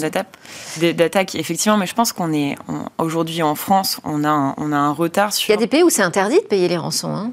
d'attaques, 0.81 1.35
effectivement. 1.35 1.77
Mais 1.77 1.87
je 1.87 1.95
pense 1.95 2.13
qu'on 2.13 2.33
est 2.33 2.57
aujourd'hui 2.99 3.43
en 3.43 3.55
France, 3.55 4.01
on 4.05 4.25
a 4.25 4.29
un, 4.29 4.55
on 4.59 4.73
a 4.73 4.77
un 4.77 4.93
retard 4.93 5.33
sur. 5.33 5.49
Il 5.51 5.53
y 5.53 5.55
a 5.55 5.59
des 5.59 5.67
pays 5.67 5.83
où 5.83 5.91
c'est 5.91 6.03
interdit 6.03 6.37
de 6.37 6.47
payer 6.47 6.69
les 6.69 6.77
rançons. 6.77 7.15
Hein. 7.15 7.33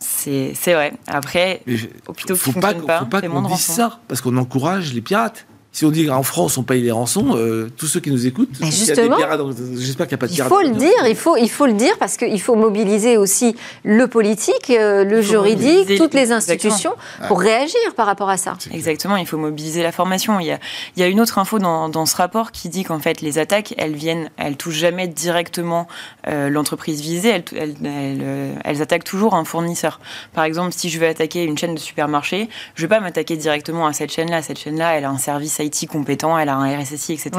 C'est 0.00 0.54
vrai. 0.66 0.92
Après, 1.06 1.62
hôpitaux 2.06 2.36
faut 2.36 2.52
pas, 2.52 2.74
pas, 2.74 3.00
faut 3.00 3.06
pas 3.06 3.22
qu'on 3.22 3.42
dise 3.42 3.60
ça, 3.60 3.98
parce 4.08 4.20
qu'on 4.20 4.36
encourage 4.36 4.92
les 4.92 5.00
pirates. 5.00 5.46
Si 5.70 5.84
on 5.84 5.90
dit 5.90 6.06
qu'en 6.06 6.22
France 6.22 6.56
on 6.56 6.62
paye 6.62 6.82
les 6.82 6.90
rançons, 6.90 7.36
euh, 7.36 7.70
tous 7.76 7.86
ceux 7.86 8.00
qui 8.00 8.10
nous 8.10 8.26
écoutent, 8.26 8.48
j'espère 8.60 8.96
qu'il 8.96 9.04
n'y 9.06 9.22
a 9.22 10.16
pas 10.16 10.26
de 10.26 10.32
Il 10.32 10.42
faut 10.42 10.62
le 10.62 10.70
dire, 10.70 11.06
il 11.06 11.14
faut, 11.14 11.36
il 11.36 11.50
faut 11.50 11.66
le 11.66 11.74
dire 11.74 11.96
parce 11.98 12.16
qu'il 12.16 12.40
faut 12.40 12.56
mobiliser 12.56 13.16
aussi 13.16 13.54
le 13.84 14.08
politique, 14.08 14.70
euh, 14.70 15.04
le 15.04 15.20
juridique, 15.20 15.96
toutes 15.96 16.14
les 16.14 16.32
institutions 16.32 16.94
pour 17.28 17.40
réagir 17.40 17.78
par 17.96 18.06
rapport 18.06 18.30
à 18.30 18.38
ça. 18.38 18.56
Exactement, 18.72 19.16
il 19.16 19.26
faut 19.26 19.36
mobiliser 19.36 19.82
la 19.82 19.92
formation. 19.92 20.40
Il 20.40 20.46
y 20.46 20.52
a, 20.52 20.58
il 20.96 21.00
y 21.00 21.02
a 21.04 21.06
une 21.06 21.20
autre 21.20 21.38
info 21.38 21.58
dans, 21.58 21.88
dans 21.88 22.06
ce 22.06 22.16
rapport 22.16 22.50
qui 22.50 22.68
dit 22.68 22.82
qu'en 22.82 22.98
fait 22.98 23.20
les 23.20 23.38
attaques, 23.38 23.74
elles 23.76 23.94
viennent, 23.94 24.30
elles 24.36 24.56
touchent 24.56 24.78
jamais 24.78 25.06
directement 25.06 25.86
euh, 26.26 26.48
l'entreprise 26.48 27.00
visée, 27.02 27.28
elles, 27.28 27.74
elles, 27.84 28.56
elles, 28.64 28.82
attaquent 28.82 29.04
toujours 29.04 29.34
un 29.34 29.44
fournisseur. 29.44 30.00
Par 30.32 30.44
exemple, 30.44 30.72
si 30.72 30.88
je 30.88 30.98
veux 30.98 31.06
attaquer 31.06 31.44
une 31.44 31.58
chaîne 31.58 31.74
de 31.74 31.80
supermarché, 31.80 32.48
je 32.74 32.82
ne 32.82 32.88
vais 32.88 32.96
pas 32.96 33.00
m'attaquer 33.00 33.36
directement 33.36 33.86
à 33.86 33.92
cette 33.92 34.10
chaîne-là. 34.10 34.42
Cette 34.42 34.58
chaîne-là, 34.58 34.96
elle 34.96 35.04
a 35.04 35.10
un 35.10 35.18
service 35.18 35.57
IT 35.60 35.88
compétent, 35.88 36.38
elle 36.38 36.48
a 36.48 36.56
un 36.56 36.78
RSSI, 36.78 37.14
etc. 37.14 37.30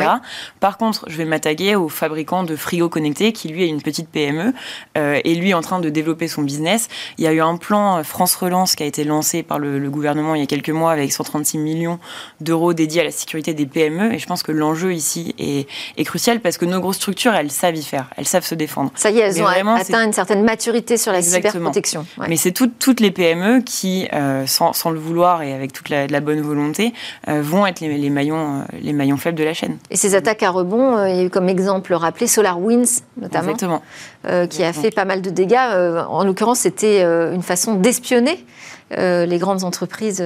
Par 0.60 0.78
contre, 0.78 1.06
je 1.08 1.18
vais 1.18 1.26
m'attaquer 1.26 1.76
au 1.76 1.90
fabricant 1.90 2.44
de 2.44 2.56
frigos 2.56 2.90
connectés 2.90 3.34
qui 3.34 3.50
lui 3.50 3.64
est 3.64 3.68
une 3.68 3.82
petite 3.82 4.10
PME 4.10 4.54
euh, 4.98 5.20
et 5.24 5.36
lui 5.36 5.52
est 5.52 5.54
en 5.54 5.62
train 5.62 5.80
de 5.80 5.90
développer 5.90 6.28
son 6.28 6.42
business. 6.42 6.88
Il 7.18 7.24
y 7.24 7.28
a 7.28 7.34
eu 7.34 7.42
un 7.42 7.58
plan 7.58 8.04
France 8.04 8.36
Relance 8.36 8.76
qui 8.76 8.84
a 8.84 8.86
été 8.86 9.04
lancé 9.04 9.44
par 9.44 9.60
le, 9.60 9.90
gouvernement 9.90 10.36
il 10.36 10.42
y 10.42 10.44
a 10.44 10.48
quelques 10.48 10.70
mois 10.70 10.92
avec 10.92 11.12
136 11.12 11.58
millions 11.58 12.00
d'euros 12.42 12.74
dédiés 12.74 13.02
à 13.02 13.04
la 13.04 13.12
sécurité 13.12 13.54
des 13.54 13.66
PME 13.66 14.14
et 14.14 14.20
je 14.20 14.26
pense 14.28 14.44
que 14.44 14.52
l'enjeu 14.52 14.94
ici 14.94 15.36
est, 15.40 15.68
crucial 16.04 16.40
parce 16.40 16.58
que 16.58 16.66
nos 16.66 16.80
grosses 16.80 16.98
structures, 16.98 17.34
elles 17.34 17.52
savent 17.52 17.76
y 17.76 17.84
faire, 17.84 18.10
elles 18.18 18.28
savent 18.28 18.46
se 18.46 18.56
défendre. 18.56 18.92
Ça 18.96 19.12
y 19.12 19.20
est, 19.20 19.22
elles 19.22 19.42
ont 19.44 19.48
atteint 19.48 20.06
une 20.06 20.14
certaine 20.14 20.44
maturité 20.44 20.98
sur 20.98 21.12
la 21.12 21.22
cyberprotection. 21.22 22.06
Mais 22.28 22.38
c'est 22.38 22.52
toutes 22.52 23.00
les 23.00 23.12
PME 23.12 23.62
qui, 23.62 24.08
euh, 24.14 24.46
sans, 24.48 24.90
le 24.90 25.00
vouloir 25.00 25.42
et 25.42 25.54
avec 25.54 25.74
toute 25.74 25.90
la, 25.90 26.08
bonne 26.20 26.42
volonté, 26.42 26.94
euh, 27.28 27.42
vont 27.42 27.66
être 27.66 27.80
les, 27.80 27.98
les 27.98 28.09
maillons, 28.10 28.62
euh, 28.62 28.64
les 28.82 28.94
maillons 28.94 29.18
faibles 29.18 29.38
de 29.38 29.44
la 29.44 29.54
chaîne. 29.54 29.78
Et 29.90 29.96
ces 29.96 30.16
attaques 30.16 30.44
à 30.44 30.50
rebond, 30.50 30.98
euh, 30.98 31.10
il 31.10 31.16
y 31.16 31.20
a 31.20 31.24
eu 31.24 31.30
comme 31.30 31.50
exemple 31.50 31.94
rappelé 31.94 32.28
SolarWinds 32.28 33.04
notamment, 33.20 33.82
euh, 34.26 34.48
qui 34.48 34.64
a 34.64 34.74
fait 34.74 34.92
pas 34.92 35.06
mal 35.06 35.22
de 35.22 35.30
dégâts. 35.30 35.56
en 35.56 36.24
l'occurrence, 36.24 36.60
c'était 36.60 37.04
une 37.04 37.44
façon 37.44 37.76
d'espionner 37.76 38.46
les 38.92 39.38
grandes 39.38 39.64
entreprises, 39.64 40.24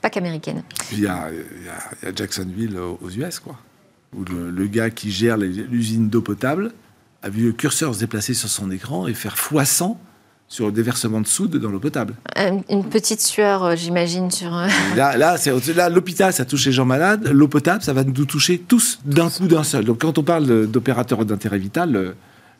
pas 0.00 0.10
qu'américaines. 0.10 0.62
Il 0.92 1.00
y, 1.00 1.06
a, 1.06 1.28
Jacksonville 2.14 2.78
aux 2.78 3.10
US, 3.10 3.38
quoi, 3.38 3.56
où 4.16 4.24
le, 4.24 4.66
gars 4.66 4.90
qui 4.90 5.10
gère 5.10 5.36
l'usine 5.36 6.08
d'eau 6.08 6.20
potable 6.20 6.72
a 7.22 7.28
vu 7.28 7.46
le 7.46 7.52
curseur 7.52 7.94
se 7.94 8.00
déplacer 8.00 8.34
sur 8.34 8.48
son 8.48 8.70
écran 8.70 9.06
et 9.06 9.14
faire 9.14 9.34
x100 9.34 9.96
sur 10.50 10.66
le 10.66 10.72
déversement 10.72 11.20
de 11.20 11.28
soude 11.28 11.56
dans 11.56 11.70
l'eau 11.70 11.78
potable. 11.78 12.14
Une 12.68 12.84
petite 12.84 13.20
sueur, 13.22 13.64
euh, 13.64 13.76
j'imagine, 13.76 14.32
sur... 14.32 14.54
Euh, 14.54 14.66
là, 14.96 15.16
là, 15.16 15.36
là 15.76 15.88
l'hôpital, 15.88 16.32
ça 16.32 16.44
touche 16.44 16.66
les 16.66 16.72
gens 16.72 16.84
malades. 16.84 17.28
L'eau 17.28 17.46
potable, 17.46 17.82
ça 17.82 17.92
va 17.92 18.02
nous 18.02 18.24
toucher 18.24 18.58
tous 18.58 18.98
d'un 19.04 19.30
coup 19.30 19.46
d'un 19.46 19.62
seul. 19.62 19.84
Donc 19.84 20.00
quand 20.00 20.18
on 20.18 20.24
parle 20.24 20.66
d'opérateurs 20.66 21.24
d'intérêt 21.24 21.58
vital, 21.58 22.14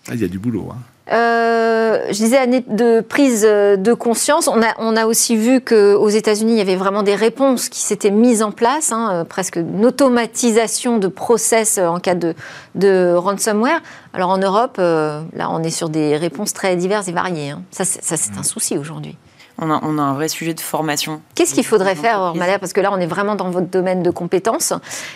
euh, 0.09 0.15
il 0.15 0.21
y 0.21 0.25
a 0.25 0.29
du 0.29 0.39
boulot. 0.39 0.69
Hein. 0.73 0.79
Euh, 1.13 2.07
je 2.09 2.15
disais 2.15 2.37
année 2.37 2.65
de 2.69 3.01
prise 3.01 3.43
de 3.43 3.93
conscience. 3.95 4.47
On 4.47 4.63
a, 4.63 4.75
on 4.79 4.97
a 4.97 5.07
aussi 5.07 5.37
vu 5.37 5.61
qu'aux 5.61 6.09
États-Unis, 6.09 6.53
il 6.53 6.59
y 6.59 6.61
avait 6.61 6.77
vraiment 6.77 7.03
des 7.03 7.17
réponses 7.17 7.69
qui 7.69 7.81
s'étaient 7.81 8.13
mises 8.13 8.43
en 8.43 8.53
place, 8.53 8.93
hein, 8.93 9.27
presque 9.29 9.57
une 9.57 9.85
automatisation 9.85 10.99
de 10.99 11.09
process 11.09 11.79
en 11.79 11.99
cas 11.99 12.15
de, 12.15 12.35
de 12.77 13.13
ransomware. 13.17 13.83
Alors 14.13 14.31
en 14.31 14.39
Europe, 14.39 14.77
euh, 14.79 15.21
là, 15.33 15.51
on 15.51 15.63
est 15.65 15.71
sur 15.71 15.89
des 15.89 16.17
réponses 16.17 16.53
très 16.53 16.77
diverses 16.77 17.09
et 17.09 17.13
variées. 17.13 17.51
Hein. 17.51 17.63
Ça, 17.73 17.85
c'est 17.85 18.37
un 18.37 18.41
mmh. 18.41 18.45
souci 18.45 18.79
aujourd'hui 18.79 19.17
on 19.61 19.99
a, 19.99 20.03
un 20.03 20.15
vrai 20.15 20.29
sujet 20.29 20.55
de 20.55 20.61
formation. 20.61 21.21
Qu'est-ce 21.35 21.55
qu'il 21.55 21.65
faudrait 21.65 21.95
faire, 21.95 22.35
Malher 22.35 22.59
Parce 22.59 22.73
que 22.73 22.81
là, 22.81 22.91
on 22.93 22.99
est 22.99 23.07
vraiment 23.07 23.35
dans 23.35 23.51
votre 23.51 23.69
domaine 23.69 24.03
de 24.03 24.11
compétences. 24.11 24.73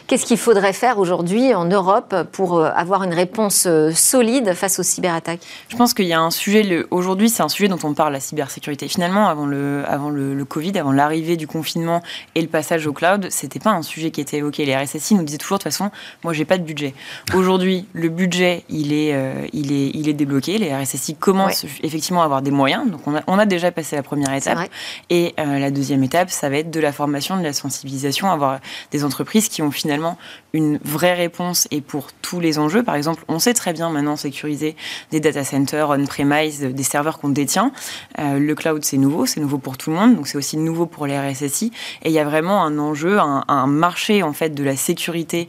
Qu'est-ce 0.06 0.26
qu'il 0.26 0.36
faudrait 0.36 0.74
faire 0.74 0.98
aujourd'hui 0.98 1.54
en 1.54 1.64
Europe 1.64 2.14
pour 2.32 2.58
euh, 2.58 2.70
avoir 2.74 3.02
une 3.04 3.14
réponse 3.14 3.64
euh, 3.66 3.90
solide 3.92 4.52
face 4.52 4.78
aux 4.78 4.82
cyberattaques? 4.82 5.40
Je 5.68 5.76
pense 5.76 5.94
qu'il 5.94 6.06
y 6.06 6.12
a 6.12 6.20
un 6.20 6.30
sujet, 6.30 6.84
aujourd'hui, 6.90 7.30
c'est 7.30 7.42
un 7.42 7.48
sujet 7.48 7.68
dont 7.68 7.78
on 7.82 7.94
parle, 7.94 8.12
la 8.12 8.20
cybersécurité. 8.20 8.86
Finalement, 8.88 9.28
avant 9.28 9.46
le, 9.46 9.82
avant 9.88 10.10
le, 10.10 10.44
Covid, 10.44 10.78
avant 10.78 10.92
l'arrivée 10.92 11.36
du 11.36 11.46
confinement 11.46 12.02
et 12.34 12.42
le 12.42 12.48
passage 12.48 12.86
au 12.86 12.92
cloud, 12.92 13.28
c'était 13.30 13.60
pas 13.60 13.70
un 13.70 13.82
sujet 13.82 14.10
qui 14.10 14.20
était 14.20 14.36
évoqué. 14.36 14.66
Les 14.66 14.76
RSSI 14.76 15.14
nous 15.14 15.22
disaient 15.22 15.38
toujours, 15.38 15.58
de 15.58 15.62
toute 15.62 15.72
façon, 15.72 15.90
moi, 16.22 16.34
j'ai 16.34 16.44
pas 16.44 16.58
de 16.58 16.64
budget. 16.64 16.92
Aujourd'hui, 17.34 17.86
le 17.94 18.10
budget, 18.10 18.64
il 18.68 18.92
est, 18.92 19.14
euh, 19.14 19.46
il, 19.54 19.72
est, 19.72 19.90
il 19.94 20.08
est 20.08 20.12
débloqué. 20.12 20.58
Les 20.58 20.74
RSSI 20.74 21.14
commencent 21.14 21.64
effectivement 21.82 22.20
à 22.20 22.24
avoir 22.26 22.42
des 22.42 22.50
moyens. 22.50 22.90
Donc, 22.90 23.00
on 23.06 23.16
a, 23.16 23.22
on 23.26 23.38
a 23.38 23.46
déjà 23.46 23.72
passé 23.72 23.96
la 23.96 24.02
première 24.02 24.33
étape. 24.34 24.68
Et 25.10 25.34
la 25.36 25.70
deuxième 25.70 26.02
étape, 26.04 26.30
ça 26.30 26.48
va 26.48 26.58
être 26.58 26.70
de 26.70 26.80
la 26.80 26.92
formation, 26.92 27.36
de 27.36 27.42
la 27.42 27.52
sensibilisation, 27.52 28.30
avoir 28.30 28.60
des 28.90 29.04
entreprises 29.04 29.48
qui 29.48 29.62
ont 29.62 29.70
finalement 29.70 30.16
une 30.54 30.78
vraie 30.84 31.14
réponse 31.14 31.68
et 31.70 31.80
pour 31.80 32.12
tous 32.22 32.40
les 32.40 32.58
enjeux. 32.58 32.82
Par 32.82 32.94
exemple, 32.94 33.24
on 33.28 33.38
sait 33.38 33.52
très 33.52 33.72
bien 33.72 33.90
maintenant 33.90 34.16
sécuriser 34.16 34.76
des 35.10 35.20
data 35.20 35.44
centers 35.44 35.90
on-premise, 35.90 36.60
des 36.60 36.82
serveurs 36.82 37.18
qu'on 37.18 37.28
détient. 37.28 37.72
le 38.18 38.54
cloud, 38.54 38.84
c'est 38.84 38.96
nouveau, 38.96 39.26
c'est 39.26 39.40
nouveau 39.40 39.58
pour 39.58 39.76
tout 39.76 39.90
le 39.90 39.96
monde, 39.96 40.14
donc 40.14 40.28
c'est 40.28 40.38
aussi 40.38 40.56
nouveau 40.56 40.86
pour 40.86 41.06
les 41.06 41.18
RSSI. 41.18 41.72
Et 42.02 42.08
il 42.08 42.12
y 42.12 42.20
a 42.20 42.24
vraiment 42.24 42.64
un 42.64 42.78
enjeu, 42.78 43.18
un, 43.18 43.66
marché 43.66 44.22
en 44.22 44.32
fait 44.32 44.54
de 44.54 44.62
la 44.62 44.76
sécurité 44.76 45.48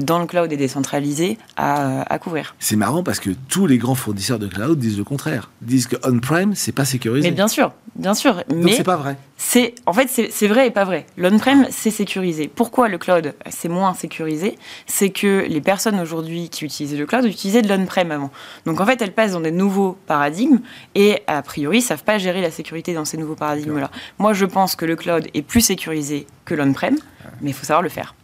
dans 0.00 0.18
le 0.18 0.26
cloud 0.26 0.52
et 0.52 0.56
décentralisé 0.56 1.38
à, 1.56 2.02
à 2.12 2.18
couvrir. 2.18 2.56
C'est 2.58 2.76
marrant 2.76 3.02
parce 3.04 3.20
que 3.20 3.30
tous 3.48 3.66
les 3.66 3.78
grands 3.78 3.94
fournisseurs 3.94 4.40
de 4.40 4.48
cloud 4.48 4.78
disent 4.78 4.98
le 4.98 5.04
contraire. 5.04 5.50
Disent 5.62 5.86
que 5.86 5.96
on-prem, 6.04 6.54
c'est 6.56 6.72
pas 6.72 6.84
sécurisé. 6.84 7.28
Mais 7.28 7.34
bien 7.34 7.48
sûr, 7.48 7.72
bien 7.94 8.14
sûr. 8.14 8.36
Donc 8.48 8.64
mais 8.64 8.72
c'est 8.72 8.82
pas 8.82 8.96
vrai. 8.96 9.16
C'est 9.36 9.74
en 9.86 9.92
fait 9.92 10.08
c'est 10.08 10.48
vrai 10.48 10.66
et 10.66 10.70
pas 10.70 10.84
vrai. 10.84 11.06
L'on-prem 11.16 11.66
c'est 11.70 11.90
sécurisé. 11.90 12.50
Pourquoi 12.52 12.88
le 12.88 12.98
cloud 12.98 13.34
c'est 13.48 13.68
moins 13.68 13.94
sécurisé 13.94 14.39
C'est 14.86 15.10
que 15.10 15.46
les 15.48 15.60
personnes 15.60 15.98
aujourd'hui 16.00 16.48
qui 16.48 16.64
utilisaient 16.64 16.96
le 16.96 17.06
cloud 17.06 17.24
utilisaient 17.24 17.62
de 17.62 17.68
l'on-prem 17.68 18.10
avant. 18.10 18.30
Donc 18.66 18.80
en 18.80 18.86
fait 18.86 19.00
elles 19.02 19.12
passent 19.12 19.32
dans 19.32 19.40
des 19.40 19.50
nouveaux 19.50 19.96
paradigmes 20.06 20.60
et 20.94 21.22
a 21.26 21.42
priori 21.42 21.80
savent 21.80 22.04
pas 22.04 22.18
gérer 22.18 22.40
la 22.40 22.50
sécurité 22.50 22.94
dans 22.94 23.04
ces 23.04 23.16
nouveaux 23.16 23.34
paradigmes 23.34 23.78
là. 23.78 23.90
Moi 24.18 24.32
je 24.32 24.46
pense 24.46 24.76
que 24.76 24.84
le 24.84 24.96
cloud 24.96 25.28
est 25.34 25.42
plus 25.42 25.60
sécurisé 25.60 26.26
que 26.44 26.54
l'on-prem, 26.54 26.96
mais 27.40 27.50
il 27.50 27.54
faut 27.54 27.66
savoir 27.66 27.82
le 27.82 27.88
faire. 27.88 28.14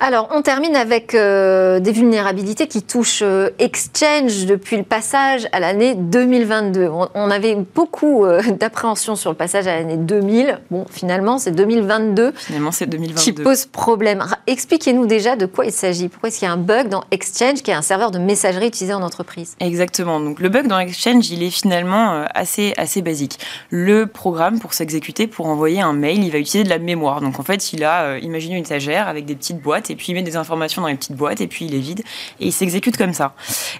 Alors, 0.00 0.28
on 0.32 0.42
termine 0.42 0.74
avec 0.74 1.14
euh, 1.14 1.78
des 1.78 1.92
vulnérabilités 1.92 2.66
qui 2.66 2.82
touchent 2.82 3.22
euh, 3.22 3.50
Exchange 3.60 4.44
depuis 4.46 4.76
le 4.76 4.82
passage 4.82 5.46
à 5.52 5.60
l'année 5.60 5.94
2022. 5.94 6.88
On, 7.14 7.30
avait 7.30 7.54
beaucoup 7.54 8.24
euh, 8.24 8.42
d'appréhension 8.58 9.14
sur 9.14 9.30
le 9.30 9.36
passage 9.36 9.68
à 9.68 9.76
l'année 9.76 9.96
2000. 9.96 10.58
Bon, 10.72 10.84
finalement, 10.90 11.38
c'est 11.38 11.52
2022. 11.52 12.32
Finalement, 12.36 12.72
c'est 12.72 12.86
2022. 12.86 13.20
Qui 13.20 13.32
pose 13.32 13.66
problème. 13.66 14.24
Expliquez-nous 14.48 15.06
déjà 15.06 15.36
de 15.36 15.46
quoi 15.46 15.64
il 15.64 15.72
s'agit. 15.72 16.08
Pourquoi 16.08 16.28
est-ce 16.28 16.40
qu'il 16.40 16.48
y 16.48 16.50
a 16.50 16.54
un 16.54 16.58
bug 16.58 16.88
dans 16.88 17.04
Exchange, 17.12 17.62
qui 17.62 17.70
est 17.70 17.74
un 17.74 17.82
serveur 17.82 18.10
de 18.10 18.18
messagerie 18.18 18.66
utilisé 18.66 18.94
en 18.94 19.02
entreprise? 19.02 19.54
Exactement. 19.60 20.18
Donc, 20.18 20.40
le 20.40 20.48
bug 20.48 20.66
dans 20.66 20.78
Exchange, 20.80 21.30
il 21.30 21.44
est 21.44 21.50
finalement 21.50 22.24
assez, 22.34 22.74
assez 22.76 23.00
basique. 23.00 23.38
Le 23.70 24.06
programme, 24.06 24.58
pour 24.58 24.74
s'exécuter, 24.74 25.28
pour 25.28 25.46
envoyer 25.46 25.80
un 25.80 25.92
mail, 25.92 26.24
il 26.24 26.32
va 26.32 26.38
utiliser 26.38 26.64
de 26.64 26.70
la 26.70 26.78
mémoire. 26.78 27.20
Donc, 27.20 27.38
en 27.38 27.44
fait, 27.44 27.72
il 27.72 27.84
a 27.84 28.18
imaginé 28.18 28.56
une 28.56 28.64
étagère 28.64 29.06
avec 29.06 29.24
des 29.24 29.36
petites 29.36 29.60
boîtes 29.60 29.83
et 29.90 29.96
puis 29.96 30.06
il 30.08 30.14
met 30.14 30.22
des 30.22 30.36
informations 30.36 30.82
dans 30.82 30.88
les 30.88 30.94
petites 30.94 31.16
boîtes, 31.16 31.40
et 31.40 31.46
puis 31.46 31.66
il 31.66 31.72
les 31.72 31.80
vide, 31.80 32.02
et 32.40 32.46
il 32.46 32.52
s'exécute 32.52 32.96
comme 32.96 33.12
ça. 33.12 33.34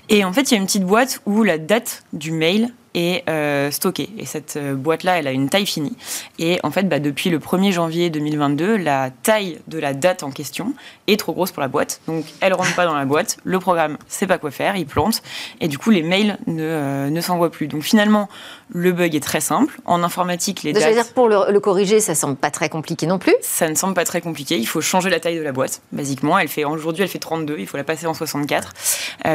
Et 0.08 0.24
en 0.24 0.32
fait, 0.32 0.50
il 0.50 0.54
y 0.54 0.56
a 0.56 0.60
une 0.60 0.66
petite 0.66 0.84
boîte 0.84 1.20
où 1.26 1.42
la 1.42 1.58
date 1.58 2.04
du 2.12 2.32
mail 2.32 2.72
est 2.94 3.28
euh, 3.28 3.70
stockée. 3.70 4.08
Et 4.18 4.24
cette 4.24 4.56
euh, 4.56 4.74
boîte-là, 4.74 5.18
elle 5.18 5.26
a 5.26 5.32
une 5.32 5.48
taille 5.48 5.66
finie. 5.66 5.96
Et 6.38 6.60
en 6.62 6.70
fait, 6.70 6.88
bah, 6.88 7.00
depuis 7.00 7.28
le 7.30 7.38
1er 7.38 7.72
janvier 7.72 8.08
2022, 8.10 8.76
la 8.76 9.10
taille 9.10 9.58
de 9.68 9.78
la 9.78 9.92
date 9.94 10.22
en 10.22 10.30
question 10.30 10.74
est 11.06 11.18
trop 11.18 11.32
grosse 11.32 11.50
pour 11.50 11.60
la 11.60 11.68
boîte. 11.68 12.00
Donc, 12.06 12.24
elle 12.40 12.52
ne 12.52 12.56
rentre 12.56 12.74
pas 12.74 12.86
dans 12.86 12.94
la 12.94 13.04
boîte. 13.04 13.36
Le 13.44 13.58
programme 13.58 13.92
ne 13.92 13.96
sait 14.08 14.26
pas 14.26 14.38
quoi 14.38 14.50
faire, 14.50 14.76
il 14.76 14.86
plante. 14.86 15.22
Et 15.60 15.68
du 15.68 15.76
coup, 15.76 15.90
les 15.90 16.02
mails 16.02 16.38
ne, 16.46 16.62
euh, 16.62 17.10
ne 17.10 17.20
s'envoient 17.20 17.50
plus. 17.50 17.66
Donc, 17.66 17.82
finalement, 17.82 18.28
le 18.70 18.92
bug 18.92 19.14
est 19.14 19.22
très 19.22 19.40
simple. 19.40 19.78
En 19.84 20.02
informatique, 20.02 20.62
les 20.62 20.72
dates... 20.72 20.92
dire, 20.92 21.12
pour 21.12 21.28
le, 21.28 21.58
corriger, 21.58 22.00
ça 22.00 22.14
semble 22.14 22.36
pas 22.36 22.50
très 22.50 22.68
compliqué 22.68 23.06
non 23.06 23.18
plus 23.18 23.34
Ça 23.40 23.68
ne 23.68 23.74
semble 23.74 23.94
pas 23.94 24.04
très 24.04 24.20
compliqué. 24.20 24.56
Il 24.56 24.66
faut 24.66 24.80
changer 24.80 25.10
la 25.10 25.18
taille 25.18 25.36
de 25.36 25.42
la 25.42 25.52
boîte, 25.52 25.82
basiquement. 25.92 26.38
Elle 26.38 26.48
fait, 26.48 26.64
aujourd'hui, 26.64 27.02
elle 27.02 27.08
fait 27.08 27.18
32. 27.18 27.56
Il 27.58 27.66
faut 27.66 27.76
la 27.76 27.84
passer 27.84 28.06
en 28.06 28.14
64. 28.14 28.72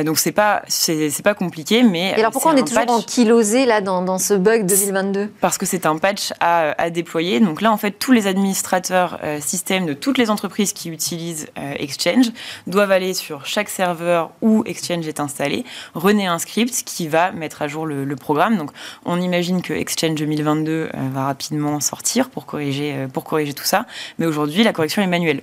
donc, 0.06 0.18
c'est 0.18 0.32
pas, 0.32 0.62
c'est, 0.68 1.12
pas 1.24 1.34
compliqué, 1.34 1.84
mais... 1.84 2.12
Et 2.12 2.14
alors, 2.14 2.32
pourquoi 2.32 2.54
on 2.54 2.56
est 2.56 2.68
toujours 2.68 2.90
en 2.90 3.02
kilos 3.02 3.49
là 3.66 3.82
dans, 3.82 4.18
ce 4.18 4.34
bug 4.34 4.66
2022 4.66 5.30
Parce 5.42 5.58
que 5.58 5.66
c'est 5.66 5.86
un 5.86 5.98
patch 5.98 6.34
à, 6.40 6.90
déployer. 6.90 7.40
Donc 7.40 7.62
là, 7.62 7.72
en 7.72 7.78
fait, 7.78 7.92
tous 7.92 8.12
les 8.12 8.28
administrateurs 8.28 9.20
euh, 9.24 9.40
système 9.40 9.86
de 9.86 9.94
toutes 9.94 10.18
les 10.18 10.30
entreprises 10.30 10.74
qui 10.74 10.90
utilisent 10.90 11.48
euh, 11.58 11.74
Exchange 11.78 12.32
doivent 12.68 12.92
aller 12.92 13.14
sur 13.14 13.46
chaque 13.46 13.70
serveur 13.70 14.32
où 14.42 14.64
Exchange 14.66 15.08
est 15.08 15.20
installé, 15.20 15.66
renaître 15.94 16.32
un 16.32 16.40
script 16.40 16.84
qui 16.86 17.08
va 17.08 17.32
mettre 17.32 17.62
à 17.62 17.68
jour 17.68 17.86
le, 17.86 18.16
programme. 18.16 18.58
Donc 18.58 18.72
on 19.06 19.22
imagine 19.22 19.62
que 19.62 19.74
Exchange 19.74 20.16
2022 20.16 20.72
euh, 20.72 20.88
va 21.14 21.26
rapidement 21.26 21.80
sortir 21.80 22.30
pour 22.30 22.46
corriger, 22.46 23.08
pour 23.14 23.24
corriger 23.24 23.54
tout 23.54 23.64
ça. 23.64 23.86
Mais 24.18 24.26
aujourd'hui, 24.26 24.64
la 24.64 24.74
correction 24.74 25.02
est 25.02 25.08
manuelle. 25.08 25.42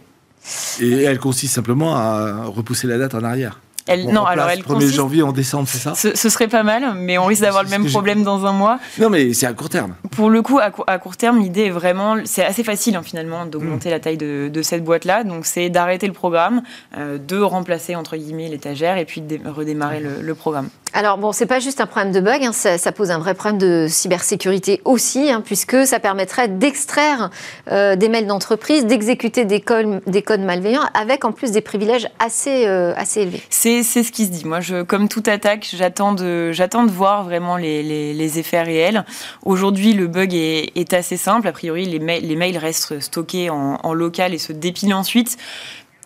Et 0.80 1.02
elle 1.02 1.18
consiste 1.18 1.54
simplement 1.54 1.96
à 1.96 2.44
repousser 2.44 2.86
la 2.86 2.98
date 2.98 3.14
en 3.14 3.24
arrière 3.24 3.60
elle, 3.87 4.09
non, 4.09 4.25
alors 4.25 4.49
elle 4.51 4.62
1er 4.62 4.92
janvier 4.92 5.22
en 5.22 5.33
décembre, 5.33 5.68
c'est 5.68 5.79
ça 5.79 5.94
ce, 5.94 6.29
serait 6.29 6.49
pas 6.49 6.62
mal, 6.62 6.94
mais 6.96 7.18
on 7.18 7.27
risque 7.27 7.42
d'avoir 7.42 7.62
le 7.62 7.68
même 7.68 7.87
problème 7.87 8.22
dans 8.22 8.44
un 8.44 8.53
mois. 8.53 8.79
Non, 8.99 9.11
mais 9.11 9.33
c'est 9.33 9.46
à 9.46 9.53
court 9.53 9.68
terme. 9.68 9.94
Pour 10.11 10.31
le 10.31 10.42
coup, 10.42 10.59
à, 10.59 10.99
court 10.99 11.16
terme, 11.16 11.38
l'idée 11.40 11.66
est 11.66 11.70
vraiment, 11.70 12.16
c'est 12.25 12.44
assez 12.44 12.64
facile 12.64 12.96
hein, 12.96 13.03
finalement 13.05 13.46
d'augmenter 13.46 13.88
hmm. 13.88 13.92
la 13.92 14.01
taille 14.01 14.16
de, 14.16 14.62
cette 14.62 14.85
boîte-là. 14.85 15.22
Donc 15.22 15.46
c'est 15.46 15.68
d'arrêter 15.70 16.07
le 16.07 16.12
programme, 16.12 16.62
euh, 16.96 17.18
de 17.18 17.38
remplacer 17.38 17.94
entre 17.94 18.16
guillemets 18.16 18.49
l'étagère 18.49 18.99
et 18.99 19.05
puis 19.05 19.20
de 19.20 19.38
redémarrer 19.49 20.01
le 20.01 20.35
programme. 20.35 20.68
Alors 20.96 21.18
bon, 21.18 21.33
c'est 21.33 21.44
pas 21.44 21.61
juste 21.61 21.83
un 21.83 21.87
problème 21.87 22.11
de 22.11 22.20
bug, 22.20 22.42
hein, 22.42 22.53
ça, 22.53 22.90
pose 22.90 23.11
un 23.11 23.18
vrai 23.18 23.35
problème 23.35 23.59
de 23.59 23.87
cybersécurité 23.87 24.81
aussi, 24.87 25.31
hein, 25.31 25.42
puisque 25.44 25.87
ça 25.87 26.01
permettrait 26.01 26.49
d'extraire 26.49 27.29
euh, 27.70 27.96
des 27.96 28.09
mails 28.09 28.27
d'entreprise, 28.27 28.87
d'exécuter 28.87 29.44
des 29.44 29.61
codes, 29.61 30.01
des 30.07 30.22
codes 30.22 30.40
malveillants, 30.40 30.88
avec 30.94 31.27
en 31.27 31.33
plus 31.33 31.51
des 31.51 31.61
privilèges 31.61 32.09
assez, 32.18 32.66
euh, 32.66 32.94
assez 32.96 33.20
élevés. 33.20 33.42
C'est 33.51 33.75
ce 33.82 34.12
qui 34.12 34.26
se 34.26 34.30
dit. 34.30 34.44
Moi, 34.44 34.60
je, 34.60 34.82
comme 34.82 35.08
toute 35.08 35.28
attaque, 35.28 35.68
j'attends 35.72 36.12
de, 36.12 36.52
de 36.52 36.90
voir 36.90 37.24
vraiment 37.24 37.56
les, 37.56 37.82
les, 37.82 38.38
effets 38.38 38.62
réels. 38.62 39.04
Aujourd'hui, 39.44 39.92
le 39.92 40.06
bug 40.06 40.34
est, 40.34 40.92
assez 40.92 41.16
simple. 41.16 41.48
A 41.48 41.52
priori, 41.52 41.84
les, 41.84 42.20
les 42.20 42.36
mails 42.36 42.58
restent 42.58 43.00
stockés 43.00 43.50
en, 43.50 43.92
local 43.94 44.34
et 44.34 44.38
se 44.38 44.52
dépilent 44.52 44.94
ensuite 44.94 45.36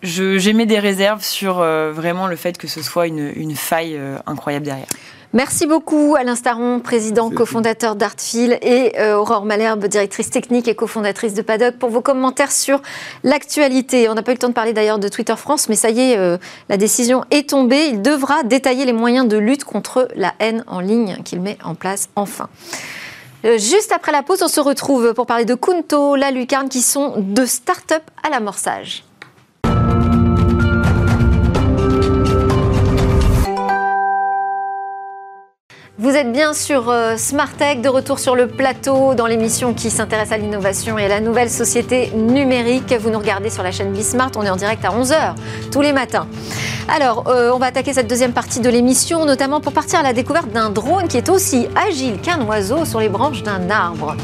j'émets 0.03 0.67
des 0.67 0.79
réserves 0.79 1.23
sur 1.23 1.61
euh, 1.61 1.93
vraiment 1.93 2.27
le 2.27 2.37
fait 2.37 2.57
que 2.57 2.69
ce 2.69 2.83
soit 2.83 3.07
une, 3.07 3.33
une 3.37 3.55
faille 3.55 3.97
euh, 3.97 4.17
incroyable 4.27 4.65
derrière. 4.65 4.87
Merci 5.33 5.69
beaucoup 5.69 6.17
Alain 6.19 6.35
Staron, 6.35 6.81
président 6.81 7.31
cofondateur 7.31 7.95
d'Artfil 7.95 8.59
et 8.63 8.99
euh, 8.99 9.17
Aurore 9.17 9.45
Malherbe, 9.45 9.87
directrice 9.87 10.29
technique 10.29 10.67
et 10.67 10.75
cofondatrice 10.75 11.35
de 11.35 11.43
Paddock, 11.43 11.77
pour 11.77 11.89
vos 11.91 12.01
commentaires 12.01 12.51
sur 12.51 12.83
l'actualité. 13.23 14.09
On 14.09 14.15
n'a 14.15 14.23
pas 14.23 14.33
eu 14.33 14.35
le 14.35 14.41
temps 14.41 14.49
de 14.49 14.55
parler 14.55 14.73
d'ailleurs 14.73 14.99
de 14.99 15.07
Twitter 15.07 15.37
France, 15.37 15.69
mais 15.69 15.77
ça 15.77 15.91
y 15.91 16.01
est, 16.01 16.39
la 16.69 16.77
décision 16.77 17.25
est 17.31 17.51
tombée. 17.51 17.87
Il 17.93 18.03
devra 18.03 18.43
détailler 18.43 18.85
les 18.85 18.93
moyens 18.93 19.29
de 19.29 19.39
lutte 19.39 19.63
contre 19.63 20.09
la 20.17 20.35
haine 20.41 20.65
en 20.67 20.81
ligne 20.81 21.19
qu'il 21.25 21.41
met 21.41 21.59
en 21.63 21.77
place 21.77 22.09
enfin. 22.17 22.49
Juste 23.45 23.93
après 23.93 24.11
la 24.11 24.25
pause, 24.25 24.43
on 24.43 24.49
se 24.49 24.61
retrouve 24.61 25.15
pour 25.15 25.27
parler 25.27 25.45
de 25.45 25.55
Kunto, 25.55 26.17
la 26.17 26.33
Lucarne, 26.33 26.69
qui 26.69 26.83
sont 26.83 27.15
deux 27.19 27.47
start-up 27.47 28.03
à 28.25 28.31
l'amorçage. 28.31 29.05
Vous 36.01 36.17
êtes 36.17 36.33
bien 36.33 36.55
sur 36.55 36.89
euh, 36.89 37.19
Smart 37.19 37.53
Tech, 37.53 37.83
de 37.83 37.89
retour 37.91 38.21
sur 38.21 38.35
le 38.35 38.47
plateau 38.47 39.13
dans 39.13 39.27
l'émission 39.27 39.75
qui 39.75 39.91
s'intéresse 39.91 40.33
à 40.33 40.39
l'innovation 40.39 40.99
et 40.99 41.05
à 41.05 41.09
la 41.09 41.21
nouvelle 41.21 41.51
société 41.51 42.11
numérique. 42.13 42.95
Vous 42.99 43.11
nous 43.11 43.19
regardez 43.19 43.51
sur 43.51 43.63
la 43.63 43.71
chaîne 43.71 43.93
Bismart, 43.93 44.31
on 44.37 44.43
est 44.43 44.49
en 44.49 44.57
direct 44.57 44.83
à 44.83 44.99
11h 44.99 45.35
tous 45.71 45.83
les 45.83 45.93
matins. 45.93 46.27
Alors, 46.89 47.25
euh, 47.29 47.51
on 47.53 47.59
va 47.59 47.67
attaquer 47.67 47.93
cette 47.93 48.09
deuxième 48.09 48.33
partie 48.33 48.61
de 48.61 48.71
l'émission, 48.71 49.27
notamment 49.27 49.61
pour 49.61 49.75
partir 49.75 49.99
à 49.99 50.03
la 50.03 50.15
découverte 50.15 50.51
d'un 50.51 50.71
drone 50.71 51.07
qui 51.07 51.19
est 51.19 51.29
aussi 51.29 51.69
agile 51.77 52.19
qu'un 52.19 52.41
oiseau 52.47 52.87
sur 52.87 52.99
les 52.99 53.11
branches 53.11 53.43
d'un 53.43 53.69
arbre. 53.69 54.17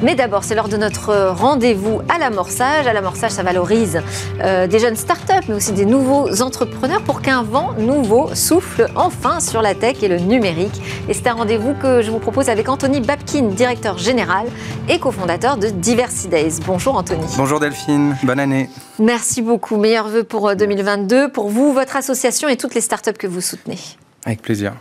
Mais 0.00 0.14
d'abord, 0.14 0.44
c'est 0.44 0.54
lors 0.54 0.68
de 0.68 0.76
notre 0.76 1.30
rendez-vous 1.30 2.00
à 2.08 2.18
l'amorçage. 2.18 2.86
À 2.86 2.92
l'amorçage, 2.92 3.32
ça 3.32 3.42
valorise 3.42 4.00
euh, 4.40 4.68
des 4.68 4.78
jeunes 4.78 4.94
startups, 4.94 5.46
mais 5.48 5.54
aussi 5.54 5.72
des 5.72 5.84
nouveaux 5.84 6.40
entrepreneurs 6.40 7.02
pour 7.02 7.20
qu'un 7.20 7.42
vent 7.42 7.72
nouveau 7.78 8.32
souffle 8.34 8.86
enfin 8.94 9.40
sur 9.40 9.60
la 9.60 9.74
tech 9.74 10.00
et 10.02 10.08
le 10.08 10.18
numérique. 10.18 10.80
Et 11.08 11.14
c'est 11.14 11.26
un 11.26 11.34
rendez-vous 11.34 11.74
que 11.74 12.00
je 12.02 12.12
vous 12.12 12.20
propose 12.20 12.48
avec 12.48 12.68
Anthony 12.68 13.00
Babkin, 13.00 13.48
directeur 13.48 13.98
général 13.98 14.46
et 14.88 15.00
cofondateur 15.00 15.56
de 15.56 15.66
Diversity 15.68 16.28
Days. 16.28 16.60
Bonjour 16.64 16.96
Anthony. 16.96 17.26
Bonjour 17.36 17.58
Delphine, 17.58 18.16
bonne 18.22 18.40
année. 18.40 18.70
Merci 19.00 19.42
beaucoup. 19.42 19.78
Meilleurs 19.78 20.08
vœux 20.08 20.24
pour 20.24 20.54
2022 20.54 21.16
euh, 21.16 21.28
pour 21.28 21.48
vous, 21.48 21.72
votre 21.72 21.96
association 21.96 22.48
et 22.48 22.56
toutes 22.56 22.76
les 22.76 22.80
startups 22.80 23.12
que 23.14 23.26
vous 23.26 23.40
soutenez. 23.40 23.78
Avec 24.24 24.42
plaisir. 24.42 24.74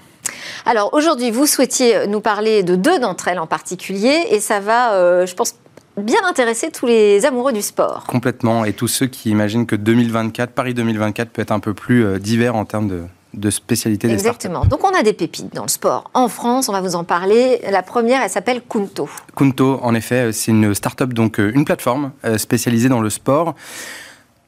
Alors 0.66 0.94
aujourd'hui, 0.94 1.32
vous 1.32 1.46
souhaitiez 1.46 2.08
nous 2.08 2.20
parler 2.20 2.64
de 2.64 2.76
deux 2.76 3.00
d'entre 3.00 3.30
elles 3.30 3.40
en 3.40 3.48
particulier, 3.48 4.26
et 4.32 4.40
ça 4.40 4.60
va, 4.60 4.94
euh, 4.94 5.26
je 5.26 5.34
pense, 5.34 5.56
bien 5.96 6.20
intéresser 6.28 6.72
tous 6.72 6.86
les 6.86 7.26
amoureux 7.26 7.54
du 7.54 7.62
sport. 7.62 8.04
Complètement, 8.08 8.66
et 8.66 8.74
tous 8.74 8.88
ceux 8.88 9.08
qui 9.08 9.30
imaginent 9.30 9.66
que 9.66 9.76
2024, 9.76 10.52
Paris 10.52 10.74
2024 10.74 11.30
peut 11.30 11.42
être 11.42 11.52
un 11.52 11.60
peu 11.60 11.74
plus 11.74 12.06
euh, 12.06 12.20
divers 12.20 12.56
en 12.56 12.66
termes 12.66 12.88
de, 12.88 13.04
de 13.34 13.50
spécialité 13.50 14.08
des 14.08 14.14
Exactement. 14.14 14.66
Donc 14.66 14.84
on 14.84 14.94
a 14.94 15.04
des 15.04 15.14
pépites 15.14 15.54
dans 15.56 15.64
le 15.64 15.70
sport. 15.70 16.12
En 16.14 16.28
France, 16.28 16.70
on 16.70 16.74
va 16.74 16.82
vous 16.82 16.96
en 16.96 17.04
parler. 17.04 17.62
La 17.72 17.82
première, 17.82 18.22
elle 18.22 18.30
s'appelle 18.30 18.62
Kunto. 18.62 19.10
Kunto, 19.36 19.80
en 19.82 19.96
effet, 19.96 20.32
c'est 20.34 20.52
une 20.52 20.74
start-up, 20.74 21.14
donc 21.14 21.40
euh, 21.40 21.52
une 21.56 21.66
plateforme 21.66 22.12
spécialisée 22.38 22.90
dans 22.90 23.02
le 23.02 23.10
sport. 23.10 23.56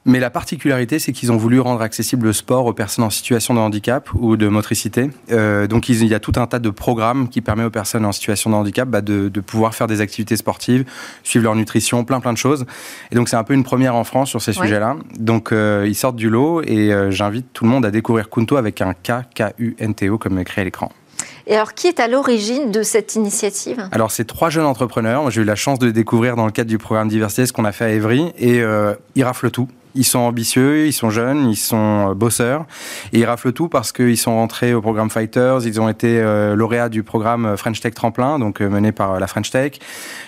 Mais 0.06 0.18
la 0.18 0.30
particularité, 0.30 0.98
c'est 0.98 1.12
qu'ils 1.12 1.30
ont 1.30 1.36
voulu 1.36 1.60
rendre 1.60 1.82
accessible 1.82 2.26
le 2.26 2.32
sport 2.32 2.64
aux 2.64 2.72
personnes 2.72 3.04
en 3.04 3.10
situation 3.10 3.52
de 3.52 3.58
handicap 3.58 4.08
ou 4.14 4.38
de 4.38 4.48
motricité. 4.48 5.10
Euh, 5.30 5.66
donc 5.66 5.90
il 5.90 6.06
y 6.06 6.14
a 6.14 6.20
tout 6.20 6.32
un 6.36 6.46
tas 6.46 6.58
de 6.58 6.70
programmes 6.70 7.28
qui 7.28 7.42
permettent 7.42 7.66
aux 7.66 7.70
personnes 7.70 8.06
en 8.06 8.12
situation 8.12 8.48
de 8.48 8.54
handicap 8.54 8.88
bah, 8.88 9.02
de, 9.02 9.28
de, 9.28 9.40
pouvoir 9.40 9.74
faire 9.74 9.86
des 9.86 10.00
activités 10.00 10.36
sportives, 10.36 10.86
suivre 11.22 11.44
leur 11.44 11.54
nutrition, 11.54 12.04
plein 12.04 12.20
plein 12.20 12.32
de 12.32 12.38
choses. 12.38 12.64
Et 13.10 13.14
donc 13.14 13.28
c'est 13.28 13.36
un 13.36 13.44
peu 13.44 13.52
une 13.52 13.62
première 13.62 13.94
en 13.94 14.04
France 14.04 14.30
sur 14.30 14.40
ces 14.40 14.56
ouais. 14.56 14.64
sujets-là. 14.64 14.96
Donc 15.18 15.52
euh, 15.52 15.84
ils 15.86 15.94
sortent 15.94 16.16
du 16.16 16.30
lot 16.30 16.62
et 16.62 16.94
euh, 16.94 17.10
j'invite 17.10 17.52
tout 17.52 17.64
le 17.64 17.70
monde 17.70 17.84
à 17.84 17.90
découvrir 17.90 18.30
Kunto 18.30 18.56
avec 18.56 18.80
un 18.80 18.94
K, 18.94 19.26
K-U-N-T-O 19.34 20.16
comme 20.16 20.38
écrit 20.38 20.62
à 20.62 20.64
l'écran. 20.64 20.90
Et 21.46 21.54
alors, 21.54 21.74
qui 21.74 21.88
est 21.88 22.00
à 22.00 22.06
l'origine 22.06 22.70
de 22.70 22.82
cette 22.82 23.16
initiative? 23.16 23.88
Alors, 23.92 24.10
c'est 24.12 24.24
trois 24.24 24.50
jeunes 24.50 24.66
entrepreneurs. 24.66 25.30
J'ai 25.30 25.40
eu 25.40 25.44
la 25.44 25.56
chance 25.56 25.78
de 25.78 25.90
découvrir 25.90 26.36
dans 26.36 26.46
le 26.46 26.52
cadre 26.52 26.68
du 26.70 26.78
programme 26.78 27.08
Diversité 27.08 27.44
ce 27.44 27.52
qu'on 27.52 27.64
a 27.64 27.72
fait 27.72 27.86
à 27.86 27.90
Évry. 27.90 28.32
Et 28.38 28.62
ils 29.16 29.24
raflent 29.24 29.50
tout. 29.50 29.68
Ils 29.94 30.04
sont 30.04 30.20
ambitieux, 30.20 30.86
ils 30.86 30.92
sont 30.92 31.10
jeunes, 31.10 31.50
ils 31.50 31.56
sont 31.56 32.14
bosseurs. 32.14 32.66
Et 33.12 33.20
ils 33.20 33.24
raflent 33.24 33.52
tout 33.52 33.68
parce 33.68 33.92
qu'ils 33.92 34.18
sont 34.18 34.34
rentrés 34.34 34.74
au 34.74 34.80
programme 34.80 35.10
Fighters, 35.10 35.66
ils 35.66 35.80
ont 35.80 35.88
été 35.88 36.20
euh, 36.20 36.54
lauréats 36.54 36.88
du 36.88 37.02
programme 37.02 37.56
French 37.56 37.80
Tech 37.80 37.94
Tremplin, 37.94 38.38
donc 38.38 38.60
euh, 38.60 38.68
mené 38.68 38.92
par 38.92 39.18
la 39.18 39.26
French 39.26 39.50
Tech. 39.50 39.72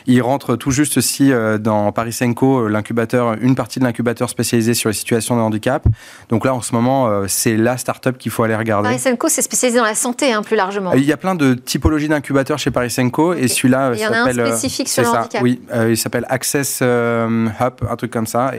Ils 0.07 0.23
rentrent 0.23 0.57
tout 0.57 0.71
juste 0.71 0.97
aussi 0.99 1.33
euh, 1.33 1.59
dans 1.59 1.93
Paris 1.93 2.13
Senco, 2.13 2.69
l'incubateur, 2.69 3.37
une 3.41 3.55
partie 3.55 3.79
de 3.79 3.85
l'incubateur 3.85 4.29
spécialisé 4.29 4.75
sur 4.75 4.89
les 4.89 4.95
situations 4.95 5.37
de 5.37 5.41
handicap. 5.41 5.87
Donc 6.29 6.45
là, 6.45 6.55
en 6.55 6.63
ce 6.63 6.75
moment, 6.75 7.09
euh, 7.09 7.25
c'est 7.29 7.57
la 7.57 7.77
start-up 7.77 8.19
qu'il 8.19 8.31
faut 8.31 8.43
aller 8.43 8.57
regarder. 8.57 8.89
Paris 8.89 8.99
Senco, 8.99 9.29
c'est 9.29 9.43
spécialisé 9.43 9.79
dans 9.79 9.85
la 9.85 9.95
santé, 9.95 10.33
hein, 10.33 10.43
plus 10.43 10.57
largement. 10.57 10.93
Il 10.93 11.05
y 11.05 11.13
a 11.13 11.17
plein 11.17 11.35
de 11.35 11.55
typologies 11.55 12.09
d'incubateurs 12.09 12.59
chez 12.59 12.71
Paris 12.71 12.91
Senco 12.91 13.33
et 13.35 13.49
celui-là 13.49 13.93
Il 13.95 14.01
y 14.01 14.07
en 14.07 14.13
a 14.13 14.19
un 14.19 14.33
spécifique 14.33 14.89
sur 14.89 15.03
le 15.03 15.09
ça, 15.09 15.21
handicap. 15.21 15.43
Oui, 15.43 15.61
il 15.89 15.97
s'appelle 15.97 16.27
Access 16.29 16.81
Hub, 16.81 17.75
un 17.89 17.97
truc 17.97 18.11
comme 18.11 18.27
ça. 18.27 18.53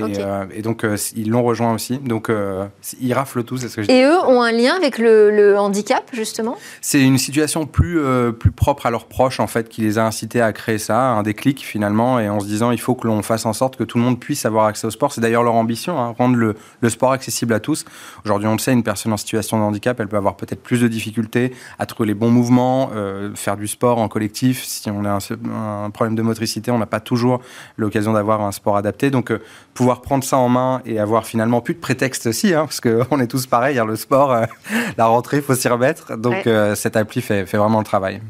Et 0.53 0.61
donc, 0.61 0.85
ils 1.15 1.29
l'ont 1.29 1.43
rejoint 1.43 1.73
aussi. 1.73 1.97
Donc, 1.99 2.29
euh, 2.29 2.65
ils 2.99 3.13
raflent 3.13 3.43
tout, 3.43 3.57
c'est 3.57 3.69
ce 3.69 3.81
que. 3.81 3.91
Et 3.91 4.03
eux 4.03 4.19
ont 4.27 4.41
un 4.41 4.51
lien 4.51 4.75
avec 4.75 4.97
le, 4.97 5.31
le 5.31 5.57
handicap, 5.57 6.03
justement? 6.13 6.55
C'est 6.81 7.01
une 7.01 7.17
situation 7.17 7.65
plus, 7.65 7.99
euh, 7.99 8.31
plus 8.31 8.51
propre 8.51 8.85
à 8.85 8.91
leurs 8.91 9.05
proches, 9.05 9.39
en 9.39 9.47
fait, 9.47 9.69
qui 9.69 9.81
les 9.81 9.97
a 9.97 10.05
incités 10.05 10.41
à 10.41 10.51
créer 10.53 10.77
ça, 10.77 10.99
un 10.99 11.23
déclic 11.23 11.65
finalement, 11.65 12.19
et 12.19 12.29
en 12.29 12.39
se 12.39 12.45
disant 12.45 12.71
il 12.71 12.79
faut 12.79 12.95
que 12.95 13.07
l'on 13.07 13.21
fasse 13.21 13.45
en 13.45 13.53
sorte 13.53 13.75
que 13.75 13.83
tout 13.83 13.97
le 13.97 14.03
monde 14.03 14.19
puisse 14.19 14.45
avoir 14.45 14.65
accès 14.65 14.85
au 14.87 14.91
sport. 14.91 15.11
C'est 15.11 15.21
d'ailleurs 15.21 15.43
leur 15.43 15.55
ambition, 15.55 15.99
hein, 15.99 16.13
rendre 16.17 16.35
le, 16.35 16.55
le 16.81 16.89
sport 16.89 17.11
accessible 17.11 17.53
à 17.53 17.59
tous. 17.59 17.85
Aujourd'hui, 18.25 18.47
on 18.47 18.53
le 18.53 18.59
sait, 18.59 18.73
une 18.73 18.83
personne 18.83 19.13
en 19.13 19.17
situation 19.17 19.57
de 19.57 19.63
handicap, 19.63 19.99
elle 19.99 20.07
peut 20.07 20.17
avoir 20.17 20.35
peut-être 20.35 20.61
plus 20.61 20.81
de 20.81 20.87
difficultés 20.87 21.53
à 21.79 21.85
trouver 21.85 22.07
les 22.07 22.13
bons 22.13 22.29
mouvements, 22.29 22.91
euh, 22.93 23.31
faire 23.35 23.57
du 23.57 23.67
sport 23.67 23.97
en 23.97 24.07
collectif. 24.07 24.63
Si 24.63 24.89
on 24.91 25.05
a 25.05 25.09
un, 25.09 25.85
un 25.85 25.89
problème 25.89 26.15
de 26.15 26.21
motricité, 26.21 26.71
on 26.71 26.77
n'a 26.77 26.85
pas 26.85 26.99
toujours 26.99 27.41
l'occasion 27.77 28.13
d'avoir 28.13 28.41
un 28.41 28.51
sport 28.51 28.77
adapté. 28.77 29.09
Donc, 29.09 29.31
euh, 29.31 29.39
pouvoir 29.73 30.01
prendre 30.01 30.23
ça 30.23 30.37
en 30.37 30.49
main 30.49 30.81
et 30.85 30.99
avoir 30.99 31.25
finalement 31.25 31.61
plus 31.61 31.73
de 31.73 31.79
prétexte 31.79 32.27
aussi, 32.27 32.53
hein, 32.53 32.65
parce 32.65 32.79
qu'on 32.81 33.19
est 33.19 33.27
tous 33.27 33.45
pareils, 33.47 33.79
hein, 33.79 33.85
le 33.85 33.95
sport, 33.95 34.31
euh, 34.33 34.45
la 34.97 35.05
rentrée, 35.05 35.37
il 35.37 35.43
faut 35.43 35.55
s'y 35.55 35.67
remettre. 35.67 36.17
Donc, 36.17 36.33
Ouais. 36.33 36.43
euh, 36.47 36.75
cette 36.75 36.95
appli 36.97 37.21
fait, 37.21 37.45
fait 37.45 37.57
vraiment 37.57 37.79
le 37.79 37.85
travail. 37.85 38.21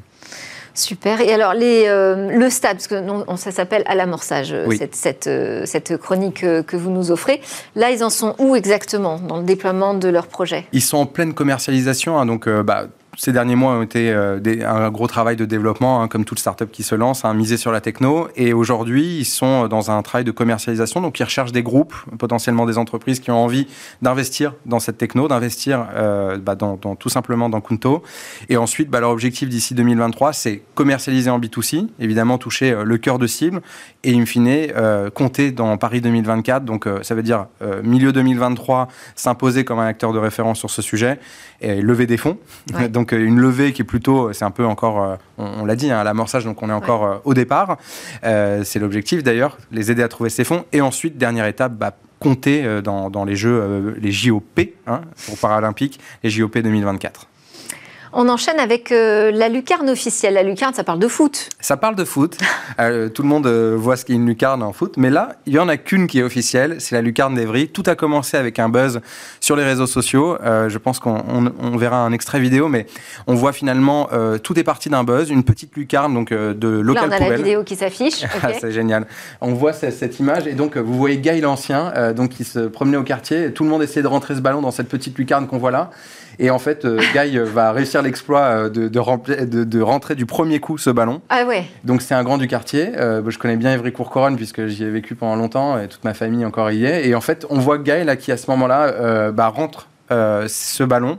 Super. 0.75 1.21
Et 1.21 1.31
alors, 1.31 1.53
les, 1.53 1.83
euh, 1.87 2.31
le 2.35 2.49
stade, 2.49 2.77
parce 2.77 2.87
que 2.87 2.99
non, 2.99 3.23
ça 3.37 3.51
s'appelle 3.51 3.83
à 3.85 3.93
l'amorçage, 3.93 4.55
Oui. 4.65 4.77
cette, 4.77 4.95
cette, 4.95 5.27
euh, 5.27 5.65
cette 5.67 5.97
chronique 5.97 6.39
que 6.41 6.75
vous 6.75 6.89
nous 6.89 7.11
offrez. 7.11 7.41
Là, 7.75 7.91
ils 7.91 8.03
en 8.03 8.09
sont 8.09 8.33
où 8.39 8.55
exactement 8.55 9.19
dans 9.19 9.37
le 9.37 9.43
déploiement 9.43 9.93
de 9.93 10.09
leur 10.09 10.25
projet 10.25 10.65
Ils 10.73 10.81
sont 10.81 10.97
en 10.97 11.05
pleine 11.05 11.35
commercialisation, 11.35 12.17
hein, 12.17 12.25
donc 12.25 12.47
euh, 12.47 12.63
bah, 12.63 12.85
ces 13.15 13.31
derniers 13.31 13.55
mois 13.55 13.73
ont 13.73 13.83
été 13.83 14.11
euh, 14.11 14.39
des- 14.39 14.63
un 14.63 14.89
gros 14.89 15.07
travail 15.07 15.35
de 15.35 15.45
développement, 15.45 16.01
hein, 16.01 16.07
comme 16.07 16.25
toute 16.25 16.39
startup 16.39 16.71
qui 16.71 16.81
se 16.83 16.95
lance, 16.95 17.25
hein, 17.25 17.33
miser 17.35 17.57
sur 17.57 17.71
la 17.71 17.79
techno. 17.79 18.27
Et 18.35 18.53
aujourd'hui, 18.53 19.17
ils 19.19 19.25
sont 19.25 19.67
dans 19.67 19.91
un 19.91 20.01
travail 20.01 20.23
de 20.23 20.31
commercialisation, 20.31 20.99
donc 20.99 21.19
ils 21.19 21.23
recherchent 21.23 21.51
des 21.51 21.61
groupes, 21.63 21.93
potentiellement 22.17 22.65
des 22.65 22.77
entreprises 22.77 23.19
qui 23.19 23.29
ont 23.29 23.43
envie 23.43 23.67
d'investir 24.01 24.53
dans 24.65 24.79
cette 24.79 24.97
techno, 24.97 25.27
d'investir 25.27 25.85
euh, 25.95 26.37
bah, 26.37 26.55
dans, 26.55 26.75
dans- 26.81 26.95
tout 26.95 27.09
simplement 27.09 27.49
dans 27.49 27.61
Kunto. 27.61 28.01
Et 28.49 28.57
ensuite, 28.57 28.89
bah, 28.89 28.99
leur 28.99 29.11
objectif 29.11 29.47
d'ici 29.47 29.75
2023, 29.75 30.33
c'est 30.33 30.63
commercialiser 30.73 31.29
en 31.29 31.39
B2C, 31.39 31.87
évidemment 31.99 32.37
toucher 32.39 32.71
euh, 32.71 32.83
le 32.83 32.97
cœur 32.97 33.19
de 33.19 33.27
cible, 33.27 33.61
et 34.03 34.15
in 34.17 34.25
fine, 34.25 34.47
euh, 34.47 35.09
compter 35.09 35.51
dans 35.51 35.77
Paris 35.77 36.01
2024. 36.01 36.65
Donc 36.65 36.87
euh, 36.87 37.03
ça 37.03 37.13
veut 37.15 37.23
dire 37.23 37.45
euh, 37.61 37.81
milieu 37.83 38.11
2023, 38.11 38.87
s'imposer 39.15 39.63
comme 39.65 39.79
un 39.79 39.85
acteur 39.87 40.13
de 40.13 40.19
référence 40.19 40.57
sur 40.57 40.69
ce 40.71 40.81
sujet 40.81 41.19
et 41.61 41.81
lever 41.81 42.07
des 42.07 42.17
fonds. 42.17 42.37
Ouais. 42.73 42.89
donc 43.02 43.02
euh, 43.11 43.25
une 43.25 43.39
levée 43.39 43.73
qui 43.73 43.81
est 43.81 43.85
plutôt, 43.85 44.31
c'est 44.31 44.45
un 44.45 44.51
peu 44.51 44.65
encore, 44.65 45.03
euh, 45.03 45.15
on, 45.37 45.61
on 45.61 45.65
l'a 45.65 45.75
dit, 45.75 45.91
hein, 45.91 45.97
à 45.99 46.03
l'amorçage, 46.05 46.45
donc 46.45 46.63
on 46.63 46.69
est 46.69 46.73
encore 46.73 47.03
euh, 47.03 47.17
au 47.25 47.33
départ. 47.33 47.77
Euh, 48.23 48.63
c'est 48.63 48.79
l'objectif 48.79 49.23
d'ailleurs, 49.23 49.57
les 49.71 49.91
aider 49.91 50.03
à 50.03 50.07
trouver 50.07 50.29
ces 50.29 50.43
fonds. 50.43 50.63
Et 50.71 50.79
ensuite, 50.79 51.17
dernière 51.17 51.47
étape, 51.47 51.73
bah, 51.73 51.97
compter 52.19 52.63
euh, 52.65 52.81
dans, 52.81 53.09
dans 53.09 53.25
les 53.25 53.35
jeux, 53.35 53.59
euh, 53.61 53.93
les 53.99 54.11
JOP, 54.11 54.61
hein, 54.87 55.01
pour 55.25 55.37
Paralympiques, 55.37 55.99
les 56.23 56.29
JOP 56.29 56.57
2024. 56.57 57.27
On 58.15 58.29
enchaîne 58.29 58.59
avec 58.59 58.91
euh, 58.91 59.31
la 59.31 59.49
lucarne 59.49 59.89
officielle. 59.89 60.35
La 60.35 60.43
lucarne, 60.43 60.73
ça 60.73 60.83
parle 60.83 60.99
de 60.99 61.07
foot. 61.07 61.49
Ça 61.59 61.77
parle 61.77 61.95
de 61.95 62.05
foot. 62.05 62.37
Euh, 62.79 63.07
tout 63.07 63.21
le 63.21 63.27
monde 63.27 63.45
euh, 63.45 63.75
voit 63.77 63.95
ce 63.97 64.03
qu'est 64.03 64.13
une 64.13 64.25
lucarne 64.25 64.63
en 64.63 64.73
foot. 64.73 64.95
Mais 64.97 65.11
là, 65.11 65.35
il 65.45 65.53
n'y 65.53 65.59
en 65.59 65.67
a 65.69 65.77
qu'une 65.77 66.07
qui 66.07 66.17
est 66.19 66.23
officielle. 66.23 66.77
C'est 66.79 66.95
la 66.95 67.03
lucarne 67.03 67.35
d'Evry. 67.35 67.67
Tout 67.67 67.83
a 67.85 67.93
commencé 67.93 68.35
avec 68.35 68.57
un 68.57 68.67
buzz 68.67 68.99
sur 69.39 69.55
les 69.55 69.63
réseaux 69.63 69.85
sociaux. 69.85 70.37
Euh, 70.41 70.69
je 70.69 70.77
pense 70.79 70.97
qu'on 70.99 71.23
on- 71.29 71.53
on 71.61 71.77
verra 71.77 71.97
un 71.97 72.11
extrait 72.11 72.39
vidéo, 72.39 72.69
mais 72.69 72.87
on 73.27 73.35
voit 73.35 73.53
finalement, 73.53 74.09
tout 74.41 74.57
est 74.57 74.63
parti 74.63 74.89
d'un 74.89 75.03
buzz. 75.03 75.29
Une 75.29 75.43
petite 75.43 75.75
lucarne 75.75 76.15
donc, 76.15 76.31
de 76.33 76.67
Là, 76.67 76.81
local 76.81 77.09
on 77.09 77.11
a 77.11 77.19
la 77.19 77.35
vidéo 77.35 77.63
qui 77.63 77.75
s'affiche. 77.75 78.23
Ah, 78.41 78.47
Ok. 78.49 78.55
c'est 78.59 78.71
génial. 78.71 79.05
On 79.39 79.53
voit 79.53 79.73
ce- 79.73 79.91
cette 79.91 80.19
image 80.19 80.47
et 80.47 80.53
donc 80.53 80.75
vous 80.75 80.95
voyez 80.97 81.17
Guy 81.17 81.41
l'ancien, 81.41 82.11
donc 82.13 82.29
qui 82.31 82.43
se 82.43 82.59
promenait 82.59 82.97
au 82.97 83.03
quartier. 83.03 83.53
Tout 83.53 83.65
le 83.65 83.69
monde 83.69 83.83
essayait 83.83 84.01
de 84.01 84.07
rentrer 84.07 84.33
ce 84.33 84.39
ballon 84.41 84.61
dans 84.61 84.71
cette 84.71 84.89
petite 84.89 85.15
lucarne 85.19 85.45
qu'on 85.45 85.59
voit 85.59 85.71
là. 85.71 85.91
Et 86.39 86.49
en 86.49 86.57
fait, 86.57 86.87
Guy 87.13 87.37
va 87.37 87.71
réussir 87.71 88.01
l'exploit 88.03 88.39
euh, 88.41 88.69
de, 88.69 88.87
de, 88.87 88.99
remplir- 88.99 89.47
de- 89.49 89.63
de 89.63 89.81
rentrer 89.81 90.15
du 90.15 90.25
premier 90.25 90.59
coup 90.59 90.77
ce 90.77 90.89
ballon. 90.89 91.21
Ah 91.29 91.43
ouais. 91.45 91.65
Donc 91.83 92.01
c'est 92.01 92.13
un 92.13 92.23
grand 92.23 92.37
du 92.37 92.47
quartier. 92.47 92.91
Euh, 92.97 93.21
je 93.27 93.37
connais 93.39 93.57
bien 93.57 93.73
Évry-Courcouronnes 93.73 94.35
puisque 94.35 94.67
j'y 94.67 94.83
ai 94.83 94.89
vécu 94.89 95.15
pendant 95.15 95.35
longtemps 95.35 95.79
et 95.79 95.87
toute 95.87 96.03
ma 96.03 96.13
famille 96.13 96.45
encore 96.45 96.69
y 96.71 96.85
est. 96.85 97.07
Et 97.07 97.15
en 97.15 97.21
fait, 97.21 97.45
on 97.49 97.59
voit 97.59 97.77
Guy 97.79 98.03
là 98.03 98.15
qui 98.15 98.31
à 98.31 98.37
ce 98.37 98.49
moment-là 98.51 98.83
euh, 98.93 99.31
bah, 99.31 99.47
rentre 99.47 99.87
euh, 100.11 100.47
ce 100.49 100.83
ballon 100.83 101.17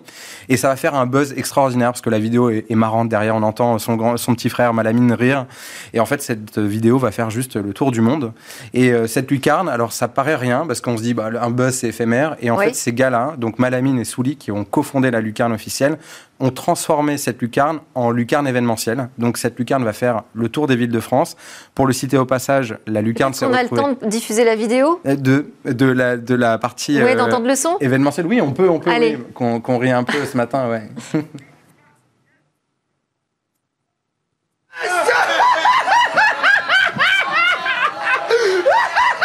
et 0.51 0.59
ça 0.59 0.69
va 0.69 0.77
faire 0.77 0.95
un 0.95 1.07
buzz 1.07 1.33
extraordinaire 1.39 1.89
parce 1.89 2.03
que 2.03 2.11
la 2.11 2.19
vidéo 2.19 2.51
est, 2.51 2.67
est 2.69 2.75
marrante 2.75 3.09
derrière. 3.09 3.35
On 3.35 3.43
entend 3.43 3.79
son, 3.79 3.97
grand, 3.97 4.19
son 4.19 4.35
petit 4.35 4.51
frère 4.51 4.75
Malamine 4.75 5.15
rire 5.15 5.47
et 5.95 6.01
en 6.01 6.07
fait 6.07 6.21
cette 6.21 6.59
vidéo 6.59 6.99
va 6.99 7.11
faire 7.11 7.31
juste 7.31 7.57
le 7.57 7.73
tour 7.73 7.91
du 7.93 8.03
monde. 8.03 8.33
Et 8.75 8.93
euh, 8.93 9.07
cette 9.07 9.31
lucarne, 9.31 9.71
alors 9.71 9.93
ça 9.93 10.07
paraît 10.07 10.37
rien 10.37 10.65
parce 10.67 10.83
qu'on 10.83 10.99
se 10.99 11.03
dit 11.03 11.15
bah, 11.15 11.31
un 11.41 11.51
buzz 11.51 11.73
c'est 11.75 11.89
éphémère 11.89 12.37
et 12.43 12.51
en 12.51 12.59
Oui. 12.59 12.67
fait 12.67 12.75
ces 12.75 12.93
gars-là, 12.93 13.35
donc 13.39 13.59
Malamine 13.59 13.99
et 13.99 14.05
Souli 14.05 14.37
qui 14.37 14.53
ont 14.53 14.65
cofondé 14.67 15.11
la 15.11 15.23
lucarne 15.23 15.55
officielle, 15.55 15.97
ont 16.45 16.51
transformé 16.51 17.17
cette 17.17 17.41
lucarne 17.41 17.81
en 17.95 18.11
lucarne 18.11 18.47
événementielle. 18.47 19.09
Donc 19.19 19.39
cette 19.39 19.59
lucarne 19.59 19.83
va 19.85 19.93
faire 19.95 20.23
le 20.35 20.49
tour 20.49 20.67
des 20.67 20.77
villes 20.77 20.91
de 20.93 21.01
France. 21.01 21.37
Pour 21.75 21.87
le 21.87 21.93
citer 21.93 22.19
au 22.19 22.27
passage, 22.27 22.77
la 22.87 23.01
lucarne 23.01 23.33
s'est 23.33 23.47
qu'on 23.47 23.53
a 23.55 23.63
le 23.63 23.69
temps 23.71 23.97
de 24.01 24.07
diffuser 24.09 24.45
la 24.45 24.55
vidéo? 24.55 25.01
De, 25.05 25.47
de, 25.65 25.87
la, 25.87 26.17
de 26.17 26.35
la 26.35 26.59
partie 26.59 26.97
Oui, 27.03 27.11
euh, 27.11 27.15
d'entendre 27.17 27.47
le 27.47 27.55
son? 27.55 27.77
événementielle. 27.81 28.27
Oui, 28.27 28.41
on 28.41 28.53
peut, 28.53 28.69
on 28.69 28.79
peut 28.79 28.91
Allez. 28.91 29.17
oui, 29.17 29.25
qu'on 29.35 29.61
qu'on 29.61 29.79
rit 29.79 29.91
un 29.93 30.05
peu 30.05 30.19
ce 30.31 30.37
matin. 30.37 30.69
Ouais. 30.69 30.83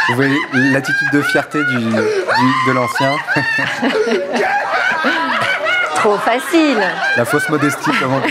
Vous 0.10 0.16
voyez 0.16 0.38
l'attitude 0.54 1.12
de 1.14 1.22
fierté 1.22 1.60
du, 1.66 1.78
du- 1.78 1.92
de 2.68 2.72
l'ancien, 2.74 3.16
Trop 6.00 6.18
facile. 6.18 6.80
la 7.18 7.26
fausse 7.26 7.50
modestie. 7.50 7.92
Comment... 8.00 8.22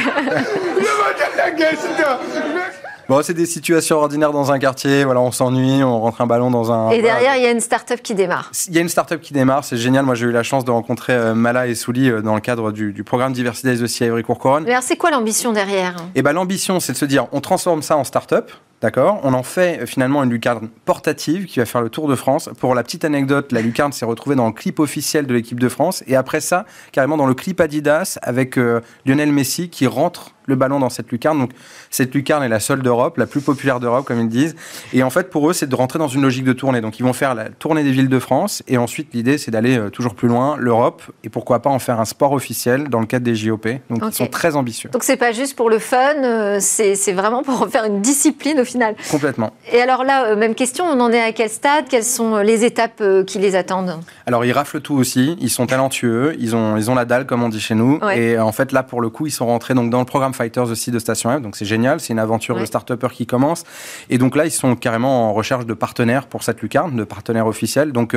Bon, 3.09 3.23
c'est 3.23 3.33
des 3.33 3.47
situations 3.47 3.97
ordinaires 3.97 4.33
dans 4.33 4.53
un 4.53 4.59
quartier. 4.59 5.03
Voilà, 5.05 5.21
on 5.21 5.33
s'ennuie, 5.33 5.83
on 5.83 5.99
rentre 5.99 6.21
un 6.21 6.27
ballon 6.27 6.51
dans 6.51 6.71
un. 6.71 6.91
Et 6.91 7.01
derrière, 7.01 7.37
il 7.37 7.43
y 7.43 7.47
a 7.47 7.51
une 7.51 7.61
start-up 7.61 8.03
qui 8.03 8.15
démarre. 8.15 8.51
Il 8.69 8.75
y 8.75 8.79
a 8.79 8.83
une 8.83 8.91
start-up 8.91 9.23
qui 9.23 9.33
démarre, 9.33 9.65
c'est 9.65 9.79
génial. 9.79 10.05
Moi, 10.05 10.15
j'ai 10.15 10.27
eu 10.27 10.31
la 10.31 10.43
chance 10.43 10.63
de 10.67 10.71
rencontrer 10.71 11.15
euh, 11.15 11.35
Mala 11.35 11.69
et 11.69 11.75
Souli 11.75 12.11
euh, 12.11 12.21
dans 12.21 12.35
le 12.35 12.43
cadre 12.43 12.71
du, 12.71 12.93
du 12.93 13.05
programme 13.05 13.33
Diversité 13.33 13.71
des 13.71 13.83
aussi 13.83 14.05
à 14.05 14.09
Évry-Courcouronne. 14.09 14.65
Mais 14.65 14.73
alors, 14.73 14.83
c'est 14.83 14.97
quoi 14.97 15.11
l'ambition 15.11 15.55
derrière? 15.55 15.97
Et 16.15 16.21
ben 16.21 16.35
l'ambition, 16.35 16.81
c'est 16.81 16.93
de 16.93 16.99
se 16.99 17.07
dire, 17.07 17.29
on 17.33 17.41
transforme 17.41 17.81
ça 17.81 17.97
en 17.97 18.05
start-up, 18.05 18.51
d'accord 18.81 19.21
On 19.25 19.35
en 19.35 19.43
fait 19.43 19.81
euh, 19.81 19.87
finalement 19.87 20.23
une 20.23 20.31
lucarne 20.31 20.69
portative 20.85 21.47
qui 21.47 21.59
va 21.59 21.67
faire 21.67 21.83
le 21.83 21.91
tour 21.91 22.09
de 22.09 22.15
France. 22.15 22.51
Pour 22.59 22.75
la 22.75 22.83
petite 22.83 23.05
anecdote, 23.05 23.53
la 23.53 23.61
lucarne 23.61 23.93
s'est 23.93 24.05
retrouvée 24.05 24.37
dans 24.37 24.47
le 24.47 24.53
clip 24.53 24.79
officiel 24.81 25.27
de 25.27 25.35
l'équipe 25.35 25.61
de 25.61 25.69
France, 25.69 26.05
et 26.07 26.17
après 26.17 26.41
ça, 26.41 26.67
carrément 26.93 27.17
dans 27.17 27.27
le 27.27 27.35
clip 27.35 27.61
Adidas 27.61 28.19
avec 28.23 28.59
euh, 28.59 28.81
Lionel 29.07 29.33
Messi 29.33 29.69
qui 29.69 29.87
rentre 29.87 30.33
le 30.49 30.57
ballon 30.57 30.81
dans 30.81 30.89
cette 30.89 31.13
lucarne. 31.13 31.39
Donc 31.39 31.51
cette 31.91 32.15
lucarne 32.15 32.43
est 32.43 32.49
la 32.49 32.61
seule 32.61 32.83
d'Europe, 32.83 33.19
la 33.19 33.27
plus 33.27 33.41
populaire 33.41 33.79
d'Europe, 33.79 34.05
comme 34.07 34.21
ils 34.21 34.29
disent. 34.29 34.57
Et 34.93 35.03
en 35.03 35.11
fait, 35.11 35.31
pour 35.31 35.49
eux, 35.49 35.53
c'est 35.53 35.69
de 35.69 35.75
rentrer 35.75 35.99
dans 35.99 36.09
une 36.09 36.23
logique 36.23 36.45
de 36.45 36.53
tournée. 36.53 36.81
Donc 36.81 36.99
ils 36.99 37.03
vont 37.03 37.13
faire 37.13 37.35
la 37.35 37.51
tournée 37.51 37.85
des 37.85 37.93
villes 37.93 38.09
de 38.09 38.19
France, 38.19 38.63
et 38.67 38.79
ensuite 38.79 39.15
l'idée, 39.15 39.39
c'est 39.39 39.51
d'aller 39.51 39.79
euh, 39.79 39.91
toujours 39.91 40.15
plus 40.15 40.29
loin, 40.29 40.57
l'Europe, 40.59 41.03
et 41.23 41.29
pourquoi 41.29 41.61
pas 41.61 41.71
en 41.71 41.79
faire 41.79 42.01
un 42.01 42.05
sport 42.05 42.33
officiel 42.33 42.89
dans 42.89 43.01
le 43.01 43.07
cadre 43.07 43.25
des 43.25 43.35
JOP. 43.35 43.69
Donc 43.91 44.03
ils 44.07 44.13
sont 44.13 44.27
très 44.27 44.57
ambitieux. 44.57 44.91
Donc, 44.91 45.05
c'est 45.05 45.17
pas 45.17 45.33
juste 45.33 45.57
pour 45.57 45.71
le 45.71 45.79
fun, 45.79 45.99
euh, 46.25 46.59
c'est 46.61 47.13
vraiment 47.13 47.43
pour 47.43 47.63
en 47.63 47.69
faire 47.69 47.85
une 47.85 48.01
discipline 48.01 48.65
final. 48.65 48.95
Complètement. 49.11 49.53
Et 49.73 49.81
alors 49.81 50.05
là, 50.05 50.35
même 50.35 50.55
question, 50.55 50.85
on 50.87 51.01
en 51.01 51.13
est 51.13 51.21
à 51.21 51.33
quel 51.33 51.51
stade? 51.51 51.85
Quelles 51.89 52.05
sont 52.05 52.39
les 52.39 52.65
étapes 52.65 53.03
qui 53.27 53.39
les 53.39 53.55
attendent? 53.55 54.01
Alors 54.27 54.45
ils 54.45 54.53
raflent 54.53 54.81
tout 54.81 54.95
aussi, 54.95 55.37
ils 55.41 55.51
sont 55.51 55.67
talentueux, 55.67 56.35
ils 56.39 56.57
ont, 56.57 56.77
ils 56.77 56.91
ont 56.91 56.95
la 56.95 57.05
dalle 57.05 57.27
comme 57.27 57.43
on 57.43 57.49
dit 57.49 57.61
chez 57.61 57.75
nous. 57.75 58.01
Et 58.15 58.39
en 58.39 58.53
fait 58.53 58.73
là 58.73 58.83
pour 58.83 59.01
le 59.01 59.11
coup 59.11 59.27
ils 59.27 59.31
sont 59.31 59.47
rentrés 59.47 59.75
donc, 59.75 59.91
dans 59.91 60.01
le 60.01 60.05
programme 60.05 60.35
Fighters 60.39 60.71
aussi 60.71 60.91
de 60.91 60.99
Station 60.99 61.37
F, 61.37 61.43
donc 61.43 61.57
c'est 61.57 61.65
génial, 61.65 62.01
c'est 62.01 62.13
une 62.13 62.19
aventure 62.19 62.59
de 62.59 62.65
start 62.65 62.91
qui 63.11 63.27
commence. 63.27 63.65
Et 64.09 64.19
donc 64.19 64.37
là 64.37 64.47
ils 64.47 64.51
sont 64.51 64.77
carrément 64.77 65.29
en 65.29 65.33
recherche 65.33 65.67
de 65.67 65.75
partenaires 65.75 66.27
pour 66.27 66.43
cette 66.43 66.63
lucarne, 66.63 66.97
de 66.97 67.05
partenaires 67.05 67.47
officiels. 67.47 67.93
Donc, 67.93 68.17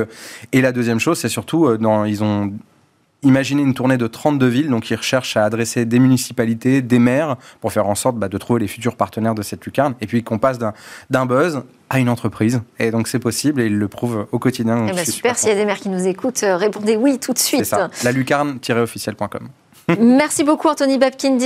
et 0.51 0.61
la 0.61 0.71
deuxième 0.71 0.99
chose 0.99 1.19
c'est 1.19 1.29
surtout, 1.29 1.77
dans, 1.77 2.05
ils 2.05 2.23
ont 2.23 2.53
Imaginez 3.23 3.61
une 3.61 3.75
tournée 3.75 3.97
de 3.97 4.07
32 4.07 4.47
villes, 4.47 4.69
donc 4.69 4.89
ils 4.89 4.95
recherchent 4.95 5.37
à 5.37 5.45
adresser 5.45 5.85
des 5.85 5.99
municipalités, 5.99 6.81
des 6.81 6.97
maires, 6.97 7.37
pour 7.59 7.71
faire 7.71 7.85
en 7.85 7.93
sorte 7.93 8.15
bah, 8.17 8.27
de 8.27 8.37
trouver 8.39 8.61
les 8.61 8.67
futurs 8.67 8.95
partenaires 8.95 9.35
de 9.35 9.43
cette 9.43 9.63
lucarne, 9.63 9.93
et 10.01 10.07
puis 10.07 10.23
qu'on 10.23 10.39
passe 10.39 10.57
d'un 10.57 11.25
buzz 11.27 11.61
à 11.91 11.99
une 11.99 12.09
entreprise. 12.09 12.61
Et 12.79 12.89
donc 12.89 13.07
c'est 13.07 13.19
possible, 13.19 13.61
et 13.61 13.67
ils 13.67 13.77
le 13.77 13.87
prouvent 13.87 14.25
au 14.31 14.39
quotidien. 14.39 14.87
Eh 14.89 14.93
ben, 14.93 15.05
super, 15.05 15.37
s'il 15.37 15.49
y 15.49 15.51
a 15.51 15.55
des 15.55 15.65
maires 15.65 15.77
qui 15.77 15.89
nous 15.89 16.07
écoutent, 16.07 16.41
euh, 16.41 16.57
répondez 16.57 16.95
oui 16.95 17.19
tout 17.19 17.33
de 17.33 17.37
suite. 17.37 17.65
Ça, 17.65 17.91
la 18.03 18.11
lucarne-officiel.com. 18.11 19.49
Merci 19.99 20.43
beaucoup 20.43 20.67
Anthony 20.67 20.97
Babkin, 20.97 21.37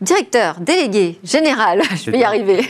directeur 0.00 0.60
délégué 0.60 1.18
général, 1.24 1.82
je 2.04 2.10
vais 2.10 2.18
y 2.18 2.24
arriver, 2.24 2.68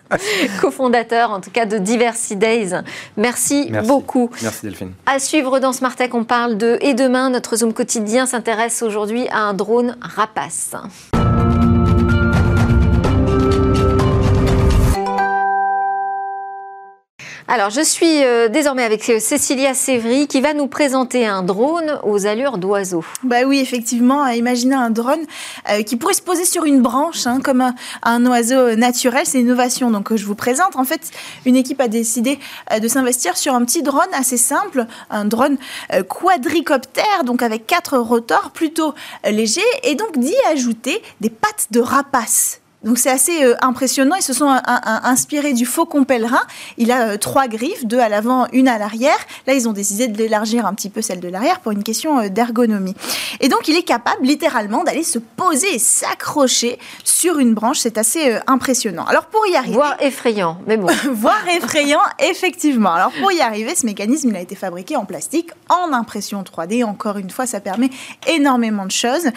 cofondateur 0.60 1.30
en 1.30 1.40
tout 1.40 1.50
cas 1.50 1.66
de 1.66 1.78
Diversity 1.78 2.36
Days. 2.36 2.72
Merci, 3.16 3.72
beaucoup. 3.86 4.30
Merci 4.42 4.66
Delphine. 4.66 4.92
À 5.06 5.18
suivre 5.18 5.58
dans 5.58 5.72
Smart 5.72 5.94
Tech, 5.94 6.10
on 6.14 6.24
parle 6.24 6.56
de 6.56 6.78
Et 6.80 6.94
demain, 6.94 7.30
notre 7.30 7.56
Zoom 7.56 7.72
quotidien 7.72 8.26
s'intéresse 8.26 8.82
aujourd'hui 8.82 9.26
à 9.28 9.40
un 9.40 9.54
drone 9.54 9.96
rapace. 10.00 10.74
Alors, 17.52 17.70
je 17.70 17.80
suis 17.80 18.22
euh, 18.22 18.46
désormais 18.46 18.84
avec 18.84 19.10
euh, 19.10 19.18
Cécilia 19.18 19.74
Sévry 19.74 20.28
qui 20.28 20.40
va 20.40 20.54
nous 20.54 20.68
présenter 20.68 21.26
un 21.26 21.42
drone 21.42 21.98
aux 22.04 22.24
allures 22.24 22.58
d'oiseau. 22.58 23.04
Bah 23.24 23.38
oui, 23.44 23.58
effectivement, 23.58 24.24
imaginez 24.28 24.76
un 24.76 24.90
drone 24.90 25.18
euh, 25.68 25.82
qui 25.82 25.96
pourrait 25.96 26.14
se 26.14 26.22
poser 26.22 26.44
sur 26.44 26.64
une 26.64 26.80
branche 26.80 27.26
hein, 27.26 27.40
comme 27.42 27.74
un, 28.04 28.26
oiseau 28.26 28.76
naturel. 28.76 29.22
C'est 29.24 29.40
une 29.40 29.46
innovation 29.46 29.90
donc 29.90 30.14
je 30.14 30.24
vous 30.26 30.36
présente. 30.36 30.76
En 30.76 30.84
fait, 30.84 31.10
une 31.44 31.56
équipe 31.56 31.80
a 31.80 31.88
décidé 31.88 32.38
de 32.80 32.86
s'investir 32.86 33.36
sur 33.36 33.52
un 33.52 33.64
petit 33.64 33.82
drone 33.82 34.06
assez 34.12 34.36
simple, 34.36 34.86
un 35.10 35.24
drone 35.24 35.56
quadricoptère, 36.08 37.24
donc 37.24 37.42
avec 37.42 37.66
quatre 37.66 37.98
rotors 37.98 38.52
plutôt 38.52 38.94
légers, 39.28 39.60
et 39.82 39.96
donc 39.96 40.16
d'y 40.16 40.36
ajouter 40.52 41.02
des 41.20 41.30
pattes 41.30 41.66
de 41.72 41.80
rapace. 41.80 42.59
Donc 42.82 42.96
c'est 42.96 43.10
assez 43.10 43.44
euh, 43.44 43.54
impressionnant. 43.60 44.16
Ils 44.16 44.22
se 44.22 44.32
sont 44.32 44.48
inspirés 44.66 45.52
du 45.52 45.66
faucon 45.66 46.04
pèlerin. 46.04 46.40
Il 46.78 46.90
a 46.90 47.10
euh, 47.10 47.16
trois 47.18 47.46
griffes, 47.46 47.84
deux 47.84 47.98
à 47.98 48.08
l'avant, 48.08 48.46
une 48.52 48.68
à 48.68 48.78
l'arrière. 48.78 49.18
Là, 49.46 49.52
ils 49.52 49.68
ont 49.68 49.72
décidé 49.72 50.08
de 50.08 50.16
l'élargir 50.16 50.64
un 50.64 50.72
petit 50.72 50.88
peu 50.88 51.02
celle 51.02 51.20
de 51.20 51.28
l'arrière 51.28 51.60
pour 51.60 51.72
une 51.72 51.82
question 51.82 52.20
euh, 52.20 52.28
d'ergonomie. 52.28 52.94
Et 53.40 53.48
donc 53.48 53.68
il 53.68 53.76
est 53.76 53.82
capable 53.82 54.24
littéralement 54.24 54.82
d'aller 54.82 55.02
se 55.02 55.18
poser 55.18 55.74
et 55.74 55.78
s'accrocher 55.78 56.78
sur 57.04 57.38
une 57.38 57.52
branche. 57.52 57.80
C'est 57.80 57.98
assez 57.98 58.38
impressionnant. 58.46 59.04
Alors 59.04 59.26
pour 59.26 59.46
y 59.46 59.56
arriver... 59.56 59.74
Voire 59.74 59.96
effrayant, 60.00 60.58
mais 60.66 60.78
bon. 60.78 60.88
Voire 61.12 61.46
effrayant, 61.48 62.00
effectivement. 62.18 62.92
Alors 62.92 63.12
pour 63.20 63.30
y 63.30 63.40
arriver, 63.40 63.74
ce 63.74 63.84
mécanisme, 63.84 64.30
il 64.30 64.36
a 64.36 64.40
été 64.40 64.54
fabriqué 64.54 64.96
en 64.96 65.04
plastique, 65.04 65.50
en 65.68 65.92
impression 65.92 66.42
3D. 66.42 66.84
Encore 66.84 67.18
une 67.18 67.30
fois, 67.30 67.46
ça 67.46 67.60
permet 67.60 67.90
énormément 68.26 68.86
de 68.86 68.90
choses. 68.90 69.28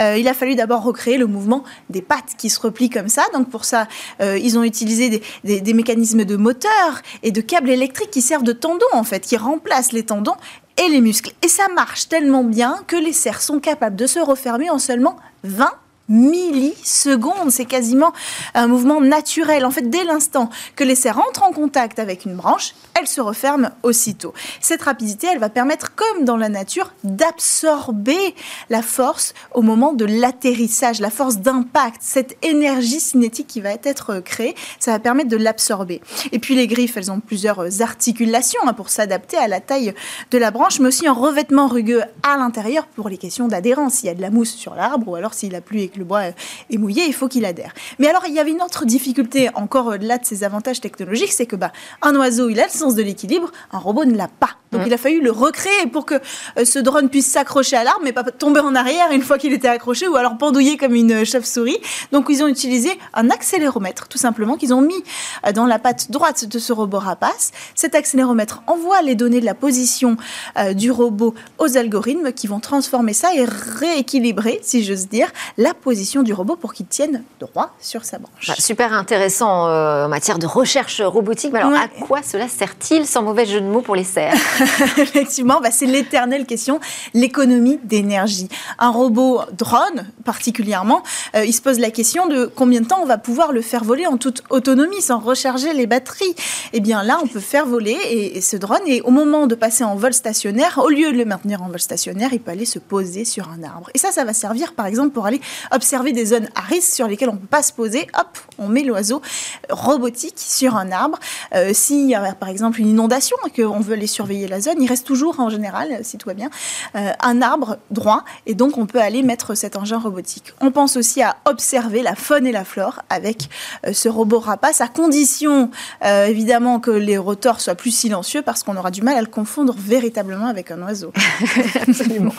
il 0.00 0.26
a 0.26 0.34
fallu 0.34 0.56
d'abord 0.56 0.82
recréer 0.82 1.16
le 1.16 1.26
mouvement 1.26 1.62
des 1.90 2.02
pattes 2.02 2.34
qui 2.36 2.50
se 2.50 2.60
replient 2.60 2.87
comme 2.90 3.08
ça. 3.08 3.24
Donc 3.34 3.50
pour 3.50 3.64
ça, 3.64 3.88
euh, 4.20 4.38
ils 4.38 4.58
ont 4.58 4.62
utilisé 4.62 5.22
des, 5.44 5.74
mécanismes 5.74 6.24
de 6.24 6.36
moteur 6.36 7.02
et 7.22 7.30
de 7.30 7.40
câbles 7.40 7.70
électriques 7.70 8.10
qui 8.10 8.22
servent 8.22 8.44
de 8.44 8.52
tendons 8.52 8.84
en 8.92 9.04
fait, 9.04 9.20
qui 9.20 9.36
remplacent 9.36 9.92
les 9.92 10.04
tendons 10.04 10.36
et 10.76 10.88
les 10.88 11.00
muscles. 11.00 11.32
Et 11.42 11.48
ça 11.48 11.68
marche 11.68 12.08
tellement 12.08 12.44
bien 12.44 12.78
que 12.86 12.96
les 12.96 13.12
serres 13.12 13.42
sont 13.42 13.60
capables 13.60 13.96
de 13.96 14.06
se 14.06 14.18
refermer 14.18 14.70
en 14.70 14.78
seulement 14.78 15.16
20 15.44 15.70
millisecondes. 16.08 17.50
C'est 17.50 17.64
quasiment 17.64 18.12
un 18.54 18.66
mouvement 18.66 19.00
naturel. 19.00 19.64
En 19.64 19.70
fait, 19.70 19.88
dès 19.88 20.04
l'instant 20.04 20.50
que 20.76 20.84
les 20.84 20.94
serres 20.94 21.18
entrent 21.18 21.44
en 21.44 21.52
contact 21.52 21.98
avec 21.98 22.24
une 22.24 22.34
branche, 22.34 22.74
elles 22.98 23.06
se 23.06 23.20
referment 23.20 23.70
aussitôt. 23.82 24.34
Cette 24.60 24.82
rapidité, 24.82 25.28
elle 25.30 25.38
va 25.38 25.48
permettre, 25.48 25.94
comme 25.94 26.24
dans 26.24 26.36
la 26.36 26.48
nature, 26.48 26.92
d'absorber 27.04 28.34
la 28.70 28.82
force 28.82 29.34
au 29.54 29.62
moment 29.62 29.92
de 29.92 30.04
l'atterrissage, 30.04 31.00
la 31.00 31.10
force 31.10 31.38
d'impact, 31.38 32.00
cette 32.00 32.36
énergie 32.42 33.00
cinétique 33.00 33.46
qui 33.46 33.60
va 33.60 33.70
être 33.70 34.20
créée, 34.20 34.54
ça 34.78 34.92
va 34.92 34.98
permettre 34.98 35.28
de 35.28 35.36
l'absorber. 35.36 36.00
Et 36.32 36.38
puis 36.38 36.54
les 36.54 36.66
griffes, 36.66 36.96
elles 36.96 37.10
ont 37.10 37.20
plusieurs 37.20 37.82
articulations 37.82 38.60
hein, 38.66 38.72
pour 38.72 38.88
s'adapter 38.88 39.36
à 39.36 39.48
la 39.48 39.60
taille 39.60 39.94
de 40.30 40.38
la 40.38 40.50
branche, 40.50 40.80
mais 40.80 40.88
aussi 40.88 41.06
un 41.06 41.12
revêtement 41.12 41.68
rugueux 41.68 42.02
à 42.22 42.36
l'intérieur 42.36 42.86
pour 42.86 43.08
les 43.08 43.18
questions 43.18 43.48
d'adhérence. 43.48 43.94
S'il 43.94 44.06
y 44.06 44.10
a 44.10 44.14
de 44.14 44.22
la 44.22 44.30
mousse 44.30 44.54
sur 44.54 44.74
l'arbre 44.74 45.08
ou 45.08 45.14
alors 45.14 45.34
s'il 45.34 45.54
a 45.54 45.60
plu 45.60 45.80
et 45.80 45.88
le 45.98 46.04
bois 46.04 46.24
est 46.26 46.78
mouillé, 46.78 47.04
il 47.06 47.14
faut 47.14 47.28
qu'il 47.28 47.44
adhère. 47.44 47.72
Mais 47.98 48.08
alors, 48.08 48.24
il 48.26 48.34
y 48.34 48.38
avait 48.38 48.50
une 48.50 48.62
autre 48.62 48.84
difficulté, 48.84 49.50
encore 49.54 49.86
au-delà 49.86 50.18
de 50.18 50.24
ses 50.24 50.44
avantages 50.44 50.80
technologiques, 50.80 51.32
c'est 51.32 51.46
que 51.46 51.56
bah, 51.56 51.72
un 52.02 52.14
oiseau, 52.16 52.48
il 52.48 52.60
a 52.60 52.64
le 52.64 52.70
sens 52.72 52.94
de 52.94 53.02
l'équilibre, 53.02 53.50
un 53.72 53.78
robot 53.78 54.04
ne 54.04 54.16
l'a 54.16 54.28
pas. 54.28 54.50
Donc, 54.70 54.82
il 54.86 54.92
a 54.92 54.98
fallu 54.98 55.22
le 55.22 55.30
recréer 55.30 55.86
pour 55.90 56.04
que 56.04 56.16
euh, 56.58 56.64
ce 56.64 56.78
drone 56.78 57.08
puisse 57.08 57.26
s'accrocher 57.26 57.76
à 57.76 57.84
l'arbre, 57.84 58.00
mais 58.04 58.12
pas 58.12 58.22
tomber 58.24 58.60
en 58.60 58.74
arrière 58.74 59.10
une 59.12 59.22
fois 59.22 59.38
qu'il 59.38 59.54
était 59.54 59.68
accroché, 59.68 60.06
ou 60.08 60.16
alors 60.16 60.36
pendouiller 60.36 60.76
comme 60.76 60.94
une 60.94 61.24
chauve-souris. 61.24 61.78
Donc, 62.12 62.26
ils 62.28 62.42
ont 62.42 62.48
utilisé 62.48 62.98
un 63.14 63.30
accéléromètre, 63.30 64.08
tout 64.08 64.18
simplement, 64.18 64.56
qu'ils 64.56 64.74
ont 64.74 64.82
mis 64.82 65.02
euh, 65.46 65.52
dans 65.52 65.64
la 65.64 65.78
patte 65.78 66.10
droite 66.10 66.44
de 66.44 66.58
ce 66.58 66.74
robot 66.74 66.98
rapace. 66.98 67.52
Cet 67.74 67.94
accéléromètre 67.94 68.62
envoie 68.66 69.00
les 69.00 69.14
données 69.14 69.40
de 69.40 69.46
la 69.46 69.54
position 69.54 70.18
euh, 70.58 70.74
du 70.74 70.90
robot 70.90 71.34
aux 71.58 71.78
algorithmes 71.78 72.32
qui 72.32 72.46
vont 72.46 72.60
transformer 72.60 73.14
ça 73.14 73.34
et 73.34 73.44
rééquilibrer, 73.46 74.60
si 74.62 74.84
j'ose 74.84 75.08
dire, 75.08 75.32
la 75.56 75.72
position 75.72 75.87
position 75.88 76.22
du 76.22 76.34
robot 76.34 76.56
pour 76.56 76.74
qu'il 76.74 76.84
tienne 76.84 77.24
droit 77.40 77.70
sur 77.80 78.04
sa 78.04 78.18
branche. 78.18 78.46
Bah, 78.46 78.54
super 78.58 78.92
intéressant 78.92 79.68
euh, 79.68 80.04
en 80.04 80.08
matière 80.08 80.38
de 80.38 80.46
recherche 80.46 81.00
robotique. 81.00 81.50
Mais 81.50 81.60
alors, 81.60 81.72
à 81.72 81.88
quoi 81.88 82.20
cela 82.22 82.46
sert-il, 82.46 83.06
sans 83.06 83.22
mauvais 83.22 83.46
jeu 83.46 83.62
de 83.62 83.66
mots 83.66 83.80
pour 83.80 83.96
les 83.96 84.04
serres 84.04 84.34
Effectivement, 84.98 85.60
bah, 85.62 85.70
c'est 85.70 85.86
l'éternelle 85.86 86.44
question, 86.44 86.78
l'économie 87.14 87.80
d'énergie. 87.84 88.50
Un 88.78 88.90
robot 88.90 89.40
drone, 89.56 90.06
particulièrement, 90.26 91.02
euh, 91.34 91.46
il 91.46 91.54
se 91.54 91.62
pose 91.62 91.78
la 91.78 91.90
question 91.90 92.26
de 92.26 92.44
combien 92.44 92.82
de 92.82 92.86
temps 92.86 93.00
on 93.02 93.06
va 93.06 93.16
pouvoir 93.16 93.52
le 93.52 93.62
faire 93.62 93.82
voler 93.82 94.06
en 94.06 94.18
toute 94.18 94.42
autonomie, 94.50 95.00
sans 95.00 95.20
recharger 95.20 95.72
les 95.72 95.86
batteries. 95.86 96.34
Eh 96.74 96.80
bien 96.80 97.02
là, 97.02 97.18
on 97.22 97.26
peut 97.26 97.40
faire 97.40 97.64
voler 97.64 97.96
et, 98.10 98.36
et 98.36 98.42
ce 98.42 98.58
drone, 98.58 98.82
et 98.84 99.00
au 99.00 99.10
moment 99.10 99.46
de 99.46 99.54
passer 99.54 99.84
en 99.84 99.96
vol 99.96 100.12
stationnaire, 100.12 100.82
au 100.84 100.90
lieu 100.90 101.12
de 101.12 101.16
le 101.16 101.24
maintenir 101.24 101.62
en 101.62 101.68
vol 101.68 101.80
stationnaire, 101.80 102.28
il 102.34 102.40
peut 102.40 102.50
aller 102.50 102.66
se 102.66 102.78
poser 102.78 103.24
sur 103.24 103.48
un 103.48 103.62
arbre. 103.62 103.88
Et 103.94 103.98
ça, 103.98 104.12
ça 104.12 104.24
va 104.24 104.34
servir, 104.34 104.74
par 104.74 104.84
exemple, 104.84 105.14
pour 105.14 105.24
aller 105.24 105.40
observer 105.78 106.12
des 106.12 106.26
zones 106.26 106.48
à 106.56 106.60
risque 106.60 106.92
sur 106.92 107.06
lesquelles 107.06 107.28
on 107.30 107.34
ne 107.34 107.38
peut 107.38 107.46
pas 107.46 107.62
se 107.62 107.72
poser, 107.72 108.08
hop, 108.18 108.38
on 108.58 108.66
met 108.68 108.82
l'oiseau 108.82 109.22
robotique 109.70 110.34
sur 110.36 110.76
un 110.76 110.90
arbre. 110.90 111.18
Euh, 111.54 111.70
S'il 111.72 112.08
y 112.08 112.16
a 112.16 112.34
par 112.34 112.48
exemple 112.48 112.80
une 112.80 112.88
inondation 112.88 113.36
et 113.46 113.62
qu'on 113.62 113.78
veut 113.78 113.94
aller 113.94 114.08
surveiller 114.08 114.48
la 114.48 114.60
zone, 114.60 114.74
il 114.80 114.88
reste 114.88 115.06
toujours 115.06 115.38
en 115.38 115.50
général, 115.50 116.00
si 116.02 116.18
tout 116.18 116.28
va 116.28 116.34
bien, 116.34 116.50
euh, 116.96 117.12
un 117.20 117.42
arbre 117.42 117.78
droit 117.92 118.24
et 118.46 118.54
donc 118.54 118.76
on 118.76 118.86
peut 118.86 119.00
aller 119.00 119.22
mettre 119.22 119.54
cet 119.54 119.76
engin 119.76 119.98
robotique. 119.98 120.52
On 120.60 120.72
pense 120.72 120.96
aussi 120.96 121.22
à 121.22 121.36
observer 121.44 122.02
la 122.02 122.16
faune 122.16 122.46
et 122.46 122.52
la 122.52 122.64
flore 122.64 123.02
avec 123.08 123.48
euh, 123.86 123.92
ce 123.92 124.08
robot 124.08 124.40
rapace, 124.40 124.80
à 124.80 124.88
condition 124.88 125.70
évidemment 126.02 126.80
que 126.80 126.90
les 126.90 127.18
rotors 127.18 127.60
soient 127.60 127.74
plus 127.74 127.90
silencieux 127.90 128.42
parce 128.42 128.62
qu'on 128.62 128.76
aura 128.76 128.90
du 128.90 129.02
mal 129.02 129.16
à 129.16 129.20
le 129.20 129.26
confondre 129.26 129.74
véritablement 129.78 130.46
avec 130.46 130.70
un 130.70 130.82
oiseau. 130.82 131.12
Absolument. 131.88 132.32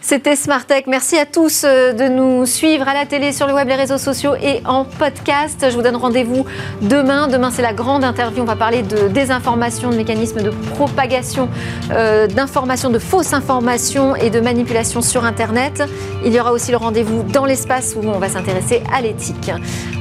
C'était 0.00 0.36
Smartech. 0.36 0.86
Merci 0.86 1.16
à 1.18 1.26
tous 1.26 1.62
de 1.64 2.08
nous 2.08 2.46
à 2.82 2.94
la 2.94 3.06
télé, 3.06 3.32
sur 3.32 3.46
le 3.46 3.54
web, 3.54 3.68
les 3.68 3.74
réseaux 3.74 3.98
sociaux 3.98 4.34
et 4.40 4.60
en 4.66 4.84
podcast. 4.84 5.66
Je 5.68 5.74
vous 5.74 5.82
donne 5.82 5.96
rendez-vous 5.96 6.44
demain. 6.82 7.26
Demain, 7.26 7.50
c'est 7.50 7.62
la 7.62 7.72
grande 7.72 8.04
interview. 8.04 8.42
On 8.42 8.46
va 8.46 8.56
parler 8.56 8.82
de 8.82 9.08
désinformation, 9.08 9.90
de 9.90 9.96
mécanismes 9.96 10.42
de 10.42 10.50
propagation 10.50 11.48
euh, 11.90 12.26
d'informations, 12.26 12.90
de 12.90 12.98
fausses 12.98 13.32
informations 13.32 14.14
et 14.14 14.30
de 14.30 14.40
manipulation 14.40 15.00
sur 15.00 15.24
Internet. 15.24 15.82
Il 16.24 16.32
y 16.32 16.40
aura 16.40 16.52
aussi 16.52 16.70
le 16.70 16.76
rendez-vous 16.76 17.22
dans 17.22 17.46
l'espace 17.46 17.96
où 17.96 18.06
on 18.06 18.18
va 18.18 18.28
s'intéresser 18.28 18.82
à 18.92 19.00
l'éthique. 19.00 19.50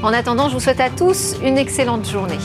En 0.03 0.11
attendant, 0.11 0.49
je 0.49 0.55
vous 0.55 0.59
souhaite 0.59 0.81
à 0.81 0.89
tous 0.89 1.35
une 1.43 1.57
excellente 1.57 2.09
journée. 2.09 2.39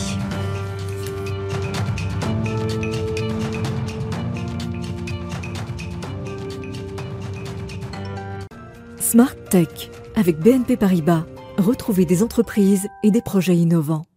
Smart 9.00 9.34
Tech 9.50 9.90
avec 10.16 10.38
BNP 10.38 10.76
Paribas, 10.76 11.24
retrouvez 11.58 12.04
des 12.04 12.22
entreprises 12.22 12.88
et 13.02 13.10
des 13.10 13.22
projets 13.22 13.56
innovants. 13.56 14.09